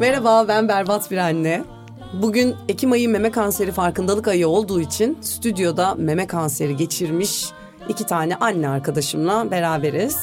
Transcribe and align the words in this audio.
Merhaba 0.00 0.48
ben 0.48 0.68
Berbat 0.68 1.10
bir 1.10 1.16
anne. 1.16 1.64
Bugün 2.12 2.56
Ekim 2.68 2.92
ayı 2.92 3.08
meme 3.08 3.30
kanseri 3.30 3.72
farkındalık 3.72 4.28
ayı 4.28 4.48
olduğu 4.48 4.80
için 4.80 5.18
stüdyoda 5.20 5.94
meme 5.94 6.26
kanseri 6.26 6.76
geçirmiş 6.76 7.50
iki 7.88 8.06
tane 8.06 8.36
anne 8.36 8.68
arkadaşımla 8.68 9.50
beraberiz. 9.50 10.18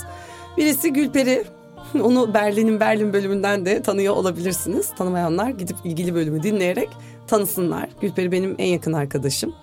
Birisi 0.58 0.94
Gülperi. 0.94 1.46
Onu 2.02 2.34
Berlin'in 2.34 2.80
Berlin 2.80 3.14
bölümünden 3.14 3.66
de 3.66 3.82
tanıyor 3.82 4.16
olabilirsiniz. 4.16 4.92
Tanımayanlar 4.98 5.50
gidip 5.50 5.78
ilgili 5.84 6.16
bölümü 6.16 6.44
dinleyerek 6.44 6.90
tanısınlar. 7.28 7.90
Gülperi 8.02 8.32
benim 8.32 8.56
en 8.58 8.68
yakın 8.68 8.94
arkadaşım. 8.94 9.54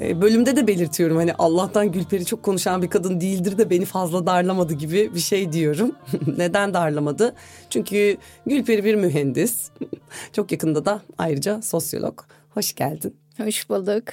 Ee, 0.00 0.20
bölümde 0.20 0.56
de 0.56 0.66
belirtiyorum 0.66 1.16
hani 1.16 1.34
Allah'tan 1.34 1.92
Gülperi 1.92 2.24
çok 2.24 2.42
konuşan 2.42 2.82
bir 2.82 2.90
kadın 2.90 3.20
değildir 3.20 3.58
de 3.58 3.70
beni 3.70 3.84
fazla 3.84 4.26
darlamadı 4.26 4.74
gibi 4.74 5.14
bir 5.14 5.20
şey 5.20 5.52
diyorum. 5.52 5.92
Neden 6.36 6.74
darlamadı? 6.74 7.34
Çünkü 7.70 8.16
Gülperi 8.46 8.84
bir 8.84 8.94
mühendis. 8.94 9.70
çok 10.32 10.52
yakında 10.52 10.84
da 10.84 11.02
ayrıca 11.18 11.62
sosyolog. 11.62 12.20
Hoş 12.50 12.74
geldin. 12.74 13.16
Hoş 13.36 13.70
bulduk. 13.70 14.04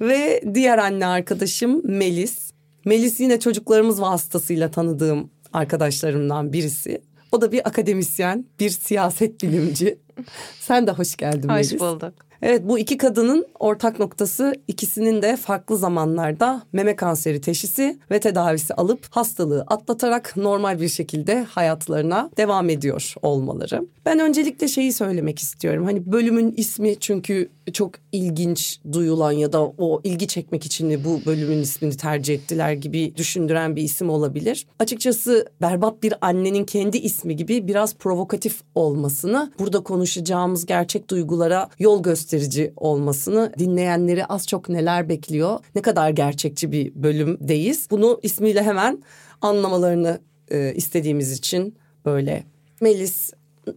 Ve 0.00 0.42
diğer 0.54 0.78
anne 0.78 1.06
arkadaşım 1.06 1.80
Melis. 1.84 2.50
Melis 2.84 3.20
yine 3.20 3.40
çocuklarımız 3.40 4.00
vasıtasıyla 4.00 4.70
tanıdığım 4.70 5.30
arkadaşlarımdan 5.52 6.52
birisi. 6.52 7.02
O 7.32 7.40
da 7.40 7.52
bir 7.52 7.68
akademisyen, 7.68 8.46
bir 8.60 8.70
siyaset 8.70 9.42
bilimci. 9.42 9.98
Sen 10.60 10.86
de 10.86 10.90
hoş 10.90 11.16
geldin 11.16 11.48
hoş 11.48 11.54
Melis. 11.54 11.72
Hoş 11.72 11.80
bulduk. 11.80 12.14
Evet 12.44 12.62
bu 12.64 12.78
iki 12.78 12.96
kadının 12.96 13.46
ortak 13.58 13.98
noktası 13.98 14.54
ikisinin 14.68 15.22
de 15.22 15.36
farklı 15.36 15.76
zamanlarda 15.76 16.62
meme 16.72 16.96
kanseri 16.96 17.40
teşhisi 17.40 17.98
ve 18.10 18.20
tedavisi 18.20 18.74
alıp 18.74 19.06
hastalığı 19.10 19.64
atlatarak 19.66 20.36
normal 20.36 20.80
bir 20.80 20.88
şekilde 20.88 21.42
hayatlarına 21.42 22.30
devam 22.36 22.70
ediyor 22.70 23.14
olmaları. 23.22 23.86
Ben 24.06 24.18
öncelikle 24.18 24.68
şeyi 24.68 24.92
söylemek 24.92 25.38
istiyorum. 25.38 25.84
Hani 25.84 26.12
bölümün 26.12 26.54
ismi 26.56 26.96
çünkü 27.00 27.48
çok 27.72 27.90
ilginç 28.12 28.80
duyulan 28.92 29.32
ya 29.32 29.52
da 29.52 29.64
o 29.64 30.00
ilgi 30.04 30.26
çekmek 30.26 30.66
için 30.66 31.04
bu 31.04 31.20
bölümün 31.26 31.62
ismini 31.62 31.96
tercih 31.96 32.34
ettiler 32.34 32.72
gibi 32.72 33.16
düşündüren 33.16 33.76
bir 33.76 33.82
isim 33.82 34.10
olabilir. 34.10 34.66
Açıkçası 34.78 35.46
berbat 35.60 36.02
bir 36.02 36.14
annenin 36.20 36.64
kendi 36.64 36.98
ismi 36.98 37.36
gibi 37.36 37.68
biraz 37.68 37.94
provokatif 37.94 38.60
olmasını, 38.74 39.52
burada 39.58 39.80
konuşacağımız 40.04 40.66
gerçek 40.66 41.10
duygulara 41.10 41.68
yol 41.78 42.02
gösterici 42.02 42.72
olmasını, 42.76 43.52
dinleyenleri 43.58 44.26
az 44.26 44.46
çok 44.46 44.68
neler 44.68 45.08
bekliyor, 45.08 45.60
ne 45.74 45.82
kadar 45.82 46.10
gerçekçi 46.10 46.72
bir 46.72 46.94
bölümdeyiz. 46.94 47.90
Bunu 47.90 48.20
ismiyle 48.22 48.62
hemen 48.62 49.02
anlamalarını 49.40 50.20
e, 50.50 50.74
istediğimiz 50.74 51.32
için 51.32 51.74
böyle. 52.04 52.44
Melis 52.80 53.30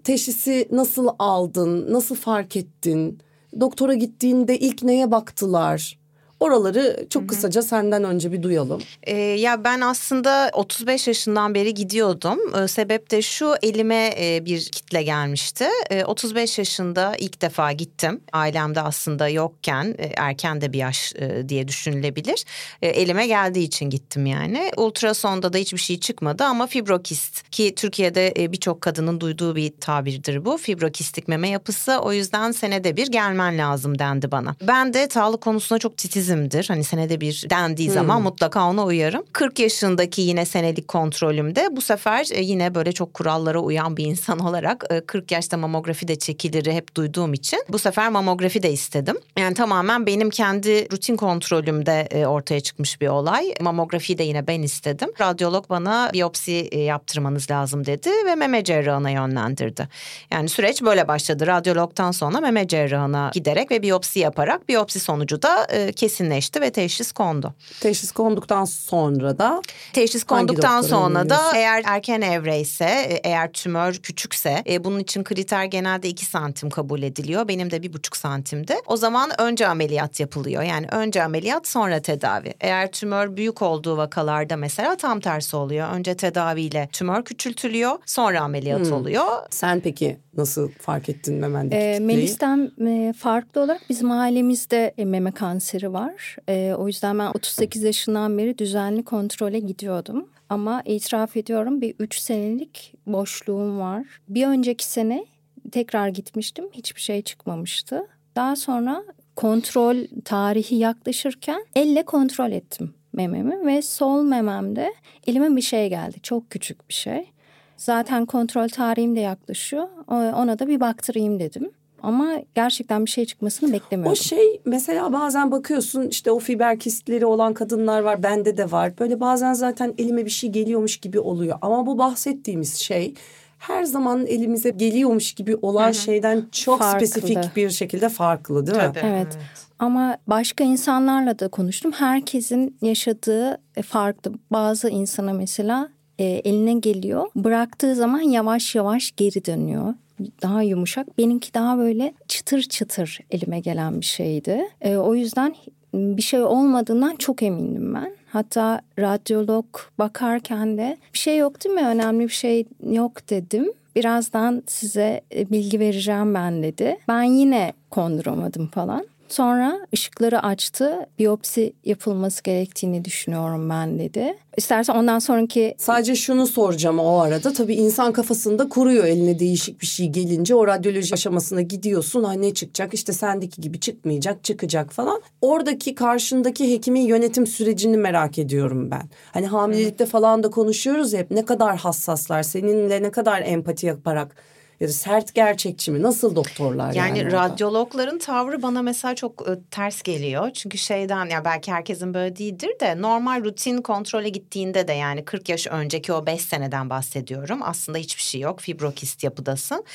teşhisi 0.04 0.68
nasıl 0.72 1.08
aldın, 1.20 1.94
nasıl 1.94 2.16
fark 2.16 2.56
ettin? 2.56 3.20
Doktora 3.60 3.94
gittiğinde 3.94 4.60
ilk 4.60 4.84
neye 4.84 5.12
baktılar? 5.12 6.00
Oraları 6.40 7.06
çok 7.10 7.22
Hı-hı. 7.22 7.28
kısaca 7.28 7.62
senden 7.62 8.04
önce 8.04 8.32
bir 8.32 8.44
duyalım. 8.44 8.82
Ee, 9.04 9.16
ya 9.18 9.64
ben 9.64 9.82
aslında 9.82 10.50
35 10.54 11.08
yaşından 11.08 11.56
beri 11.56 11.74
gidiyordum. 11.74 12.40
Ee, 12.56 12.68
sebep 12.68 13.12
de 13.12 13.22
şu 13.22 13.56
elime 13.62 14.14
e, 14.20 14.46
bir 14.46 14.66
kitle 14.66 15.04
gelmişti. 15.04 15.66
Ee, 15.90 16.06
35 16.06 16.58
yaşında 16.58 17.16
ilk 17.18 17.42
defa 17.42 17.72
gittim. 17.72 18.22
Ailemde 18.34 18.82
aslında 18.82 19.30
yokken 19.30 19.96
e, 19.98 20.06
erken 20.18 20.62
de 20.62 20.74
bir 20.74 20.78
yaş 20.78 21.14
e, 21.16 21.50
diye 21.50 21.68
düşünülebilir. 21.68 22.46
E, 22.82 22.88
elime 22.88 23.28
geldiği 23.28 23.64
için 23.64 23.90
gittim 23.90 24.26
yani. 24.26 24.72
Ultrasonda 24.78 25.54
da 25.54 25.58
hiçbir 25.58 25.78
şey 25.80 26.00
çıkmadı 26.00 26.44
ama 26.44 26.68
fibrokist 26.68 27.50
ki 27.50 27.76
Türkiye'de 27.76 28.34
e, 28.38 28.52
birçok 28.52 28.82
kadının 28.82 29.20
duyduğu 29.20 29.56
bir 29.56 29.74
tabirdir 29.82 30.46
bu. 30.46 30.58
Fibrokistik 30.58 31.28
meme 31.28 31.50
yapısı 31.50 32.00
o 32.00 32.14
yüzden 32.14 32.52
senede 32.52 32.98
bir 32.98 33.08
gelmen 33.08 33.58
lazım 33.58 34.00
dendi 34.00 34.32
bana. 34.32 34.56
Ben 34.62 34.94
de 34.94 35.10
sağlık 35.12 35.42
konusunda 35.42 35.80
çok 35.80 35.98
titiz 35.98 36.27
titizimdir. 36.28 36.66
Hani 36.68 36.84
senede 36.84 37.22
bir 37.22 37.46
dendiği 37.50 37.88
hmm. 37.88 37.94
zaman 37.94 38.22
mutlaka 38.22 38.70
ona 38.70 38.86
uyarım. 38.86 39.24
40 39.34 39.60
yaşındaki 39.60 40.22
yine 40.22 40.46
senelik 40.46 40.88
kontrolümde 40.88 41.68
bu 41.72 41.82
sefer 41.82 42.28
e, 42.32 42.42
yine 42.42 42.76
böyle 42.76 42.92
çok 42.92 43.14
kurallara 43.14 43.60
uyan 43.60 43.98
bir 43.98 44.06
insan 44.06 44.40
olarak 44.48 44.86
40 45.08 45.32
e, 45.32 45.36
yaşta 45.36 45.58
mamografi 45.58 46.08
de 46.08 46.16
çekilir 46.16 46.72
hep 46.74 46.96
duyduğum 46.96 47.34
için 47.34 47.60
bu 47.70 47.80
sefer 47.80 48.10
mamografi 48.10 48.64
de 48.64 48.72
istedim. 48.72 49.18
Yani 49.40 49.54
tamamen 49.54 50.06
benim 50.06 50.30
kendi 50.30 50.92
rutin 50.92 51.16
kontrolümde 51.16 52.08
e, 52.12 52.26
ortaya 52.26 52.60
çıkmış 52.60 53.02
bir 53.02 53.08
olay. 53.08 53.54
Mamografiyi 53.62 54.18
de 54.18 54.24
yine 54.24 54.48
ben 54.48 54.62
istedim. 54.62 55.10
Radyolog 55.22 55.70
bana 55.70 56.10
biyopsi 56.14 56.70
yaptırmanız 56.76 57.52
lazım 57.52 57.86
dedi 57.86 58.10
ve 58.26 58.36
meme 58.36 58.64
cerrahına 58.64 59.10
yönlendirdi. 59.10 59.88
Yani 60.32 60.50
süreç 60.50 60.82
böyle 60.82 61.08
başladı. 61.08 61.48
Radyologtan 61.48 62.12
sonra 62.12 62.40
meme 62.40 62.68
cerrahına 62.68 63.32
giderek 63.34 63.72
ve 63.72 63.82
biyopsi 63.82 64.20
yaparak 64.20 64.70
biyopsi 64.70 65.00
sonucu 65.00 65.42
da 65.42 65.68
kesin 65.96 66.17
kesinleşti 66.18 66.62
ve 66.62 66.72
teşhis 66.72 67.12
kondu. 67.12 67.54
Teşhis 67.80 68.12
konduktan 68.12 68.66
sonra 68.66 69.38
da 69.38 69.62
teşhis 69.94 70.24
konduktan 70.24 70.82
sonra 70.82 71.30
da 71.30 71.52
eğer 71.56 71.84
erken 71.86 72.22
evre 72.22 72.60
ise 72.60 72.86
e, 72.86 73.22
eğer 73.24 73.52
tümör 73.52 73.94
küçükse 73.94 74.64
e, 74.70 74.84
bunun 74.84 75.00
için 75.00 75.24
kriter 75.24 75.66
genelde 75.66 76.10
iki 76.10 76.26
santim 76.26 76.70
kabul 76.70 77.02
ediliyor. 77.02 77.48
Benim 77.48 77.72
de 77.72 77.82
bir 77.84 77.94
buçuk 77.94 78.18
santimdi. 78.18 78.76
O 78.86 78.98
zaman 78.98 79.42
önce 79.42 79.68
ameliyat 79.68 80.20
yapılıyor. 80.20 80.64
Yani 80.64 80.88
önce 80.92 81.24
ameliyat 81.24 81.68
sonra 81.68 82.02
tedavi. 82.02 82.54
Eğer 82.62 82.92
tümör 82.92 83.36
büyük 83.36 83.62
olduğu 83.62 83.98
vakalarda 83.98 84.58
mesela 84.58 84.98
tam 84.98 85.20
tersi 85.20 85.56
oluyor. 85.56 85.88
Önce 85.94 86.18
tedaviyle 86.18 86.90
tümör 86.92 87.24
küçültülüyor 87.24 87.98
sonra 88.06 88.42
ameliyat 88.42 88.86
hmm. 88.86 88.94
oluyor. 88.94 89.26
Sen 89.50 89.80
peki 89.80 90.18
nasıl 90.38 90.70
fark 90.82 91.10
ettin 91.10 91.36
memendeki 91.36 91.82
e, 91.82 92.00
Melis'ten 92.00 92.72
e, 92.88 93.14
farklı 93.14 93.62
olarak 93.62 93.82
bizim 93.90 94.12
ailemizde 94.12 94.94
e, 94.98 95.06
meme 95.06 95.32
kanseri 95.32 95.94
var 95.94 96.07
var. 96.08 96.36
E, 96.50 96.74
o 96.78 96.88
yüzden 96.88 97.20
ben 97.20 97.28
38 97.28 97.84
yaşından 97.84 98.38
beri 98.38 98.58
düzenli 98.58 99.04
kontrole 99.04 99.60
gidiyordum. 99.60 100.30
Ama 100.50 100.82
itiraf 100.86 101.38
ediyorum 101.38 101.82
bir 101.82 101.96
3 102.00 102.20
senelik 102.20 102.94
boşluğum 103.08 103.80
var. 103.80 104.06
Bir 104.30 104.48
önceki 104.48 104.86
sene 104.86 105.26
tekrar 105.72 106.08
gitmiştim. 106.08 106.66
Hiçbir 106.74 107.02
şey 107.02 107.22
çıkmamıştı. 107.22 108.08
Daha 108.36 108.56
sonra 108.56 109.04
kontrol 109.36 109.98
tarihi 110.26 110.76
yaklaşırken 110.76 111.66
elle 111.76 112.06
kontrol 112.06 112.52
ettim 112.52 112.94
mememi 113.14 113.66
ve 113.66 113.82
sol 113.82 114.24
mememde 114.24 114.94
elime 115.28 115.56
bir 115.56 115.62
şey 115.62 115.90
geldi. 115.90 116.18
Çok 116.24 116.50
küçük 116.50 116.90
bir 116.90 116.94
şey. 116.94 117.32
Zaten 117.78 118.26
kontrol 118.26 118.68
tarihim 118.68 119.16
de 119.16 119.20
yaklaşıyor. 119.20 119.88
Ona 120.08 120.60
da 120.60 120.68
bir 120.68 120.80
baktırayım 120.80 121.40
dedim. 121.40 121.72
Ama 122.04 122.42
gerçekten 122.56 123.06
bir 123.06 123.10
şey 123.10 123.26
çıkmasını 123.26 123.74
beklemiyordum. 123.74 124.12
O 124.12 124.16
şey 124.16 124.62
mesela 124.66 125.14
bazen 125.14 125.52
bakıyorsun 125.52 126.08
işte 126.08 126.32
o 126.32 126.40
fiber 126.40 126.80
kistleri 126.80 127.26
olan 127.26 127.54
kadınlar 127.54 128.02
var. 128.02 128.24
Bende 128.24 128.58
de 128.58 128.72
var. 128.72 129.00
Böyle 129.00 129.20
bazen 129.20 129.54
zaten 129.54 129.94
elime 129.98 130.26
bir 130.26 130.30
şey 130.30 130.50
geliyormuş 130.50 130.98
gibi 130.98 131.20
oluyor. 131.20 131.58
Ama 131.62 131.86
bu 131.86 131.98
bahsettiğimiz 131.98 132.76
şey 132.76 133.14
her 133.58 133.84
zaman 133.84 134.26
elimize 134.26 134.70
geliyormuş 134.70 135.34
gibi 135.34 135.56
olan 135.56 135.84
Hı-hı. 135.84 135.94
şeyden 135.94 136.46
çok 136.52 136.80
farklı. 136.80 137.08
spesifik 137.08 137.56
bir 137.56 137.70
şekilde 137.70 138.10
farklı 138.10 138.68
değil 138.68 138.78
mi? 138.78 138.92
Tabii. 138.94 139.00
Evet. 139.06 139.38
Ama 139.80 140.18
başka 140.28 140.64
insanlarla 140.64 141.40
da 141.40 141.48
konuştum. 141.48 141.92
Herkesin 141.92 142.78
yaşadığı 142.82 143.62
e, 143.76 143.82
farklı. 143.82 144.32
Bazı 144.52 144.90
insana 144.90 145.34
mesela 145.34 145.90
e, 146.20 146.24
eline 146.24 146.74
geliyor. 146.74 147.28
Bıraktığı 147.36 147.96
zaman 147.96 148.22
yavaş 148.22 148.76
yavaş 148.76 149.12
geri 149.18 149.46
dönüyor 149.46 149.94
daha 150.42 150.62
yumuşak. 150.62 151.18
Benimki 151.18 151.54
daha 151.54 151.78
böyle 151.78 152.14
çıtır 152.28 152.62
çıtır 152.62 153.20
elime 153.32 153.60
gelen 153.60 154.02
bir 154.02 154.06
şeydi. 154.06 154.62
E, 154.82 154.98
o 154.98 155.16
yüzden 155.16 155.56
bir 155.94 156.22
şey 156.22 156.44
olmadığından 156.44 157.16
çok 157.16 157.44
emindim 157.44 157.96
ben. 157.96 158.12
Hatta 158.30 158.82
radyolog 159.00 159.66
bakarken 160.00 160.78
de 160.78 160.98
bir 161.14 161.20
şey 161.20 161.38
yok 161.38 161.64
değil 161.64 161.76
mi? 161.76 161.88
Önemli 161.88 162.24
bir 162.24 162.34
şey 162.34 162.66
yok 162.92 163.30
dedim. 163.30 163.72
Birazdan 163.96 164.64
size 164.68 165.22
e, 165.36 165.50
bilgi 165.50 165.80
vereceğim 165.80 166.34
ben 166.34 166.64
dedi. 166.64 166.98
Ben 167.08 167.24
yine 167.24 167.74
konduramadım 167.92 168.68
falan. 168.68 169.06
Sonra 169.30 169.80
ışıkları 169.94 170.44
açtı. 170.44 171.06
Biyopsi 171.20 171.74
yapılması 171.86 172.44
gerektiğini 172.44 173.06
düşünüyorum 173.06 173.70
ben 173.70 174.00
dedi. 174.00 174.38
İstersen 174.58 174.96
ondan 174.96 175.20
sonraki... 175.20 175.76
Sadece 175.78 176.16
şunu 176.16 176.48
soracağım 176.48 177.00
o 177.00 177.18
arada. 177.20 177.54
Tabii 177.54 177.76
insan 177.76 178.14
kafasında 178.14 178.70
kuruyor 178.70 179.04
eline 179.06 179.40
değişik 179.40 179.82
bir 179.82 179.86
şey 179.86 180.08
gelince. 180.10 180.56
O 180.56 180.68
radyoloji 180.68 181.14
aşamasına 181.14 181.62
gidiyorsun. 181.62 182.24
Ay 182.24 182.42
ne 182.42 182.54
çıkacak? 182.54 182.94
İşte 182.94 183.14
sendeki 183.14 183.62
gibi 183.62 183.80
çıkmayacak, 183.80 184.44
çıkacak 184.44 184.92
falan. 184.94 185.22
Oradaki 185.42 185.96
karşındaki 185.96 186.74
hekimin 186.74 187.02
yönetim 187.02 187.48
sürecini 187.48 187.98
merak 187.98 188.40
ediyorum 188.40 188.92
ben. 188.92 189.10
Hani 189.32 189.48
hamilelikte 189.48 190.06
falan 190.06 190.44
da 190.44 190.50
konuşuyoruz 190.50 191.14
hep. 191.14 191.32
Ne 191.32 191.46
kadar 191.46 191.78
hassaslar, 191.78 192.44
seninle 192.44 193.04
ne 193.04 193.12
kadar 193.12 193.42
empati 193.42 193.86
yaparak 193.86 194.36
Ya 194.80 194.88
da 194.88 194.92
sert 194.92 195.34
gerçekçi 195.34 195.92
mi? 195.92 196.02
Nasıl 196.02 196.36
doktorlar 196.36 196.94
yani? 196.94 197.20
Yani 197.20 197.24
orada? 197.24 197.38
radyologların 197.38 198.18
tavrı 198.20 198.62
bana 198.62 198.82
mesela 198.82 199.16
çok 199.16 199.50
e, 199.50 199.52
ters 199.72 200.02
geliyor. 200.02 200.52
Çünkü 200.54 200.78
şeyden 200.78 201.26
ya 201.26 201.46
belki 201.46 201.72
herkesin 201.72 202.14
böyle 202.14 202.36
değildir 202.36 202.72
de 202.82 203.02
normal 203.02 203.44
rutin 203.44 203.82
kontrole 203.82 204.30
gittiğinde 204.30 204.88
de 204.88 204.94
yani 204.94 205.26
40 205.26 205.50
yaş 205.50 205.68
önceki 205.68 206.14
o 206.14 206.26
5 206.26 206.42
seneden 206.42 206.90
bahsediyorum. 206.90 207.60
Aslında 207.64 207.98
hiçbir 207.98 208.22
şey 208.22 208.42
yok. 208.42 208.62
Fibrokist 208.62 209.24
yapıdasın. 209.24 209.86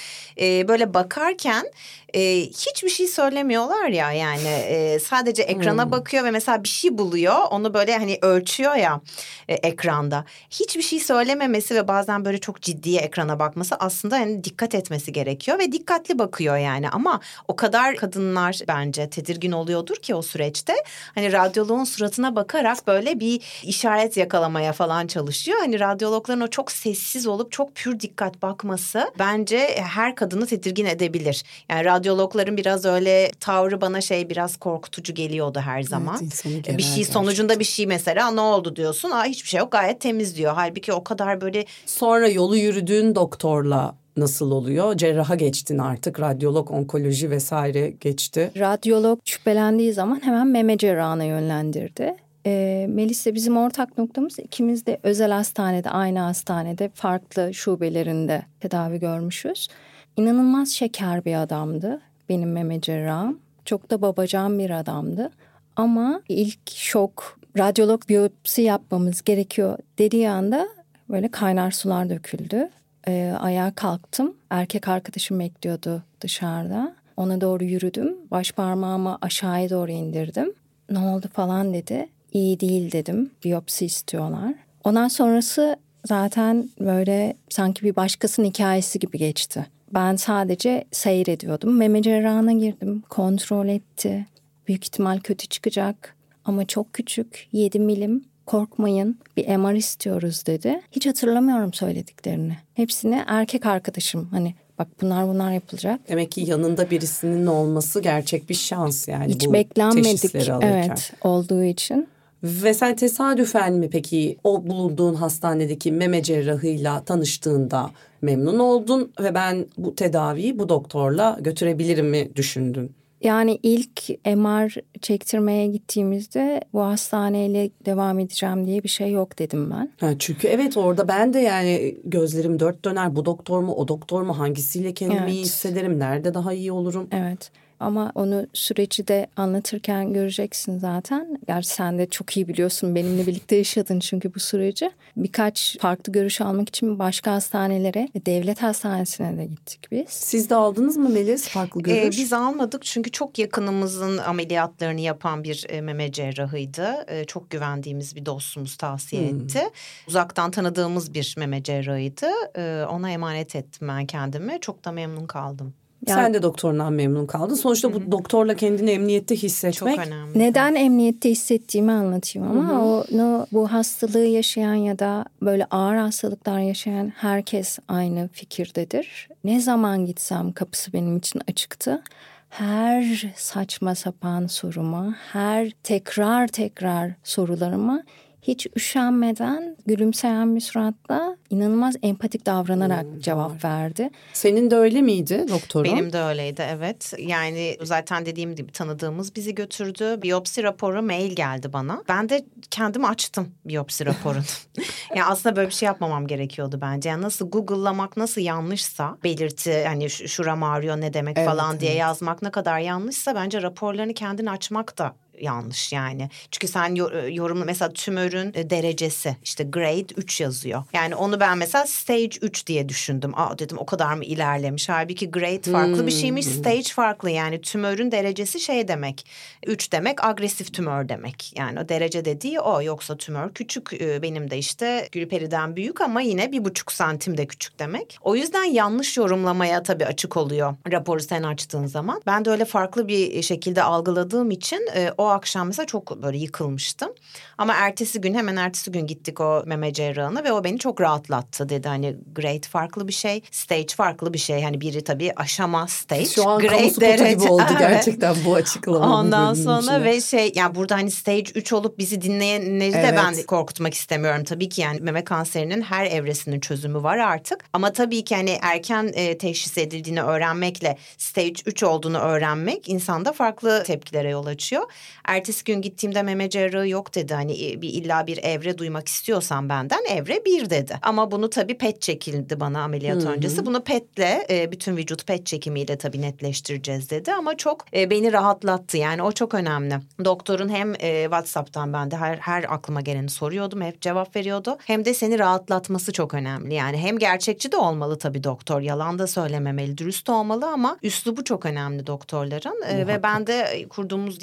Ee, 0.40 0.68
böyle 0.68 0.94
bakarken 0.94 1.66
e, 2.14 2.40
hiçbir 2.40 2.88
şey 2.88 3.06
söylemiyorlar 3.06 3.88
ya 3.88 4.12
yani 4.12 4.48
e, 4.48 4.98
sadece 4.98 5.42
ekrana 5.42 5.90
bakıyor 5.90 6.24
ve 6.24 6.30
mesela 6.30 6.64
bir 6.64 6.68
şey 6.68 6.98
buluyor. 6.98 7.34
Onu 7.50 7.74
böyle 7.74 7.98
hani 7.98 8.18
ölçüyor 8.22 8.74
ya 8.74 9.00
e, 9.48 9.54
ekranda. 9.54 10.24
Hiçbir 10.50 10.82
şey 10.82 11.00
söylememesi 11.00 11.74
ve 11.74 11.88
bazen 11.88 12.24
böyle 12.24 12.38
çok 12.38 12.62
ciddiye 12.62 13.00
ekrana 13.00 13.38
bakması 13.38 13.74
aslında 13.74 14.16
hani 14.16 14.44
dikkat 14.44 14.74
etmesi 14.74 15.12
gerekiyor 15.12 15.58
ve 15.58 15.72
dikkatli 15.72 16.18
bakıyor 16.18 16.56
yani 16.56 16.90
ama 16.90 17.20
o 17.48 17.56
kadar 17.56 17.96
kadınlar 17.96 18.60
bence 18.68 19.10
tedirgin 19.10 19.52
oluyordur 19.52 19.96
ki 19.96 20.14
o 20.14 20.22
süreçte 20.22 20.74
hani 21.14 21.32
radyoloğun 21.32 21.84
suratına 21.84 22.36
bakarak 22.36 22.86
böyle 22.86 23.20
bir 23.20 23.62
işaret 23.62 24.16
yakalamaya 24.16 24.72
falan 24.72 25.06
çalışıyor. 25.06 25.58
Hani 25.60 25.80
radyologların 25.80 26.40
o 26.40 26.46
çok 26.46 26.72
sessiz 26.72 27.26
olup 27.26 27.52
çok 27.52 27.74
pür 27.74 28.00
dikkat 28.00 28.42
bakması 28.42 29.10
bence 29.18 29.76
her 29.76 30.14
kadını 30.14 30.46
tedirgin 30.46 30.86
edebilir. 30.86 31.44
Yani 31.68 31.84
radyologların 32.02 32.56
biraz 32.56 32.84
öyle 32.84 33.30
tavrı 33.40 33.80
bana 33.80 34.00
şey 34.00 34.28
biraz 34.28 34.56
korkutucu 34.56 35.14
geliyordu 35.14 35.60
her 35.60 35.82
zaman. 35.82 36.18
insanı 36.22 36.78
bir 36.78 36.82
şey 36.82 37.04
sonucunda 37.04 37.58
bir 37.58 37.64
şey 37.64 37.86
mesela 37.86 38.30
ne 38.30 38.40
oldu 38.40 38.76
diyorsun. 38.76 39.10
Aa 39.10 39.24
hiçbir 39.24 39.48
şey 39.48 39.60
yok 39.60 39.72
gayet 39.72 40.00
temiz 40.00 40.36
diyor. 40.36 40.52
Halbuki 40.54 40.92
o 40.92 41.04
kadar 41.04 41.40
böyle 41.40 41.64
Sonra 41.86 42.28
yolu 42.28 42.56
yürüdüğün 42.56 43.14
doktorla 43.14 43.94
nasıl 44.16 44.50
oluyor? 44.50 44.96
Cerraha 44.96 45.34
geçtin 45.34 45.78
artık. 45.78 46.20
Radyolog, 46.20 46.70
onkoloji 46.70 47.30
vesaire 47.30 47.90
geçti. 47.90 48.50
Radyolog 48.58 49.18
şüphelendiği 49.24 49.92
zaman 49.92 50.20
hemen 50.24 50.46
meme 50.46 50.78
cerrahına 50.78 51.24
yönlendirdi. 51.24 52.16
E, 52.46 52.86
Melis 52.88 53.26
de 53.26 53.34
bizim 53.34 53.56
ortak 53.56 53.98
noktamız 53.98 54.38
ikimiz 54.38 54.86
de 54.86 54.98
özel 55.02 55.30
hastanede 55.30 55.90
aynı 55.90 56.18
hastanede 56.18 56.90
farklı 56.94 57.54
şubelerinde 57.54 58.42
tedavi 58.60 59.00
görmüşüz. 59.00 59.68
İnanılmaz 60.16 60.68
şeker 60.68 61.24
bir 61.24 61.42
adamdı 61.42 62.00
benim 62.28 62.52
meme 62.52 62.80
cerrahım. 62.80 63.38
Çok 63.64 63.90
da 63.90 64.02
babacan 64.02 64.58
bir 64.58 64.70
adamdı. 64.70 65.30
Ama 65.76 66.22
ilk 66.28 66.70
şok 66.70 67.38
radyolog 67.58 68.08
biyopsi 68.08 68.62
yapmamız 68.62 69.22
gerekiyor 69.22 69.78
dediği 69.98 70.30
anda 70.30 70.68
böyle 71.08 71.30
kaynar 71.30 71.70
sular 71.70 72.10
döküldü. 72.10 72.70
Ee, 73.08 73.34
ayağa 73.40 73.72
kalktım. 73.74 74.34
Erkek 74.50 74.88
arkadaşım 74.88 75.40
bekliyordu 75.40 76.02
dışarıda. 76.20 76.94
Ona 77.16 77.40
doğru 77.40 77.64
yürüdüm. 77.64 78.16
Baş 78.30 78.52
parmağımı 78.52 79.18
aşağıya 79.20 79.70
doğru 79.70 79.90
indirdim. 79.90 80.52
Ne 80.90 80.98
oldu 80.98 81.26
falan 81.32 81.74
dedi. 81.74 82.08
İyi 82.32 82.60
değil 82.60 82.92
dedim. 82.92 83.30
Biyopsi 83.44 83.86
istiyorlar. 83.86 84.54
Ondan 84.84 85.08
sonrası 85.08 85.76
zaten 86.04 86.68
böyle 86.80 87.36
sanki 87.48 87.84
bir 87.84 87.96
başkasının 87.96 88.46
hikayesi 88.46 88.98
gibi 88.98 89.18
geçti. 89.18 89.66
Ben 89.94 90.16
sadece 90.16 90.84
seyrediyordum. 90.90 91.76
Meme 91.76 92.02
cerrahına 92.02 92.52
girdim. 92.52 93.02
Kontrol 93.08 93.68
etti. 93.68 94.26
Büyük 94.68 94.84
ihtimal 94.84 95.18
kötü 95.20 95.46
çıkacak. 95.46 96.16
Ama 96.44 96.64
çok 96.66 96.92
küçük. 96.92 97.48
7 97.52 97.78
milim. 97.80 98.24
Korkmayın 98.46 99.18
bir 99.36 99.56
MR 99.56 99.74
istiyoruz 99.74 100.46
dedi. 100.46 100.80
Hiç 100.92 101.06
hatırlamıyorum 101.06 101.72
söylediklerini. 101.72 102.56
Hepsini 102.74 103.22
erkek 103.26 103.66
arkadaşım 103.66 104.28
hani 104.30 104.54
bak 104.78 104.88
bunlar 105.02 105.28
bunlar 105.28 105.52
yapılacak. 105.52 106.00
Demek 106.08 106.32
ki 106.32 106.40
yanında 106.40 106.90
birisinin 106.90 107.46
olması 107.46 108.00
gerçek 108.00 108.48
bir 108.50 108.54
şans 108.54 109.08
yani 109.08 109.34
Hiç 109.34 109.46
bu 109.46 109.52
beklenmedik 109.52 110.34
alırken. 110.48 110.60
evet 110.88 111.12
olduğu 111.22 111.62
için. 111.62 112.08
Ve 112.42 112.74
sen 112.74 112.96
tesadüfen 112.96 113.72
mi 113.72 113.90
peki 113.90 114.36
o 114.44 114.66
bulunduğun 114.66 115.14
hastanedeki 115.14 115.92
meme 115.92 116.22
cerrahıyla 116.22 117.04
tanıştığında 117.04 117.90
memnun 118.22 118.58
oldun 118.58 119.12
ve 119.20 119.34
ben 119.34 119.66
bu 119.78 119.94
tedaviyi 119.94 120.58
bu 120.58 120.68
doktorla 120.68 121.38
götürebilirim 121.40 122.06
mi 122.06 122.28
düşündün? 122.36 122.92
Yani 123.20 123.58
ilk 123.62 124.08
MR 124.26 124.74
çektirmeye 125.00 125.66
gittiğimizde 125.66 126.60
bu 126.72 126.82
hastaneyle 126.82 127.70
devam 127.86 128.18
edeceğim 128.18 128.66
diye 128.66 128.82
bir 128.82 128.88
şey 128.88 129.10
yok 129.10 129.38
dedim 129.38 129.70
ben. 129.70 129.90
Ha, 130.00 130.12
çünkü 130.18 130.48
evet 130.48 130.76
orada 130.76 131.08
ben 131.08 131.34
de 131.34 131.38
yani 131.38 131.96
gözlerim 132.04 132.60
dört 132.60 132.84
döner 132.84 133.16
bu 133.16 133.24
doktor 133.24 133.60
mu 133.60 133.74
o 133.74 133.88
doktor 133.88 134.22
mu 134.22 134.38
hangisiyle 134.38 134.94
kendimi 134.94 135.20
Evet. 135.20 135.32
iyi 135.32 135.44
hissederim 135.44 135.98
nerede 135.98 136.34
daha 136.34 136.52
iyi 136.52 136.72
olurum? 136.72 137.08
Evet 137.12 137.50
ama 137.82 138.12
onu 138.14 138.46
süreci 138.52 139.08
de 139.08 139.26
anlatırken 139.36 140.12
göreceksin 140.12 140.78
zaten. 140.78 141.38
Gerçi 141.46 141.68
sen 141.68 141.98
de 141.98 142.06
çok 142.10 142.36
iyi 142.36 142.48
biliyorsun 142.48 142.94
benimle 142.94 143.26
birlikte 143.26 143.56
yaşadın 143.56 144.00
çünkü 144.00 144.34
bu 144.34 144.40
süreci. 144.40 144.90
Birkaç 145.16 145.78
farklı 145.80 146.12
görüş 146.12 146.40
almak 146.40 146.68
için 146.68 146.98
başka 146.98 147.32
hastanelere 147.32 148.08
ve 148.16 148.26
devlet 148.26 148.62
hastanesine 148.62 149.38
de 149.38 149.44
gittik 149.44 149.88
biz. 149.90 150.08
Siz 150.08 150.50
de 150.50 150.54
aldınız 150.54 150.96
mı 150.96 151.08
Melis 151.08 151.48
farklı 151.48 151.80
Ee, 151.80 151.82
görüş? 152.02 152.18
biz 152.18 152.32
almadık 152.32 152.82
çünkü 152.84 153.10
çok 153.10 153.38
yakınımızın 153.38 154.18
ameliyatlarını 154.18 155.00
yapan 155.00 155.44
bir 155.44 155.66
e, 155.68 155.80
meme 155.80 156.12
cerrahıydı. 156.12 157.04
E, 157.08 157.24
çok 157.24 157.50
güvendiğimiz 157.50 158.16
bir 158.16 158.26
dostumuz 158.26 158.76
tavsiye 158.76 159.22
etti. 159.28 159.60
Uzaktan 160.08 160.50
tanıdığımız 160.50 161.14
bir 161.14 161.34
meme 161.38 161.62
cerrahıydı. 161.62 162.26
E, 162.56 162.84
ona 162.90 163.10
emanet 163.10 163.56
ettim 163.56 163.88
ben 163.88 164.06
kendimi. 164.06 164.58
Çok 164.60 164.84
da 164.84 164.92
memnun 164.92 165.26
kaldım. 165.26 165.74
Sen 166.06 166.34
de 166.34 166.42
doktorundan 166.42 166.92
memnun 166.92 167.26
kaldın. 167.26 167.54
Sonuçta 167.54 167.94
bu 167.94 168.12
doktorla 168.12 168.54
kendini 168.54 168.90
emniyette 168.90 169.36
Çok 169.36 169.42
hissetmek 169.42 169.98
önemli. 169.98 170.38
Neden 170.38 170.74
emniyette 170.74 171.30
hissettiğimi 171.30 171.92
anlatayım 171.92 172.50
ama 172.50 172.84
o 172.84 173.04
no, 173.10 173.46
bu 173.52 173.72
hastalığı 173.72 174.26
yaşayan 174.26 174.74
ya 174.74 174.98
da 174.98 175.24
böyle 175.42 175.64
ağır 175.64 175.96
hastalıklar 175.96 176.60
yaşayan 176.60 177.12
herkes 177.16 177.78
aynı 177.88 178.28
fikirdedir. 178.32 179.28
Ne 179.44 179.60
zaman 179.60 180.06
gitsem 180.06 180.52
kapısı 180.52 180.92
benim 180.92 181.16
için 181.16 181.40
açıktı. 181.48 182.02
Her 182.48 183.32
saçma 183.36 183.94
sapan 183.94 184.46
soruma, 184.46 185.14
her 185.32 185.70
tekrar 185.82 186.48
tekrar 186.48 187.12
sorularıma 187.24 188.02
hiç 188.42 188.66
üşenmeden 188.76 189.76
gülümseyen 189.86 190.56
bir 190.56 190.60
suratla 190.60 191.36
inanılmaz 191.50 191.94
empatik 192.02 192.46
davranarak 192.46 193.06
cevap 193.20 193.64
verdi. 193.64 194.10
Senin 194.32 194.70
de 194.70 194.76
öyle 194.76 195.02
miydi 195.02 195.46
doktorun? 195.48 195.84
Benim 195.92 196.12
de 196.12 196.18
öyleydi 196.20 196.62
evet. 196.70 197.12
Yani 197.18 197.76
zaten 197.82 198.26
dediğim 198.26 198.54
gibi 198.56 198.72
tanıdığımız 198.72 199.36
bizi 199.36 199.54
götürdü. 199.54 200.22
Biyopsi 200.22 200.62
raporu 200.62 201.02
mail 201.02 201.32
geldi 201.36 201.72
bana. 201.72 202.02
Ben 202.08 202.28
de 202.28 202.44
kendim 202.70 203.04
açtım 203.04 203.48
biyopsi 203.64 204.06
raporunu. 204.06 204.42
yani 205.16 205.24
aslında 205.24 205.56
böyle 205.56 205.68
bir 205.68 205.74
şey 205.74 205.86
yapmamam 205.86 206.26
gerekiyordu 206.26 206.78
bence. 206.80 207.08
Yani 207.08 207.22
nasıl 207.22 207.50
Google'lamak 207.50 208.16
nasıl 208.16 208.40
yanlışsa 208.40 209.16
belirti 209.24 209.84
hani 209.86 210.10
şu- 210.10 210.28
şuram 210.28 210.62
ağrıyor 210.62 211.00
ne 211.00 211.14
demek 211.14 211.38
Evet, 211.38 211.48
falan 211.48 211.80
diye 211.80 211.90
evet. 211.90 212.00
yazmak 212.00 212.42
ne 212.42 212.50
kadar 212.50 212.78
yanlışsa 212.78 213.34
bence 213.34 213.62
raporlarını 213.62 214.14
kendin 214.14 214.46
açmak 214.46 214.98
da 214.98 215.14
yanlış 215.40 215.92
yani. 215.92 216.30
Çünkü 216.50 216.68
sen 216.68 216.94
yo- 216.94 217.10
yorumla 217.30 217.64
mesela 217.64 217.92
tümörün 217.92 218.52
e, 218.54 218.70
derecesi 218.70 219.36
işte 219.44 219.64
grade 219.64 220.14
3 220.16 220.40
yazıyor. 220.40 220.82
Yani 220.92 221.14
onu 221.16 221.40
ben 221.40 221.58
mesela 221.58 221.86
stage 221.86 222.38
3 222.42 222.66
diye 222.66 222.88
düşündüm. 222.88 223.32
Aa 223.36 223.58
dedim 223.58 223.78
o 223.78 223.86
kadar 223.86 224.14
mı 224.14 224.24
ilerlemiş? 224.24 224.88
Halbuki 224.88 225.30
grade 225.30 225.70
farklı 225.72 226.06
bir 226.06 226.12
şeymiş, 226.12 226.46
stage 226.46 226.82
farklı. 226.82 227.30
Yani 227.30 227.60
tümörün 227.60 228.10
derecesi 228.10 228.60
şey 228.60 228.88
demek. 228.88 229.26
3 229.66 229.92
demek 229.92 230.24
agresif 230.24 230.74
tümör 230.74 231.08
demek. 231.08 231.52
Yani 231.56 231.80
o 231.80 231.88
derece 231.88 232.24
dediği 232.24 232.60
o. 232.60 232.82
Yoksa 232.82 233.16
tümör 233.16 233.52
küçük 233.54 233.92
e, 233.92 234.22
benim 234.22 234.50
de 234.50 234.58
işte 234.58 235.08
Gülperi'den 235.12 235.76
büyük 235.76 236.00
ama 236.00 236.20
yine 236.20 236.52
bir 236.52 236.64
buçuk 236.64 236.92
santim 236.92 237.36
de 237.36 237.46
küçük 237.46 237.78
demek. 237.78 238.18
O 238.22 238.36
yüzden 238.36 238.64
yanlış 238.64 239.16
yorumlamaya 239.16 239.82
tabii 239.82 240.06
açık 240.06 240.36
oluyor 240.36 240.74
raporu 240.92 241.20
sen 241.20 241.42
açtığın 241.42 241.86
zaman. 241.86 242.22
Ben 242.26 242.44
de 242.44 242.50
öyle 242.50 242.64
farklı 242.64 243.08
bir 243.08 243.42
şekilde 243.42 243.82
algıladığım 243.82 244.50
için 244.50 244.88
e, 244.94 245.10
o 245.22 245.26
akşam 245.26 245.66
mesela 245.66 245.86
çok 245.86 246.22
böyle 246.22 246.38
yıkılmıştım. 246.38 247.12
Ama 247.58 247.74
ertesi 247.74 248.20
gün 248.20 248.34
hemen 248.34 248.56
ertesi 248.56 248.92
gün 248.92 249.06
gittik 249.06 249.40
o 249.40 249.62
meme 249.66 249.92
cerrahına 249.92 250.44
ve 250.44 250.52
o 250.52 250.64
beni 250.64 250.78
çok 250.78 251.00
rahatlattı 251.00 251.68
dedi. 251.68 251.88
Hani 251.88 252.16
grade 252.36 252.68
farklı 252.68 253.08
bir 253.08 253.12
şey, 253.12 253.42
stage 253.50 253.86
farklı 253.96 254.32
bir 254.34 254.38
şey. 254.38 254.62
Hani 254.62 254.80
biri 254.80 255.04
tabii 255.04 255.32
aşama 255.36 255.86
stage, 255.88 256.24
Şu 256.24 256.48
an 256.48 256.58
grade 256.60 256.76
kamu 256.76 256.90
spotu 256.90 257.06
gibi 257.06 257.18
derece. 257.18 257.48
oldu 257.48 257.62
Evet. 257.70 257.78
gerçekten 257.78 258.34
bu 258.44 258.54
açıklama. 258.54 259.20
Ondan 259.20 259.54
sonra 259.54 259.78
içinde. 259.80 260.04
ve 260.04 260.20
şey 260.20 260.52
yani 260.54 260.74
burada 260.74 260.94
hani 260.94 261.10
stage 261.10 261.44
3 261.54 261.72
olup 261.72 261.98
bizi 261.98 262.22
dinleyenleri 262.22 262.92
de 262.92 262.98
Evet. 262.98 263.14
ben 263.16 263.42
korkutmak 263.46 263.94
istemiyorum. 263.94 264.44
Tabii 264.44 264.68
ki 264.68 264.80
yani 264.80 265.00
meme 265.00 265.24
kanserinin 265.24 265.82
her 265.82 266.06
evresinin 266.06 266.60
çözümü 266.60 267.02
var 267.02 267.18
artık. 267.18 267.64
Ama 267.72 267.92
tabii 267.92 268.24
ki 268.24 268.34
hani 268.36 268.58
erken 268.62 269.10
e, 269.14 269.38
teşhis 269.38 269.78
edildiğini 269.78 270.22
öğrenmekle 270.22 270.98
stage 271.18 271.52
3 271.66 271.82
olduğunu 271.82 272.18
öğrenmek 272.18 272.88
insanda 272.88 273.32
farklı 273.32 273.82
tepkilere 273.86 274.30
yol 274.30 274.46
açıyor. 274.46 274.82
Ertesi 275.24 275.64
gün 275.64 275.82
gittiğimde 275.82 276.22
meme 276.22 276.50
cerrahı 276.50 276.88
yok 276.88 277.14
dedi. 277.14 277.34
Hani 277.34 277.82
bir 277.82 277.88
illa 277.88 278.26
bir 278.26 278.38
evre 278.42 278.78
duymak 278.78 279.08
istiyorsan 279.08 279.68
benden 279.68 280.04
evre 280.10 280.44
bir 280.44 280.70
dedi. 280.70 280.98
Ama 281.02 281.30
bunu 281.30 281.50
tabii 281.50 281.78
pet 281.78 282.02
çekildi 282.02 282.60
bana 282.60 282.82
ameliyat 282.82 283.22
Hı-hı. 283.22 283.32
öncesi. 283.32 283.66
Bunu 283.66 283.84
petle 283.84 284.46
e, 284.50 284.72
bütün 284.72 284.96
vücut 284.96 285.26
pet 285.26 285.46
çekimiyle 285.46 285.98
tabii 285.98 286.20
netleştireceğiz 286.20 287.10
dedi. 287.10 287.32
Ama 287.32 287.56
çok 287.56 287.84
e, 287.94 288.10
beni 288.10 288.32
rahatlattı 288.32 288.96
yani 288.96 289.22
o 289.22 289.32
çok 289.32 289.54
önemli. 289.54 289.94
Doktorun 290.24 290.68
hem 290.68 290.94
e, 291.00 291.22
WhatsApp'tan 291.22 291.92
ben 291.92 292.10
de 292.10 292.16
her, 292.16 292.36
her 292.36 292.64
aklıma 292.74 293.00
geleni 293.00 293.30
soruyordum. 293.30 293.80
Hep 293.80 294.00
cevap 294.00 294.36
veriyordu. 294.36 294.78
Hem 294.84 295.04
de 295.04 295.14
seni 295.14 295.38
rahatlatması 295.38 296.12
çok 296.12 296.34
önemli. 296.34 296.74
Yani 296.74 296.96
hem 296.96 297.18
gerçekçi 297.18 297.72
de 297.72 297.76
olmalı 297.76 298.18
tabii 298.18 298.44
doktor. 298.44 298.80
Yalan 298.80 299.18
da 299.18 299.26
söylememeli, 299.26 299.98
dürüst 299.98 300.30
olmalı 300.30 300.66
ama 300.66 300.98
üslubu 301.02 301.44
çok 301.44 301.66
önemli 301.66 302.06
doktorların. 302.06 302.82
E, 302.88 303.06
ve 303.06 303.22
ben 303.22 303.46
de 303.46 303.86
kurduğumuz 303.88 304.42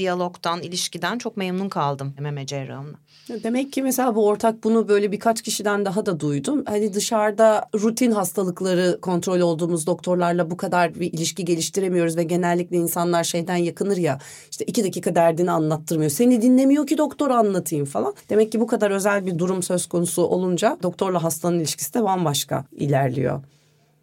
diyalogtan, 0.60 0.70
ilişkiden 0.70 1.18
çok 1.18 1.38
memnun 1.38 1.70
kaldım 1.70 2.14
meme 2.20 2.46
cerrahımla. 2.46 2.98
Demek 3.44 3.74
ki 3.74 3.84
mesela 3.84 4.16
bu 4.16 4.28
ortak 4.28 4.64
bunu 4.64 4.88
böyle 4.88 5.12
birkaç 5.12 5.42
kişiden 5.42 5.86
daha 5.86 6.06
da 6.06 6.20
duydum. 6.20 6.64
Hani 6.66 6.94
dışarıda 6.94 7.70
rutin 7.76 8.12
hastalıkları 8.12 9.00
kontrol 9.02 9.40
olduğumuz 9.40 9.88
doktorlarla 9.88 10.50
bu 10.50 10.58
kadar 10.58 10.96
bir 10.96 11.14
ilişki 11.14 11.46
geliştiremiyoruz 11.46 12.18
ve 12.18 12.24
genellikle 12.24 12.78
insanlar 12.78 13.24
şeyden 13.24 13.56
yakınır 13.56 13.98
ya 13.98 14.20
işte 14.52 14.66
iki 14.66 14.84
dakika 14.84 15.16
derdini 15.16 15.52
anlattırmıyor. 15.52 16.12
Seni 16.12 16.42
dinlemiyor 16.42 16.88
ki 16.88 16.98
doktor 16.98 17.30
anlatayım 17.30 17.86
falan. 17.86 18.14
Demek 18.30 18.52
ki 18.52 18.60
bu 18.60 18.68
kadar 18.68 18.92
özel 18.92 19.26
bir 19.26 19.38
durum 19.38 19.64
söz 19.64 19.88
konusu 19.88 20.22
olunca 20.22 20.78
doktorla 20.84 21.24
hastanın 21.24 21.60
ilişkisi 21.60 21.94
de 21.94 22.04
bambaşka 22.04 22.66
ilerliyor. 22.72 23.42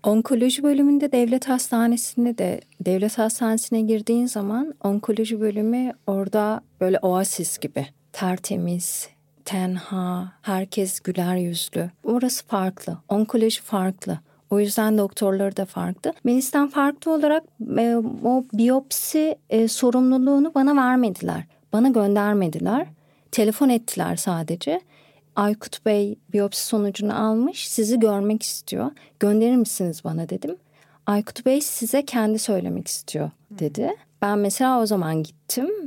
Onkoloji 0.07 0.63
bölümünde 0.63 1.13
devlet 1.13 1.49
hastanesinde 1.49 2.39
de 2.39 2.61
devlet 2.81 3.19
hastanesine 3.19 3.81
girdiğin 3.81 4.27
zaman 4.27 4.75
onkoloji 4.85 5.41
bölümü 5.41 5.93
orada 6.07 6.61
böyle 6.81 6.99
oasis 6.99 7.59
gibi 7.59 7.87
tertemiz, 8.13 9.09
tenha, 9.45 10.33
herkes 10.43 11.01
güler 11.01 11.37
yüzlü. 11.37 11.91
Orası 12.05 12.47
farklı. 12.47 12.99
Onkoloji 13.09 13.63
farklı. 13.63 14.19
O 14.51 14.61
yüzden 14.61 14.99
doktorları 14.99 15.57
da 15.57 15.65
farklı. 15.65 16.13
Melis'ten 16.25 16.69
farklı 16.69 17.13
olarak 17.13 17.45
e, 17.79 17.97
o 18.25 18.45
biyopsi 18.53 19.37
e, 19.51 19.69
sorumluluğunu 19.69 20.55
bana 20.55 20.77
vermediler. 20.77 21.45
Bana 21.73 21.89
göndermediler. 21.89 22.87
Telefon 23.33 23.69
ettiler 23.69 24.17
sadece. 24.17 24.81
Aykut 25.37 25.87
Bey 25.87 26.19
biyopsi 26.33 26.67
sonucunu 26.67 27.27
almış. 27.27 27.69
Sizi 27.69 28.01
görmek 28.01 28.43
istiyor. 28.43 28.91
Gönderir 29.21 29.57
misiniz 29.57 30.05
bana 30.05 30.29
dedim. 30.29 30.57
Aykut 31.07 31.47
Bey 31.47 31.61
size 31.61 32.05
kendi 32.05 32.39
söylemek 32.39 32.89
istiyor 32.89 33.31
dedi. 33.51 33.91
Ben 34.23 34.39
mesela 34.39 34.81
o 34.81 34.87
zaman 34.87 35.23
gittim 35.23 35.36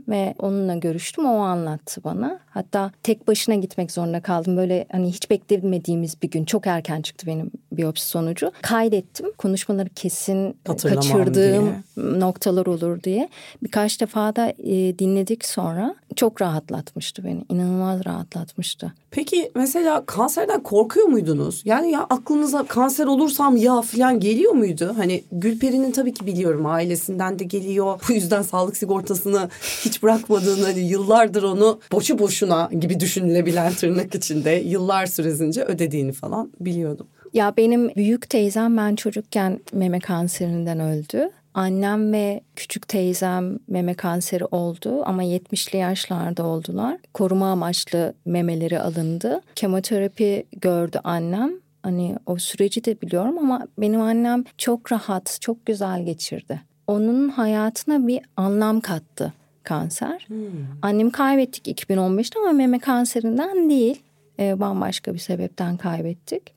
ve 0.09 0.33
onunla 0.39 0.75
görüştüm. 0.75 1.25
O 1.25 1.37
anlattı 1.39 2.03
bana. 2.03 2.39
Hatta 2.49 2.91
tek 3.03 3.27
başına 3.27 3.55
gitmek 3.55 3.91
zorunda 3.91 4.21
kaldım. 4.21 4.57
Böyle 4.57 4.85
hani 4.91 5.09
hiç 5.09 5.29
beklemediğimiz 5.29 6.21
bir 6.21 6.31
gün. 6.31 6.45
Çok 6.45 6.67
erken 6.67 7.01
çıktı 7.01 7.27
benim 7.27 7.51
biyopsi 7.71 8.05
sonucu. 8.05 8.51
Kaydettim. 8.61 9.31
Konuşmaları 9.37 9.89
kesin 9.89 10.55
kaçırdığım 10.63 11.65
diye. 11.97 12.19
noktalar 12.19 12.65
olur 12.65 13.03
diye. 13.03 13.29
Birkaç 13.63 14.01
defa 14.01 14.35
da 14.35 14.53
e, 14.63 14.99
dinledik 14.99 15.45
sonra. 15.45 15.95
Çok 16.15 16.41
rahatlatmıştı 16.41 17.23
beni. 17.23 17.45
İnanılmaz 17.49 18.05
rahatlatmıştı. 18.05 18.93
Peki 19.11 19.51
mesela 19.55 20.05
kanserden 20.05 20.63
korkuyor 20.63 21.07
muydunuz? 21.07 21.61
Yani 21.65 21.91
ya 21.91 22.07
aklınıza 22.09 22.63
kanser 22.65 23.05
olursam 23.05 23.57
ya 23.57 23.81
falan 23.81 24.19
geliyor 24.19 24.51
muydu? 24.51 24.93
Hani 24.97 25.23
Gülperi'nin 25.31 25.91
tabii 25.91 26.13
ki 26.13 26.25
biliyorum 26.25 26.65
ailesinden 26.65 27.39
de 27.39 27.43
geliyor. 27.43 28.01
Bu 28.09 28.13
yüzden 28.13 28.41
sağlık 28.41 28.77
sigortasını 28.77 29.48
hiç 29.85 30.03
bırakmadığını 30.03 30.65
hani 30.65 30.79
yıllardır 30.79 31.43
onu 31.43 31.79
boşu 31.91 32.19
boşuna 32.19 32.69
gibi 32.79 32.99
düşünülebilen 32.99 33.73
tırnak 33.73 34.15
içinde 34.15 34.51
yıllar 34.51 35.05
süresince 35.05 35.63
ödediğini 35.63 36.11
falan 36.11 36.51
biliyordum. 36.59 37.07
Ya 37.33 37.53
benim 37.57 37.95
büyük 37.95 38.29
teyzem 38.29 38.77
ben 38.77 38.95
çocukken 38.95 39.59
meme 39.73 39.99
kanserinden 39.99 40.79
öldü. 40.79 41.29
Annem 41.53 42.13
ve 42.13 42.41
küçük 42.55 42.87
teyzem 42.87 43.59
meme 43.67 43.93
kanseri 43.93 44.45
oldu 44.45 45.03
ama 45.05 45.23
70'li 45.23 45.77
yaşlarda 45.77 46.45
oldular. 46.45 46.97
Koruma 47.13 47.51
amaçlı 47.51 48.13
memeleri 48.25 48.79
alındı. 48.79 49.41
Kemoterapi 49.55 50.45
gördü 50.61 50.99
annem. 51.03 51.51
Hani 51.83 52.15
o 52.25 52.37
süreci 52.37 52.85
de 52.85 53.01
biliyorum 53.01 53.37
ama 53.37 53.67
benim 53.77 54.01
annem 54.01 54.43
çok 54.57 54.91
rahat, 54.91 55.37
çok 55.41 55.65
güzel 55.65 56.05
geçirdi. 56.05 56.61
Onun 56.87 57.29
hayatına 57.29 58.07
bir 58.07 58.21
anlam 58.37 58.79
kattı 58.81 59.33
kanser. 59.63 60.25
Hmm. 60.27 60.37
Annemi 60.81 61.11
kaybettik 61.11 61.81
2015'te 61.81 62.39
ama 62.39 62.51
meme 62.51 62.79
kanserinden 62.79 63.69
değil. 63.69 64.01
E, 64.39 64.59
bambaşka 64.59 65.13
bir 65.13 65.19
sebepten 65.19 65.77
kaybettik. 65.77 66.53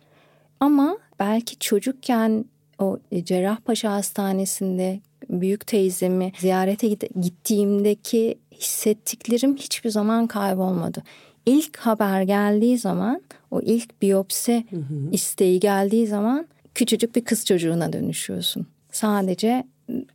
Ama 0.61 0.99
belki 1.21 1.59
çocukken 1.59 2.45
o 2.79 2.99
e, 3.13 3.25
Cerrahpaşa 3.25 3.93
Hastanesi'nde 3.93 5.01
büyük 5.31 5.67
teyzemi 5.67 6.33
ziyarete 6.39 6.89
gittiğimdeki 7.21 8.39
hissettiklerim 8.55 9.57
hiçbir 9.57 9.91
zaman 9.91 10.27
kaybolmadı. 10.27 11.03
İlk 11.47 11.77
haber 11.77 12.23
geldiği 12.23 12.79
zaman, 12.79 13.23
o 13.51 13.61
ilk 13.61 14.03
biyopsi 14.03 14.65
hı 14.71 14.77
hı. 14.77 15.11
isteği 15.13 15.61
geldiği 15.61 16.07
zaman 16.07 16.47
küçücük 16.75 17.17
bir 17.17 17.25
kız 17.25 17.47
çocuğuna 17.47 17.93
dönüşüyorsun. 17.93 18.67
Sadece 18.93 19.65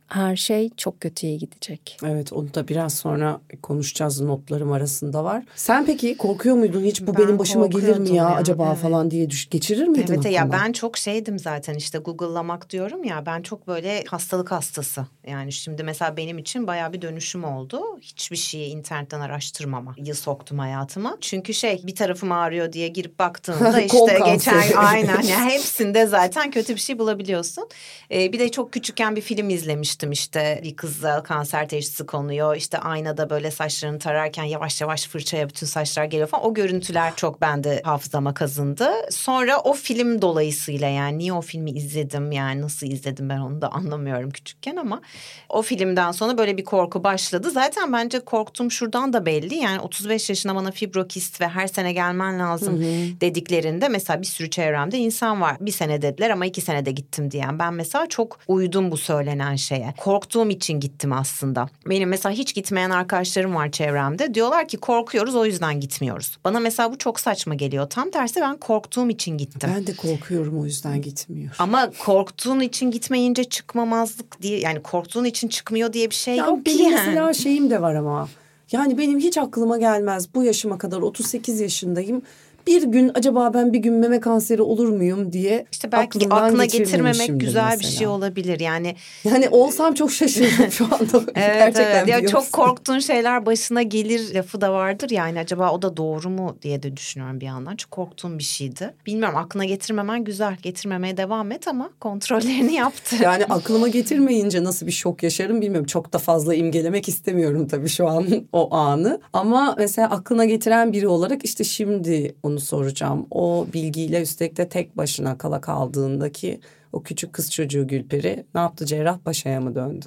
her 0.08 0.36
şey 0.36 0.70
çok 0.76 1.00
kötüye 1.00 1.36
gidecek. 1.36 1.98
Evet 2.04 2.32
onu 2.32 2.54
da 2.54 2.68
biraz 2.68 2.94
sonra 2.94 3.40
konuşacağız 3.62 4.20
notlarım 4.20 4.72
arasında 4.72 5.24
var. 5.24 5.44
Sen 5.56 5.86
peki 5.86 6.16
korkuyor 6.16 6.56
muydun 6.56 6.82
hiç 6.82 7.02
bu 7.02 7.06
ben 7.06 7.22
benim 7.22 7.38
başıma 7.38 7.66
gelir 7.66 7.98
mi 7.98 8.08
ya, 8.08 8.14
ya 8.14 8.28
acaba 8.28 8.68
evet. 8.68 8.78
falan 8.78 9.10
diye 9.10 9.30
düş 9.30 9.50
geçirir 9.50 9.86
miydin? 9.86 10.14
Evet 10.14 10.32
ya 10.32 10.52
ben 10.52 10.72
çok 10.72 10.98
şeydim 10.98 11.38
zaten 11.38 11.74
işte 11.74 11.98
Google'lamak 11.98 12.70
diyorum 12.70 13.04
ya 13.04 13.26
ben 13.26 13.42
çok 13.42 13.68
böyle 13.68 14.04
hastalık 14.04 14.52
hastası. 14.52 15.06
Yani 15.26 15.52
şimdi 15.52 15.82
mesela 15.82 16.16
benim 16.16 16.38
için 16.38 16.66
baya 16.66 16.92
bir 16.92 17.02
dönüşüm 17.02 17.44
oldu. 17.44 17.82
Hiçbir 18.00 18.36
şeyi 18.36 18.70
internetten 18.70 19.20
araştırmama 19.20 19.94
yıl 19.98 20.14
soktum 20.14 20.58
hayatıma. 20.58 21.16
Çünkü 21.20 21.54
şey 21.54 21.82
bir 21.84 21.94
tarafım 21.94 22.32
ağrıyor 22.32 22.72
diye 22.72 22.88
girip 22.88 23.18
baktığımda 23.18 23.80
işte 23.94 24.18
geçen 24.26 24.62
aynen 24.76 25.22
yani 25.22 25.50
hepsinde 25.50 26.06
zaten 26.06 26.50
kötü 26.50 26.74
bir 26.74 26.80
şey 26.80 26.98
bulabiliyorsun. 26.98 27.68
Ee, 28.10 28.32
bir 28.32 28.38
de 28.38 28.50
çok 28.50 28.72
küçükken 28.72 29.16
bir 29.16 29.20
film 29.20 29.50
izlemiştim 29.50 29.97
işte 30.06 30.60
bir 30.62 30.76
kızla 30.76 31.22
kanser 31.22 31.68
teşhisi 31.68 32.06
konuyor. 32.06 32.56
İşte 32.56 32.78
aynada 32.78 33.30
böyle 33.30 33.50
saçlarını 33.50 33.98
tararken 33.98 34.44
yavaş 34.44 34.80
yavaş 34.80 35.06
fırçaya 35.06 35.48
bütün 35.48 35.66
saçlar 35.66 36.04
geliyor 36.04 36.28
falan. 36.28 36.44
O 36.44 36.54
görüntüler 36.54 37.16
çok 37.16 37.40
bende 37.40 37.82
hafızama 37.84 38.34
kazındı. 38.34 38.90
Sonra 39.10 39.60
o 39.60 39.72
film 39.72 40.22
dolayısıyla 40.22 40.88
yani 40.88 41.18
niye 41.18 41.32
o 41.32 41.40
filmi 41.40 41.70
izledim 41.70 42.32
yani 42.32 42.62
nasıl 42.62 42.86
izledim 42.86 43.28
ben 43.28 43.38
onu 43.38 43.62
da 43.62 43.72
anlamıyorum 43.72 44.30
küçükken 44.30 44.76
ama 44.76 45.00
o 45.48 45.62
filmden 45.62 46.12
sonra 46.12 46.38
böyle 46.38 46.56
bir 46.56 46.64
korku 46.64 47.04
başladı. 47.04 47.50
Zaten 47.50 47.92
bence 47.92 48.20
korktum 48.20 48.70
şuradan 48.70 49.12
da 49.12 49.26
belli. 49.26 49.54
Yani 49.54 49.80
35 49.80 50.28
yaşına 50.28 50.54
bana 50.54 50.70
fibrokist 50.70 51.40
ve 51.40 51.48
her 51.48 51.66
sene 51.66 51.92
gelmen 51.92 52.38
lazım 52.38 52.74
hı 52.74 52.78
hı. 52.78 53.20
dediklerinde 53.20 53.88
mesela 53.88 54.20
bir 54.20 54.26
sürü 54.26 54.50
çevremde 54.50 54.98
insan 54.98 55.40
var. 55.40 55.56
Bir 55.60 55.72
sene 55.72 56.02
dediler 56.02 56.30
ama 56.30 56.46
iki 56.46 56.60
senede 56.60 56.90
gittim 56.90 57.30
diyen. 57.30 57.58
Ben 57.58 57.74
mesela 57.74 58.06
çok 58.06 58.38
uydum 58.48 58.90
bu 58.90 58.96
söylenen 58.96 59.56
şeye. 59.56 59.87
Korktuğum 59.96 60.50
için 60.50 60.80
gittim 60.80 61.12
aslında. 61.12 61.68
Benim 61.86 62.08
mesela 62.08 62.34
hiç 62.34 62.54
gitmeyen 62.54 62.90
arkadaşlarım 62.90 63.54
var 63.54 63.70
çevremde. 63.70 64.34
Diyorlar 64.34 64.68
ki 64.68 64.76
korkuyoruz 64.76 65.34
o 65.34 65.46
yüzden 65.46 65.80
gitmiyoruz. 65.80 66.36
Bana 66.44 66.60
mesela 66.60 66.92
bu 66.92 66.98
çok 66.98 67.20
saçma 67.20 67.54
geliyor. 67.54 67.90
Tam 67.90 68.10
tersi 68.10 68.40
ben 68.40 68.56
korktuğum 68.56 69.10
için 69.10 69.38
gittim. 69.38 69.70
Ben 69.74 69.86
de 69.86 69.96
korkuyorum 69.96 70.60
o 70.60 70.64
yüzden 70.64 71.02
gitmiyorum. 71.02 71.56
Ama 71.58 71.90
korktuğun 71.98 72.60
için 72.60 72.90
gitmeyince 72.90 73.44
çıkmamazlık 73.44 74.42
diye 74.42 74.58
yani 74.58 74.82
korktuğun 74.82 75.24
için 75.24 75.48
çıkmıyor 75.48 75.92
diye 75.92 76.10
bir 76.10 76.14
şey 76.14 76.36
ya 76.36 76.46
yok 76.46 76.66
benim 76.66 76.78
ki. 76.78 76.84
Benim 76.84 76.94
mesela 76.94 77.34
şeyim 77.34 77.70
de 77.70 77.82
var 77.82 77.94
ama. 77.94 78.28
Yani 78.72 78.98
benim 78.98 79.18
hiç 79.18 79.38
aklıma 79.38 79.78
gelmez 79.78 80.34
bu 80.34 80.44
yaşıma 80.44 80.78
kadar 80.78 80.98
38 81.00 81.60
yaşındayım 81.60 82.22
bir 82.68 82.82
gün 82.82 83.10
acaba 83.14 83.54
ben 83.54 83.72
bir 83.72 83.78
gün 83.78 83.94
meme 83.94 84.20
kanseri 84.20 84.62
olur 84.62 84.88
muyum 84.88 85.32
diye 85.32 85.66
işte 85.72 85.92
belki 85.92 86.28
aklına 86.30 86.64
getirmemek 86.64 87.40
güzel 87.40 87.64
mesela. 87.64 87.80
bir 87.80 87.96
şey 87.96 88.06
olabilir. 88.06 88.60
Yani 88.60 88.96
yani 89.24 89.48
olsam 89.48 89.94
çok 89.94 90.12
şaşırırım 90.12 90.70
şu 90.70 90.84
anda. 90.84 91.32
Evet, 91.34 91.34
gerçekten 91.34 92.04
evet. 92.04 92.08
ya 92.08 92.26
çok 92.26 92.52
korktuğun 92.52 92.98
şeyler 92.98 93.46
başına 93.46 93.82
gelir 93.82 94.34
lafı 94.34 94.60
da 94.60 94.72
vardır 94.72 95.10
yani 95.10 95.40
acaba 95.40 95.70
o 95.70 95.82
da 95.82 95.96
doğru 95.96 96.30
mu 96.30 96.56
diye 96.62 96.82
de 96.82 96.96
düşünüyorum 96.96 97.40
bir 97.40 97.46
yandan. 97.46 97.76
Çok 97.76 97.90
korktuğum 97.90 98.38
bir 98.38 98.44
şeydi. 98.44 98.94
Bilmiyorum 99.06 99.36
aklına 99.36 99.64
getirmemen 99.64 100.24
güzel. 100.24 100.56
Getirmemeye 100.62 101.16
devam 101.16 101.52
et 101.52 101.68
ama 101.68 101.90
kontrollerini 102.00 102.74
yaptı. 102.84 103.16
Yani 103.22 103.44
aklıma 103.44 103.88
getirmeyince 103.88 104.64
nasıl 104.64 104.86
bir 104.86 104.92
şok 104.92 105.22
yaşarım 105.22 105.60
bilmiyorum. 105.60 105.86
Çok 105.86 106.12
da 106.12 106.18
fazla 106.18 106.54
imgelemek 106.54 107.08
istemiyorum 107.08 107.68
tabii 107.68 107.88
şu 107.88 108.08
an 108.08 108.26
o 108.52 108.74
anı. 108.74 109.20
Ama 109.32 109.74
mesela 109.78 110.10
aklına 110.10 110.44
getiren 110.44 110.92
biri 110.92 111.08
olarak 111.08 111.44
işte 111.44 111.64
şimdi 111.64 112.34
onu 112.42 112.57
onu 112.58 112.64
soracağım. 112.64 113.26
O 113.30 113.66
bilgiyle 113.72 114.22
üstelik 114.22 114.56
de 114.56 114.68
tek 114.68 114.96
başına 114.96 115.38
kala 115.38 115.60
kaldığındaki 115.60 116.60
o 116.92 117.02
küçük 117.02 117.32
kız 117.32 117.50
çocuğu 117.52 117.86
Gülperi 117.86 118.44
ne 118.54 118.60
yaptı 118.60 118.86
Cerrahpaşa'ya 118.86 119.60
mı 119.60 119.74
döndü? 119.74 120.06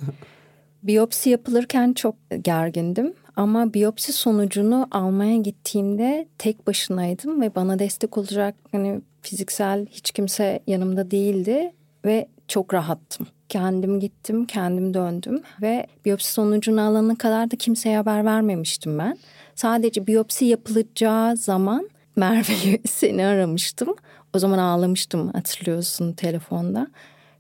Biyopsi 0.84 1.30
yapılırken 1.30 1.94
çok 1.94 2.16
gergindim. 2.42 3.14
Ama 3.36 3.74
biyopsi 3.74 4.14
sonucunu 4.14 4.88
almaya 4.92 5.38
gittiğimde 5.38 6.28
tek 6.38 6.68
başınaydım 6.68 7.42
ve 7.42 7.56
bana 7.56 7.80
destek 7.80 8.18
olacak 8.18 8.56
hani 8.72 9.02
fiziksel 9.22 9.86
hiç 9.86 10.12
kimse 10.12 10.60
yanımda 10.68 11.12
değildi 11.12 11.74
ve 12.06 12.28
çok 12.48 12.74
rahattım. 12.74 13.28
Kendim 13.50 14.00
gittim, 14.00 14.46
kendim 14.46 14.94
döndüm 14.94 15.42
ve 15.62 15.88
biyopsi 16.06 16.34
sonucunu 16.34 16.82
alana 16.82 17.16
kadar 17.16 17.52
da 17.52 17.56
kimseye 17.56 17.98
haber 17.98 18.26
vermemiştim 18.26 19.00
ben. 19.00 19.18
Sadece 19.56 20.08
biyopsi 20.08 20.46
yapılacağı 20.46 21.38
zaman 21.38 21.90
Merve'yi 22.16 22.82
seni 22.88 23.26
aramıştım. 23.26 23.96
O 24.34 24.40
zaman 24.40 24.58
ağlamıştım 24.58 25.34
hatırlıyorsun 25.34 26.14
telefonda. 26.14 26.88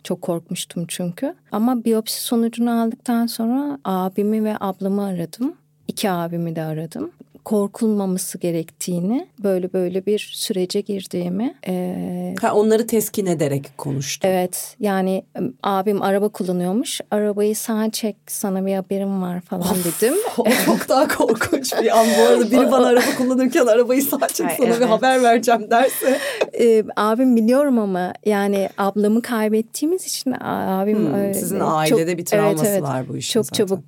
Çok 0.03 0.21
korkmuştum 0.21 0.85
çünkü. 0.87 1.35
Ama 1.51 1.85
biyopsi 1.85 2.23
sonucunu 2.23 2.81
aldıktan 2.81 3.27
sonra 3.27 3.79
abimi 3.85 4.43
ve 4.43 4.55
ablamı 4.59 5.05
aradım. 5.05 5.53
İki 5.87 6.11
abimi 6.11 6.55
de 6.55 6.63
aradım 6.63 7.11
korkulmaması 7.43 8.37
gerektiğini, 8.37 9.27
böyle 9.43 9.73
böyle 9.73 10.05
bir 10.05 10.31
sürece 10.33 10.81
girdiğimi. 10.81 11.55
E... 11.67 12.35
Ha, 12.41 12.53
onları 12.53 12.87
teskin 12.87 13.25
ederek 13.25 13.77
konuştu. 13.77 14.27
Evet 14.27 14.75
yani 14.79 15.23
abim 15.63 16.01
araba 16.01 16.29
kullanıyormuş. 16.29 17.01
Arabayı 17.11 17.55
sağ 17.55 17.91
çek 17.91 18.15
sana 18.27 18.65
bir 18.65 18.75
haberim 18.75 19.21
var 19.21 19.41
falan 19.41 19.61
of, 19.61 20.01
dedim. 20.01 20.13
O 20.37 20.45
çok 20.65 20.89
daha 20.89 21.07
korkunç 21.07 21.73
bir 21.81 21.99
an 21.99 22.07
bu 22.19 22.23
arada. 22.23 22.51
Biri 22.51 22.71
bana 22.71 22.87
araba 22.87 23.15
kullanırken 23.17 23.65
arabayı 23.65 24.03
sağ 24.03 24.27
çek 24.27 24.51
sana 24.57 24.67
evet. 24.67 24.79
bir 24.79 24.85
haber 24.85 25.23
vereceğim 25.23 25.71
derse. 25.71 26.19
Ee, 26.59 26.83
abim 26.95 27.35
biliyorum 27.35 27.79
ama 27.79 28.13
yani 28.25 28.69
ablamı 28.77 29.21
kaybettiğimiz 29.21 30.05
için 30.05 30.33
abim... 30.41 31.13
Hmm, 31.13 31.33
sizin 31.33 31.59
ailede 31.59 32.11
çok, 32.11 32.17
bir 32.17 32.25
travması 32.25 32.65
evet, 32.65 32.73
evet, 32.73 32.83
var 32.83 33.07
bu 33.07 33.17
işin 33.17 33.33
Çok 33.33 33.45
zaten. 33.45 33.65
çabuk 33.65 33.79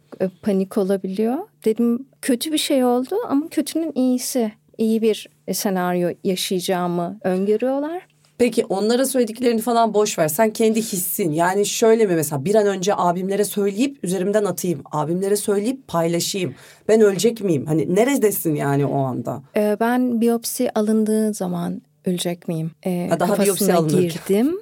panik 0.41 0.77
olabiliyor. 0.77 1.37
Dedim 1.65 2.05
kötü 2.23 2.51
bir 2.51 2.57
şey 2.57 2.85
oldu 2.85 3.15
ama 3.29 3.47
kötünün 3.49 3.91
iyisi. 3.95 4.51
iyi 4.77 5.01
bir 5.01 5.29
senaryo 5.53 6.09
yaşayacağımı 6.23 7.19
öngörüyorlar. 7.23 8.07
Peki 8.37 8.65
onlara 8.65 9.05
söylediklerini 9.05 9.61
falan 9.61 9.93
boş 9.93 10.19
ver. 10.19 10.27
Sen 10.27 10.53
kendi 10.53 10.81
hissin. 10.81 11.31
Yani 11.31 11.65
şöyle 11.65 12.05
mi 12.05 12.15
mesela 12.15 12.45
bir 12.45 12.55
an 12.55 12.67
önce 12.67 12.93
abimlere 12.95 13.45
söyleyip 13.45 14.03
üzerimden 14.03 14.45
atayım. 14.45 14.81
Abimlere 14.91 15.35
söyleyip 15.35 15.87
paylaşayım. 15.87 16.55
Ben 16.87 17.01
ölecek 17.01 17.41
miyim? 17.41 17.65
Hani 17.65 17.95
neredesin 17.95 18.55
yani 18.55 18.85
o 18.85 18.99
anda? 18.99 19.41
Ee, 19.55 19.77
ben 19.79 20.21
biyopsi 20.21 20.71
alındığı 20.75 21.33
zaman 21.33 21.81
ölecek 22.05 22.47
miyim? 22.47 22.71
Ee, 22.85 23.07
ha, 23.09 23.19
daha 23.19 23.43
biyopsi 23.43 23.73
alınırken. 23.73 24.01
girdim. 24.01 24.59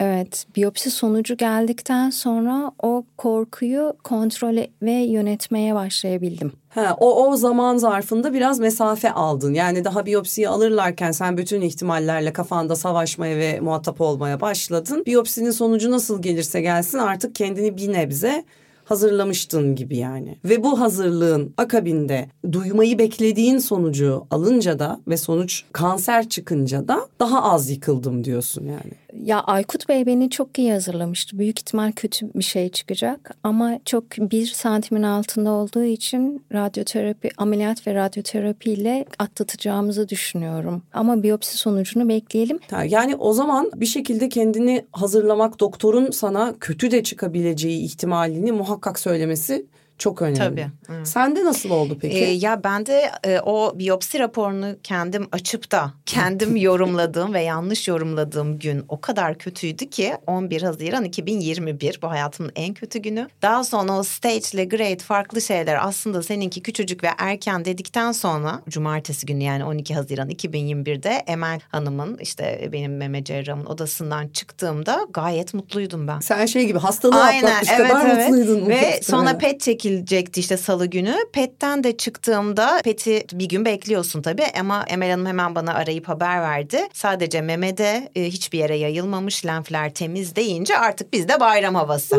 Evet, 0.00 0.46
biyopsi 0.56 0.90
sonucu 0.90 1.36
geldikten 1.36 2.10
sonra 2.10 2.72
o 2.82 3.04
korkuyu 3.16 3.92
kontrol 4.04 4.56
ve 4.82 4.90
yönetmeye 4.90 5.74
başlayabildim. 5.74 6.52
Ha, 6.68 6.96
o, 7.00 7.28
o 7.28 7.36
zaman 7.36 7.76
zarfında 7.76 8.32
biraz 8.32 8.60
mesafe 8.60 9.12
aldın. 9.12 9.54
Yani 9.54 9.84
daha 9.84 10.06
biyopsiyi 10.06 10.48
alırlarken 10.48 11.12
sen 11.12 11.36
bütün 11.36 11.60
ihtimallerle 11.60 12.32
kafanda 12.32 12.76
savaşmaya 12.76 13.36
ve 13.36 13.60
muhatap 13.60 14.00
olmaya 14.00 14.40
başladın. 14.40 15.04
Biyopsinin 15.06 15.50
sonucu 15.50 15.90
nasıl 15.90 16.22
gelirse 16.22 16.60
gelsin 16.60 16.98
artık 16.98 17.34
kendini 17.34 17.76
bir 17.76 17.92
nebze 17.92 18.44
hazırlamıştın 18.90 19.74
gibi 19.74 19.96
yani. 19.96 20.38
Ve 20.44 20.62
bu 20.62 20.80
hazırlığın 20.80 21.54
akabinde 21.56 22.28
duymayı 22.52 22.98
beklediğin 22.98 23.58
sonucu 23.58 24.26
alınca 24.30 24.78
da 24.78 25.00
ve 25.08 25.16
sonuç 25.16 25.64
kanser 25.72 26.28
çıkınca 26.28 26.88
da 26.88 27.08
daha 27.20 27.42
az 27.42 27.70
yıkıldım 27.70 28.24
diyorsun 28.24 28.66
yani. 28.66 28.92
Ya 29.22 29.40
Aykut 29.40 29.88
Bey 29.88 30.06
beni 30.06 30.30
çok 30.30 30.58
iyi 30.58 30.72
hazırlamıştı. 30.72 31.38
Büyük 31.38 31.58
ihtimal 31.58 31.92
kötü 31.92 32.34
bir 32.34 32.44
şey 32.44 32.68
çıkacak 32.68 33.36
ama 33.44 33.78
çok 33.84 34.04
bir 34.10 34.46
santimin 34.46 35.02
altında 35.02 35.50
olduğu 35.50 35.84
için 35.84 36.44
radyoterapi, 36.52 37.30
ameliyat 37.36 37.86
ve 37.86 37.94
radyoterapi 37.94 38.72
ile 38.72 39.04
atlatacağımızı 39.18 40.08
düşünüyorum. 40.08 40.82
Ama 40.92 41.22
biyopsi 41.22 41.58
sonucunu 41.58 42.08
bekleyelim. 42.08 42.58
Yani 42.88 43.16
o 43.16 43.32
zaman 43.32 43.70
bir 43.74 43.86
şekilde 43.86 44.28
kendini 44.28 44.84
hazırlamak 44.92 45.60
doktorun 45.60 46.10
sana 46.10 46.54
kötü 46.60 46.90
de 46.90 47.02
çıkabileceği 47.02 47.84
ihtimalini 47.84 48.52
muhakkak 48.52 48.98
söylemesi 48.98 49.66
çok 50.00 50.22
önemli. 50.22 50.38
Tabii. 50.38 50.66
Evet. 50.88 51.08
Sende 51.08 51.44
nasıl 51.44 51.70
oldu 51.70 51.98
peki? 52.00 52.16
Ee, 52.16 52.30
ya 52.30 52.64
ben 52.64 52.86
de 52.86 53.10
e, 53.24 53.40
o 53.40 53.78
biyopsi 53.78 54.18
raporunu 54.18 54.76
kendim 54.82 55.28
açıp 55.32 55.72
da 55.72 55.92
kendim 56.06 56.56
yorumladığım 56.56 57.34
ve 57.34 57.42
yanlış 57.42 57.88
yorumladığım 57.88 58.58
gün 58.58 58.84
o 58.88 59.00
kadar 59.00 59.38
kötüydü 59.38 59.90
ki 59.90 60.12
11 60.26 60.62
Haziran 60.62 61.04
2021 61.04 61.98
bu 62.02 62.10
hayatımın 62.10 62.52
en 62.56 62.74
kötü 62.74 62.98
günü. 62.98 63.28
Daha 63.42 63.64
sonra 63.64 63.98
o 63.98 64.02
stage 64.02 64.40
ile 64.52 64.64
grade 64.64 64.98
farklı 64.98 65.40
şeyler 65.40 65.86
aslında 65.86 66.22
seninki 66.22 66.62
küçücük 66.62 67.04
ve 67.04 67.08
erken 67.18 67.64
dedikten 67.64 68.12
sonra 68.12 68.62
cumartesi 68.68 69.26
günü 69.26 69.44
yani 69.44 69.64
12 69.64 69.94
Haziran 69.94 70.30
2021'de 70.30 71.10
Emel 71.26 71.60
Hanım'ın 71.68 72.18
işte 72.18 72.68
benim 72.72 72.96
meme 72.96 73.24
cerrahımın 73.24 73.66
odasından 73.66 74.28
çıktığımda 74.28 75.06
gayet 75.14 75.54
mutluydum 75.54 76.08
ben. 76.08 76.20
Sen 76.20 76.46
şey 76.46 76.66
gibi 76.66 76.78
hastalığı 76.78 77.22
Aynen, 77.22 77.44
atlatmış 77.44 77.70
evet, 77.74 77.88
kadar 77.88 78.06
evet. 78.06 78.28
mutluydun. 78.28 78.68
Ve 78.68 79.00
sonra 79.02 79.38
pet 79.38 79.60
çekil 79.60 79.89
çekilecekti 79.90 80.40
işte 80.40 80.56
salı 80.56 80.86
günü. 80.86 81.16
PET'ten 81.32 81.84
de 81.84 81.96
çıktığımda 81.96 82.80
PET'i 82.84 83.26
bir 83.32 83.48
gün 83.48 83.64
bekliyorsun 83.64 84.22
tabii 84.22 84.46
ama 84.60 84.84
Emel 84.88 85.10
Hanım 85.10 85.26
hemen 85.26 85.54
bana 85.54 85.74
arayıp 85.74 86.08
haber 86.08 86.42
verdi. 86.42 86.88
Sadece 86.92 87.40
memede 87.40 88.08
e, 88.16 88.24
hiçbir 88.24 88.58
yere 88.58 88.76
yayılmamış 88.76 89.46
lenfler 89.46 89.94
temiz 89.94 90.36
deyince 90.36 90.78
artık 90.78 91.12
bizde 91.12 91.40
bayram 91.40 91.74
havası 91.74 92.16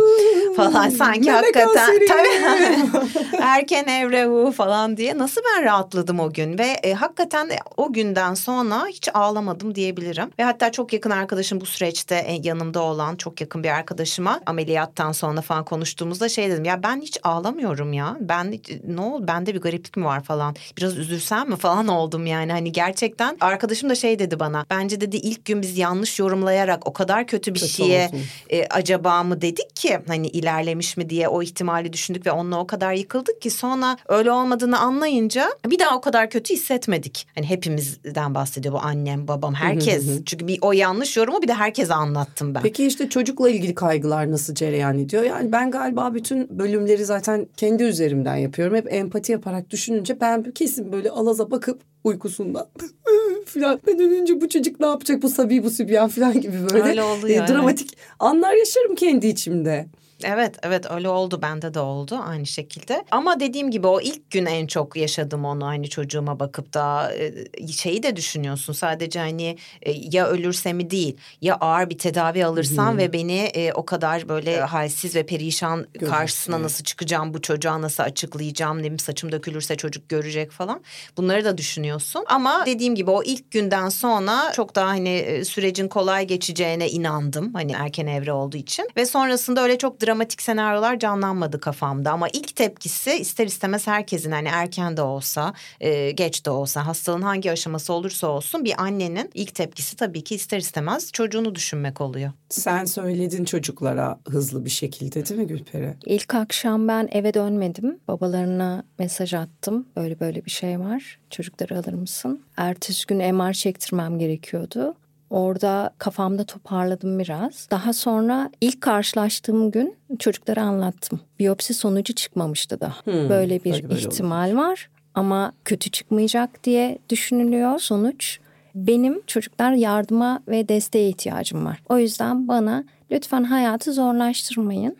falan 0.55 0.89
sanki 0.89 1.31
hakikaten 1.31 1.99
tabii 2.07 3.37
erken 3.41 3.87
evre 3.87 4.51
falan 4.51 4.97
diye 4.97 5.17
nasıl 5.17 5.41
ben 5.41 5.63
rahatladım 5.63 6.19
o 6.19 6.33
gün 6.33 6.57
ve 6.57 6.67
e, 6.83 6.93
hakikaten 6.93 7.49
de 7.49 7.57
o 7.77 7.93
günden 7.93 8.33
sonra 8.33 8.85
hiç 8.87 9.09
ağlamadım 9.13 9.75
diyebilirim. 9.75 10.31
Ve 10.39 10.43
hatta 10.43 10.71
çok 10.71 10.93
yakın 10.93 11.09
arkadaşım 11.09 11.61
bu 11.61 11.65
süreçte 11.65 12.15
e, 12.15 12.39
yanımda 12.43 12.81
olan 12.81 13.15
çok 13.15 13.41
yakın 13.41 13.63
bir 13.63 13.69
arkadaşıma 13.69 14.39
ameliyattan 14.45 15.11
sonra 15.11 15.41
falan 15.41 15.65
konuştuğumuzda 15.65 16.29
şey 16.29 16.49
dedim 16.49 16.65
ya 16.65 16.83
ben 16.83 17.01
hiç 17.01 17.17
ağlamıyorum 17.23 17.60
anlamıyorum 17.61 17.93
ya. 17.93 18.17
Ben 18.19 18.59
ne 18.87 19.01
oldu? 19.01 19.27
Bende 19.27 19.55
bir 19.55 19.61
gariplik 19.61 19.97
mi 19.97 20.05
var 20.05 20.23
falan. 20.23 20.55
Biraz 20.77 20.97
üzülsem 20.97 21.49
mi 21.49 21.55
falan 21.55 21.87
oldum 21.97 22.25
yani. 22.25 22.51
Hani 22.51 22.71
gerçekten 22.71 23.37
arkadaşım 23.41 23.89
da 23.89 23.95
şey 23.95 24.19
dedi 24.19 24.39
bana. 24.39 24.65
Bence 24.69 25.01
dedi 25.01 25.17
ilk 25.17 25.45
gün 25.45 25.61
biz 25.61 25.77
yanlış 25.77 26.19
yorumlayarak 26.19 26.87
o 26.87 26.93
kadar 26.93 27.27
kötü 27.27 27.53
bir 27.53 27.59
kötü 27.59 27.71
şeye 27.71 28.11
e, 28.49 28.65
acaba 28.65 29.23
mı 29.23 29.41
dedik 29.41 29.75
ki 29.75 29.99
hani 30.07 30.27
ilerlemiş 30.27 30.97
mi 30.97 31.09
diye 31.09 31.27
o 31.27 31.41
ihtimali 31.41 31.93
düşündük 31.93 32.25
ve 32.25 32.31
onunla 32.31 32.59
o 32.59 32.67
kadar 32.67 32.93
yıkıldık 32.93 33.41
ki 33.41 33.49
sonra 33.49 33.97
öyle 34.07 34.31
olmadığını 34.31 34.79
anlayınca 34.79 35.49
bir 35.69 35.79
daha 35.79 35.97
o 35.97 36.01
kadar 36.01 36.29
kötü 36.29 36.53
hissetmedik. 36.53 37.27
Hani 37.35 37.49
hepimizden 37.49 38.35
bahsediyor 38.35 38.73
bu 38.73 38.79
annem, 38.79 39.27
babam, 39.27 39.53
herkes. 39.53 40.05
Çünkü 40.25 40.47
bir 40.47 40.59
o 40.61 40.71
yanlış 40.71 41.17
yorumu 41.17 41.41
bir 41.41 41.47
de 41.47 41.53
herkese 41.53 41.93
anlattım 41.93 42.55
ben. 42.55 42.61
Peki 42.61 42.87
işte 42.87 43.09
çocukla 43.09 43.49
ilgili 43.49 43.75
kaygılar 43.75 44.31
nasıl 44.31 44.55
cereyan 44.55 44.99
ediyor? 44.99 45.23
Yani 45.23 45.51
ben 45.51 45.71
galiba 45.71 46.13
bütün 46.13 46.59
bölümleri 46.59 47.05
zaten 47.05 47.40
kendi 47.57 47.83
üzerimden 47.83 48.35
yapıyorum. 48.35 48.75
Hep 48.75 48.93
empati 48.93 49.31
yaparak 49.31 49.69
düşününce 49.69 50.21
ben 50.21 50.43
kesin 50.43 50.91
böyle 50.91 51.09
alaza 51.09 51.51
bakıp 51.51 51.81
uykusundan 52.03 52.67
filan 53.45 53.79
ben 53.87 53.99
ölünce 53.99 54.41
bu 54.41 54.49
çocuk 54.49 54.79
ne 54.79 54.85
yapacak 54.85 55.21
bu 55.21 55.29
sabi 55.29 55.63
bu 55.63 55.69
sübyan 55.69 56.09
filan 56.09 56.41
gibi 56.41 56.57
böyle 56.73 56.83
Öyle 56.83 57.03
oldu 57.03 57.27
e, 57.27 57.47
dramatik 57.47 57.97
anlar 58.19 58.53
yaşarım 58.53 58.95
kendi 58.95 59.27
içimde. 59.27 59.85
Evet 60.23 60.55
evet 60.63 60.91
öyle 60.91 61.09
oldu 61.09 61.41
bende 61.41 61.73
de 61.73 61.79
oldu 61.79 62.19
aynı 62.23 62.45
şekilde. 62.45 63.05
Ama 63.11 63.39
dediğim 63.39 63.71
gibi 63.71 63.87
o 63.87 64.01
ilk 64.01 64.31
gün 64.31 64.45
en 64.45 64.67
çok 64.67 64.95
yaşadım 64.95 65.45
onu 65.45 65.65
hani 65.65 65.89
çocuğuma 65.89 66.39
bakıp 66.39 66.73
da 66.73 67.13
e, 67.15 67.67
şeyi 67.67 68.03
de 68.03 68.15
düşünüyorsun 68.15 68.73
sadece 68.73 69.19
hani 69.19 69.57
e, 69.81 69.91
ya 69.91 70.27
ölürse 70.27 70.73
mi 70.73 70.89
değil 70.89 71.17
ya 71.41 71.55
ağır 71.55 71.89
bir 71.89 71.97
tedavi 71.97 72.45
alırsam 72.45 72.97
ve 72.97 73.13
beni 73.13 73.39
e, 73.39 73.73
o 73.73 73.85
kadar 73.85 74.29
böyle 74.29 74.61
halsiz 74.61 75.15
ve 75.15 75.25
perişan 75.25 75.85
Görecek, 75.93 76.09
karşısına 76.09 76.61
nasıl 76.61 76.83
çıkacağım 76.83 77.33
bu 77.33 77.41
çocuğa 77.41 77.81
nasıl 77.81 78.03
açıklayacağım 78.03 78.83
ne 78.83 78.97
saçım 78.97 79.31
dökülürse 79.31 79.75
çocuk 79.75 80.09
görecek 80.09 80.51
falan 80.51 80.81
bunları 81.17 81.45
da 81.45 81.57
düşünüyorsun. 81.57 82.23
Ama 82.27 82.63
dediğim 82.65 82.95
gibi 82.95 83.11
o 83.11 83.23
ilk 83.23 83.51
günden 83.51 83.89
sonra 83.89 84.51
çok 84.53 84.75
daha 84.75 84.87
hani 84.87 85.41
sürecin 85.45 85.87
kolay 85.87 86.27
geçeceğine 86.27 86.89
inandım 86.89 87.53
hani 87.53 87.71
erken 87.71 88.07
evre 88.07 88.33
olduğu 88.33 88.57
için 88.57 88.87
ve 88.97 89.05
sonrasında 89.05 89.63
öyle 89.63 89.77
çok 89.77 90.01
dramatik 90.11 90.41
senaryolar 90.41 90.99
canlanmadı 90.99 91.59
kafamda 91.59 92.11
ama 92.11 92.27
ilk 92.29 92.55
tepkisi 92.55 93.11
ister 93.11 93.47
istemez 93.47 93.87
herkesin 93.87 94.31
hani 94.31 94.47
erken 94.47 94.97
de 94.97 95.01
olsa 95.01 95.53
e, 95.79 96.11
geç 96.11 96.45
de 96.45 96.49
olsa 96.49 96.87
hastalığın 96.87 97.21
hangi 97.21 97.51
aşaması 97.51 97.93
olursa 97.93 98.27
olsun 98.27 98.65
bir 98.65 98.81
annenin 98.81 99.29
ilk 99.33 99.55
tepkisi 99.55 99.95
tabii 99.95 100.23
ki 100.23 100.35
ister 100.35 100.57
istemez 100.57 101.11
çocuğunu 101.11 101.55
düşünmek 101.55 102.01
oluyor. 102.01 102.31
Sen 102.49 102.85
söyledin 102.85 103.45
çocuklara 103.45 104.19
hızlı 104.27 104.65
bir 104.65 104.69
şekilde 104.69 105.25
değil 105.25 105.41
mi 105.41 105.47
Gülperi? 105.47 105.93
İlk 106.05 106.35
akşam 106.35 106.87
ben 106.87 107.09
eve 107.11 107.33
dönmedim. 107.33 107.99
Babalarına 108.07 108.83
mesaj 108.99 109.33
attım. 109.33 109.87
Böyle 109.95 110.19
böyle 110.19 110.45
bir 110.45 110.51
şey 110.51 110.79
var. 110.79 111.19
Çocukları 111.29 111.77
alır 111.79 111.93
mısın? 111.93 112.41
Ertesi 112.57 113.07
gün 113.07 113.35
MR 113.35 113.53
çektirmem 113.53 114.19
gerekiyordu. 114.19 114.95
Orada 115.31 115.93
kafamda 115.97 116.43
toparladım 116.43 117.19
biraz. 117.19 117.67
Daha 117.71 117.93
sonra 117.93 118.49
ilk 118.61 118.81
karşılaştığım 118.81 119.71
gün 119.71 119.95
çocuklara 120.19 120.61
anlattım. 120.61 121.19
Biyopsi 121.39 121.73
sonucu 121.73 122.15
çıkmamıştı 122.15 122.81
da. 122.81 122.93
Hmm, 123.03 123.29
böyle 123.29 123.63
bir 123.63 123.71
böyle 123.83 123.93
ihtimal 123.93 124.55
var 124.55 124.89
ama 125.15 125.51
kötü 125.65 125.91
çıkmayacak 125.91 126.63
diye 126.63 126.99
düşünülüyor 127.09 127.79
sonuç. 127.79 128.39
Benim 128.75 129.21
çocuklar 129.27 129.73
yardıma 129.73 130.39
ve 130.47 130.67
desteğe 130.69 131.09
ihtiyacım 131.09 131.65
var. 131.65 131.81
O 131.89 131.97
yüzden 131.97 132.47
bana 132.47 132.83
lütfen 133.11 133.43
hayatı 133.43 133.93
zorlaştırmayın. 133.93 134.97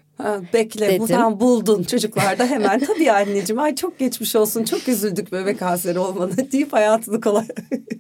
Bekle 0.54 0.88
Dedim. 0.88 1.00
bu 1.00 1.08
tam 1.08 1.40
buldun 1.40 1.84
çocuklarda 1.84 2.46
hemen 2.46 2.80
tabii 2.86 3.12
anneciğim 3.12 3.60
ay 3.60 3.76
çok 3.76 4.00
geçmiş 4.00 4.36
olsun 4.36 4.64
çok 4.64 4.88
üzüldük 4.88 5.32
bebek 5.32 5.60
kanseri 5.60 6.00
olmana 6.00 6.32
deyip 6.52 6.74
hayatını 6.74 7.22
kolay. 7.22 7.46